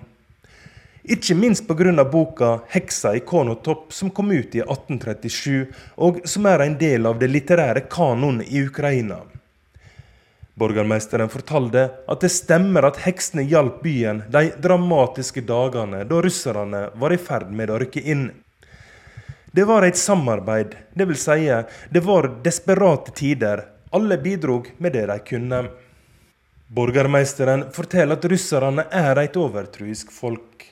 Ikke 1.09 1.33
minst 1.35 1.67
pga. 1.67 2.03
boka 2.05 2.59
'Heksa 2.69 3.15
i 3.15 3.19
Konotopp', 3.19 3.91
som 3.91 4.09
kom 4.09 4.31
ut 4.31 4.55
i 4.55 4.61
1837, 4.61 5.65
og 5.97 6.21
som 6.23 6.45
er 6.45 6.59
en 6.59 6.77
del 6.77 7.05
av 7.05 7.19
det 7.19 7.27
litterære 7.27 7.81
kanon 7.89 8.41
i 8.41 8.61
Ukraina. 8.61 9.17
Borgermesteren 10.53 11.29
fortalte 11.29 11.89
at 12.07 12.21
det 12.21 12.29
stemmer 12.29 12.85
at 12.85 13.01
heksene 13.07 13.41
hjalp 13.41 13.81
byen 13.81 14.21
de 14.29 14.51
dramatiske 14.61 15.41
dagene 15.41 16.03
da 16.05 16.21
russerne 16.21 16.85
var 16.93 17.15
i 17.15 17.17
ferd 17.17 17.49
med 17.49 17.71
å 17.73 17.79
rykke 17.81 18.05
inn. 18.05 18.29
Det 19.51 19.65
var 19.65 19.87
et 19.87 19.97
samarbeid, 19.97 20.75
dvs. 20.93 21.25
Si, 21.25 21.49
det 21.89 22.05
var 22.05 22.29
desperate 22.43 23.15
tider. 23.17 23.65
Alle 23.89 24.17
bidrog 24.21 24.69
med 24.77 24.93
det 24.93 25.07
de 25.09 25.19
kunne. 25.25 25.63
Borgermesteren 26.67 27.71
forteller 27.73 28.19
at 28.19 28.29
russerne 28.29 28.85
er 28.91 29.23
et 29.23 29.39
overtruisk 29.41 30.11
folk. 30.13 30.68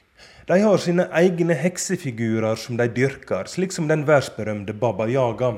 De 0.48 0.62
har 0.64 0.78
sine 0.80 1.04
egne 1.12 1.56
heksefigurer 1.60 2.56
som 2.56 2.78
de 2.80 2.86
dyrker, 2.88 3.50
slik 3.52 3.74
som 3.76 3.89
den 3.89 4.06
verdensberømte 4.08 4.72
Baba 4.80 5.04
Yaga. 5.12 5.50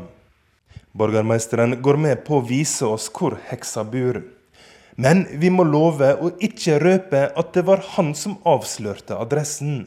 Borgermeisteren 0.97 1.75
går 1.85 1.99
med 2.01 2.23
på 2.25 2.39
å 2.39 2.45
vise 2.47 2.87
oss 2.89 3.05
hvor 3.13 3.35
heksa 3.51 3.83
bor. 3.85 4.17
Men 4.97 5.21
vi 5.43 5.51
må 5.53 5.67
love 5.69 6.09
å 6.17 6.31
ikke 6.41 6.79
røpe 6.81 7.21
at 7.37 7.51
det 7.53 7.67
var 7.69 7.85
han 7.99 8.15
som 8.17 8.39
avslørte 8.49 9.13
adressen. 9.13 9.85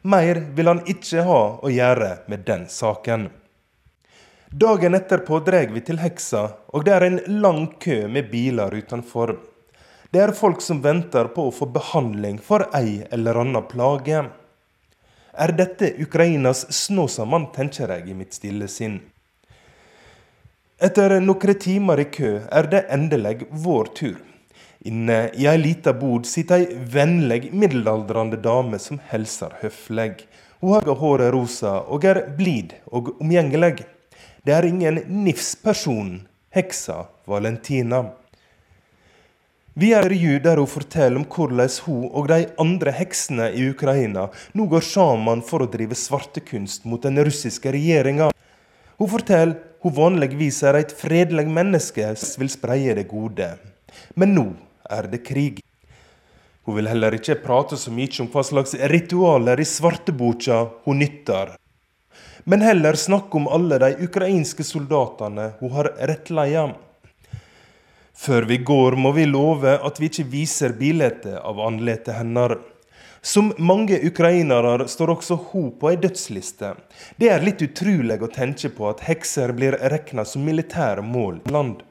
Mer 0.00 0.40
vil 0.56 0.72
han 0.72 0.80
ikke 0.88 1.26
ha 1.28 1.42
å 1.60 1.74
gjøre 1.74 2.10
med 2.32 2.48
den 2.48 2.64
saken. 2.72 3.28
Dagen 4.48 4.96
etterpå 4.96 5.42
drar 5.44 5.68
vi 5.76 5.84
til 5.84 6.00
heksa, 6.00 6.46
og 6.72 6.88
det 6.88 6.96
er 6.96 7.04
en 7.10 7.20
lang 7.44 7.66
kø 7.84 8.00
med 8.08 8.32
biler 8.32 8.72
utenfor. 8.80 9.36
Det 10.08 10.24
er 10.24 10.32
folk 10.32 10.64
som 10.64 10.80
venter 10.80 11.28
på 11.36 11.50
å 11.50 11.52
få 11.52 11.68
behandling 11.68 12.40
for 12.40 12.64
ei 12.72 13.02
eller 13.12 13.44
anna 13.44 13.60
plage. 13.60 14.24
Er 15.38 15.52
dette 15.54 15.92
Ukrainas 16.02 16.64
Snåsamann, 16.74 17.52
tenker 17.54 17.92
jeg 17.94 18.08
i 18.10 18.14
mitt 18.18 18.34
stille 18.34 18.66
sinn. 18.66 18.96
Etter 20.82 21.14
noen 21.22 21.58
timer 21.62 22.02
i 22.02 22.08
kø 22.10 22.32
er 22.50 22.66
det 22.72 22.80
endelig 22.94 23.46
vår 23.50 23.92
tur. 23.94 24.16
Inne 24.90 25.18
i 25.38 25.46
ei 25.50 25.58
lita 25.58 25.92
bod 25.94 26.26
sitter 26.26 26.64
ei 26.64 26.82
vennlig 26.94 27.52
middelaldrende 27.54 28.38
dame 28.42 28.78
som 28.82 28.98
hilser 29.12 29.54
høflig. 29.62 30.26
Hun 30.58 30.74
har 30.74 30.90
håret 31.02 31.32
rosa 31.34 31.76
og 31.86 32.06
er 32.06 32.24
blid 32.38 32.74
og 32.90 33.14
omgjengelig. 33.22 33.86
Det 34.42 34.54
er 34.54 34.66
ingen 34.66 35.02
nifs-person, 35.22 36.26
heksa 36.54 37.04
Valentina. 37.30 38.08
Vi 39.78 39.92
er 39.94 40.10
i 40.10 40.16
jul 40.18 40.40
der 40.42 40.58
hun 40.58 40.66
forteller 40.66 41.20
om 41.20 41.24
hvordan 41.30 41.68
hun 41.84 42.08
og 42.10 42.24
de 42.32 42.48
andre 42.58 42.90
heksene 42.98 43.44
i 43.54 43.68
Ukraina 43.70 44.24
nå 44.58 44.64
går 44.72 44.82
sammen 44.82 45.38
for 45.46 45.62
å 45.62 45.68
drive 45.70 45.94
svartekunst 45.94 46.82
mot 46.90 47.04
den 47.06 47.20
russiske 47.22 47.70
regjeringa. 47.70 48.32
Hun 48.98 49.10
forteller 49.12 49.54
hun 49.84 49.94
vanligvis 49.94 50.64
er 50.66 50.80
et 50.80 50.90
fredelig 50.90 51.46
menneske 51.46 52.08
som 52.18 52.42
vil 52.42 52.50
spreie 52.50 52.96
det 52.98 53.06
gode. 53.06 53.52
Men 54.18 54.34
nå 54.34 54.44
er 54.90 55.06
det 55.12 55.22
krig. 55.28 55.62
Hun 56.66 56.80
vil 56.80 56.90
heller 56.90 57.14
ikke 57.14 57.38
prate 57.44 57.78
så 57.78 57.94
mye 57.94 58.10
om 58.24 58.32
hva 58.34 58.42
slags 58.50 58.74
ritualer 58.90 59.62
i 59.62 59.68
svarteboka 59.76 60.58
hun 60.88 60.98
nytter, 61.04 61.54
men 62.50 62.66
heller 62.66 62.98
snakke 62.98 63.38
om 63.38 63.46
alle 63.46 63.78
de 63.78 63.94
ukrainske 64.10 64.66
soldatene 64.66 65.52
hun 65.62 65.74
har 65.78 65.92
rettleia. 66.10 66.66
Før 68.18 68.48
vi 68.50 68.56
går, 68.66 68.96
må 68.98 69.12
vi 69.14 69.28
love 69.30 69.76
at 69.86 70.00
vi 70.02 70.08
ikke 70.10 70.24
viser 70.32 70.72
bildet 70.74 71.22
av 71.38 71.60
andletet 71.62 72.16
hennes. 72.18 72.56
Som 73.22 73.52
mange 73.62 73.98
ukrainere 74.08 74.88
står 74.90 75.12
også 75.12 75.36
hun 75.52 75.68
på 75.78 75.92
ei 75.92 75.98
dødsliste. 76.02 76.72
Det 77.18 77.30
er 77.30 77.44
litt 77.46 77.62
utrolig 77.62 78.18
å 78.18 78.30
tenke 78.34 78.72
på 78.74 78.88
at 78.90 79.04
hekser 79.06 79.54
blir 79.54 79.78
regna 79.94 80.26
som 80.26 80.42
militære 80.46 81.04
mål 81.06 81.38
i 81.44 81.54
land. 81.54 81.84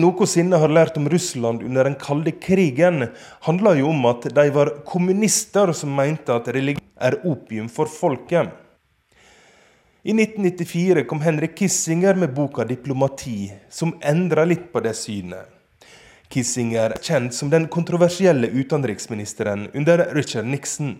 Noe 0.00 0.26
Sinne 0.26 0.58
har 0.58 0.72
lært 0.72 0.96
om 0.98 1.06
Russland 1.12 1.62
under 1.62 1.84
den 1.84 2.00
kalde 2.00 2.32
krigen, 2.40 3.10
handler 3.44 3.78
jo 3.78 3.92
om 3.92 4.08
at 4.08 4.24
de 4.34 4.48
var 4.56 4.72
kommunister 4.88 5.72
som 5.76 5.92
mente 5.94 6.32
at 6.32 6.48
religion 6.56 6.82
er 6.96 7.20
opium 7.28 7.68
for 7.68 7.92
folket. 7.92 8.63
I 10.06 10.12
1994 10.12 11.04
kom 11.04 11.20
Henrik 11.20 11.56
Kissinger 11.56 12.14
med 12.14 12.34
boka 12.34 12.64
'Diplomati', 12.64 13.52
som 13.70 13.94
endra 14.00 14.44
litt 14.44 14.72
på 14.72 14.80
det 14.80 14.92
synet. 14.94 15.48
Kissinger 16.28 16.92
er 16.92 17.00
kjent 17.00 17.34
som 17.34 17.48
den 17.50 17.64
kontroversielle 17.72 18.50
utenriksministeren 18.52 19.70
under 19.74 20.02
Richard 20.14 20.44
Nixon. 20.44 20.98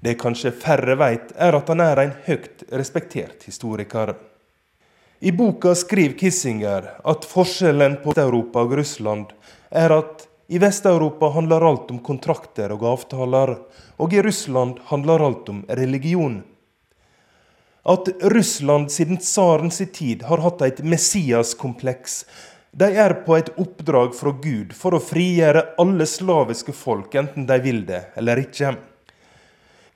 Det 0.00 0.14
kanskje 0.22 0.52
færre 0.52 0.94
veit, 0.94 1.32
er 1.34 1.58
at 1.58 1.68
han 1.68 1.82
er 1.82 2.02
en 2.02 2.12
høyt 2.28 2.62
respektert 2.70 3.42
historiker. 3.50 4.14
I 5.20 5.32
boka 5.32 5.74
skriver 5.74 6.14
Kissinger 6.14 6.86
at 7.04 7.26
forskjellen 7.26 7.98
på 8.04 8.14
Europa 8.16 8.62
og 8.68 8.76
Russland 8.78 9.34
er 9.70 9.96
at 9.98 10.28
i 10.46 10.62
Vest-Europa 10.62 11.34
handler 11.34 11.66
alt 11.66 11.90
om 11.90 11.98
kontrakter 11.98 12.70
og 12.70 12.86
avtaler, 12.86 13.56
og 13.98 14.14
i 14.14 14.22
Russland 14.22 14.78
handler 14.94 15.26
alt 15.26 15.48
om 15.48 15.64
religion. 15.68 16.44
At 17.90 18.08
Russland 18.34 18.92
siden 18.94 19.18
tsarens 19.18 19.80
tid 19.92 20.22
har 20.28 20.42
hatt 20.44 20.62
et 20.62 20.82
messiaskompleks 20.86 22.22
de 22.70 22.86
er 23.02 23.16
på 23.26 23.34
et 23.34 23.48
oppdrag 23.58 24.12
fra 24.14 24.30
Gud 24.30 24.76
for 24.78 24.94
å 24.94 25.02
frigjøre 25.02 25.64
alle 25.82 26.06
slaviske 26.06 26.74
folk, 26.76 27.16
enten 27.18 27.48
de 27.48 27.56
vil 27.64 27.82
det 27.88 28.04
eller 28.20 28.44
ikke. 28.44 28.76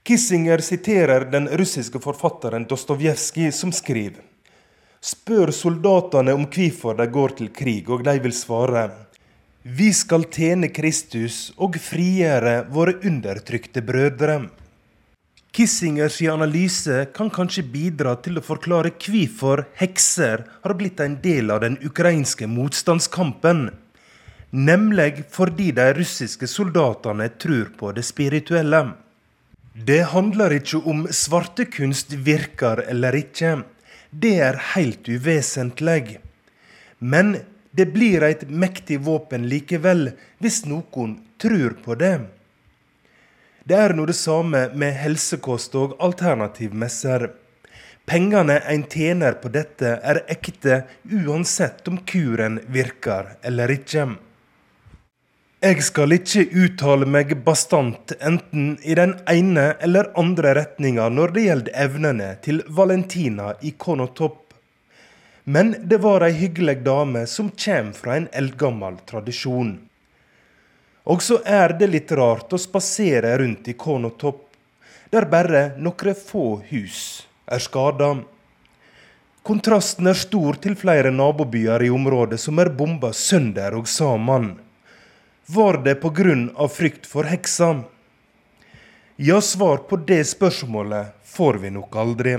Kissinger 0.05 0.59
siterer 0.59 1.29
den 1.31 1.47
russiske 1.61 2.03
forfatteren 2.03 2.67
Dostojevskij, 2.69 3.53
som 3.55 3.71
skriver 3.73 4.25
spør 5.05 5.53
soldatene 5.53 6.33
om 6.33 6.47
hvorfor 6.49 6.97
de 6.97 7.07
går 7.13 7.37
til 7.39 7.51
krig, 7.53 7.89
og 7.93 8.05
de 8.07 8.17
vil 8.25 8.33
svare 8.33 8.87
Vi 9.65 9.91
skal 9.97 10.27
tjene 10.33 10.69
Kristus 10.73 11.53
og 11.57 11.77
frigjøre 11.81 12.67
våre 12.73 12.99
undertrykte 13.05 13.81
brødre. 13.85 14.43
Kissingers 15.55 16.23
analyse 16.23 17.07
kan 17.15 17.29
kanskje 17.31 17.63
bidra 17.71 18.17
til 18.19 18.41
å 18.41 18.43
forklare 18.43 18.91
hvorfor 18.99 19.61
hekser 19.79 20.43
har 20.65 20.75
blitt 20.75 20.99
en 20.99 21.15
del 21.23 21.55
av 21.55 21.61
den 21.63 21.77
ukrainske 21.79 22.49
motstandskampen. 22.51 23.69
Nemlig 24.51 25.23
fordi 25.31 25.69
de 25.79 25.87
russiske 25.95 26.51
soldatene 26.51 27.31
tror 27.39 27.71
på 27.79 27.95
det 27.95 28.03
spirituelle. 28.03 28.83
Det 29.75 30.03
handler 30.11 30.59
ikke 30.59 30.83
om 30.91 31.07
svartekunst 31.07 32.19
virker 32.27 32.83
eller 32.91 33.15
ikke. 33.23 33.61
Det 34.11 34.37
er 34.51 34.59
helt 34.75 35.07
uvesentlig. 35.07 36.19
Men 36.99 37.37
det 37.71 37.93
blir 37.95 38.27
et 38.27 38.43
mektig 38.51 39.05
våpen 39.07 39.47
likevel, 39.47 40.17
hvis 40.43 40.65
noen 40.67 41.21
tror 41.39 41.79
på 41.87 41.95
det. 42.03 42.17
Det 43.65 43.77
er 43.81 43.95
nå 43.97 44.05
det 44.05 44.17
samme 44.19 44.67
med 44.77 44.93
helsekost 45.01 45.73
og 45.81 45.95
alternativmesser. 46.05 47.31
Pengene 48.05 48.59
en 48.69 48.83
tjener 48.93 49.39
på 49.41 49.49
dette, 49.49 49.95
er 50.05 50.21
ekte 50.29 50.83
uansett 51.09 51.89
om 51.89 51.97
kuren 52.05 52.59
virker 52.69 53.39
eller 53.41 53.73
ikke. 53.73 54.05
Jeg 55.65 55.81
skal 55.87 56.13
ikke 56.13 56.45
uttale 56.61 57.09
meg 57.09 57.33
bastant 57.47 58.13
enten 58.21 58.75
i 58.85 58.99
den 58.99 59.15
ene 59.33 59.71
eller 59.81 60.11
andre 60.21 60.53
retninga 60.59 61.09
når 61.09 61.33
det 61.33 61.47
gjelder 61.47 61.79
evnene 61.87 62.29
til 62.45 62.61
Valentina 62.69 63.55
i 63.65 63.73
Konotopp. 63.73 64.53
Men 65.49 65.73
det 65.89 66.03
var 66.05 66.21
ei 66.29 66.35
hyggelig 66.37 66.83
dame 66.85 67.25
som 67.25 67.49
kommer 67.49 67.97
fra 67.97 68.21
en 68.21 68.29
eldgammel 68.37 69.01
tradisjon. 69.09 69.79
Og 71.05 71.23
så 71.23 71.41
er 71.45 71.75
det 71.79 71.91
litt 71.93 72.13
rart 72.17 72.53
å 72.53 72.61
spasere 72.61 73.35
rundt 73.41 73.69
i 73.69 73.77
Konotopp, 73.77 74.47
der 75.13 75.29
bare 75.31 75.75
noen 75.77 76.17
få 76.17 76.63
hus 76.71 77.27
er 77.45 77.61
skada. 77.61 78.15
Kontrasten 79.45 80.09
er 80.09 80.17
stor 80.17 80.57
til 80.65 80.73
flere 80.81 81.13
nabobyer 81.13 81.85
i 81.85 81.91
området 81.93 82.41
som 82.41 82.59
er 82.63 82.73
bomba 82.73 83.13
sønder 83.13 83.77
og 83.77 83.89
sammen. 83.89 84.55
Var 85.47 85.83
det 85.85 85.99
pga. 86.01 86.69
frykt 86.69 87.07
for 87.07 87.29
heksa? 87.29 87.85
Ja, 89.17 89.41
svar 89.41 89.85
på 89.85 89.97
det 89.97 90.25
spørsmålet 90.25 91.13
får 91.25 91.61
vi 91.61 91.71
nok 91.71 91.97
aldri. 91.97 92.39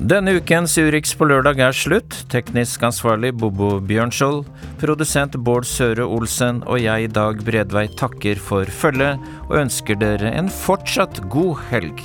Denne 0.00 0.32
ukens 0.40 0.72
Urix 0.80 1.12
på 1.12 1.26
lørdag 1.28 1.60
er 1.60 1.74
slutt. 1.76 2.14
Teknisk 2.32 2.82
ansvarlig 2.86 3.34
Bobo 3.36 3.76
Bjørnskjold, 3.84 4.46
produsent 4.80 5.36
Bård 5.44 5.68
Søre 5.68 6.06
Olsen 6.08 6.62
og 6.64 6.80
jeg, 6.80 7.10
Dag 7.12 7.42
Bredvei, 7.44 7.84
takker 8.00 8.40
for 8.40 8.64
følget 8.64 9.20
og 9.50 9.58
ønsker 9.60 10.00
dere 10.00 10.32
en 10.32 10.48
fortsatt 10.48 11.20
god 11.32 11.60
helg. 11.68 12.00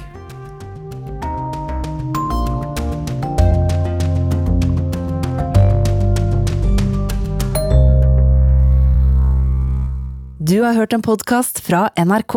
Du 10.47 10.61
har 10.63 10.77
hørt 10.77 10.93
en 10.95 11.03
podkast 11.03 11.59
fra 11.63 11.89
NRK. 11.99 12.35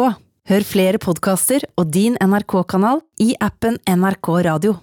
Hør 0.50 0.64
flere 0.66 0.98
podkaster 0.98 1.62
og 1.78 1.92
din 1.94 2.16
NRK-kanal 2.18 3.04
i 3.22 3.34
appen 3.38 3.78
NRK 3.86 4.32
Radio. 4.48 4.80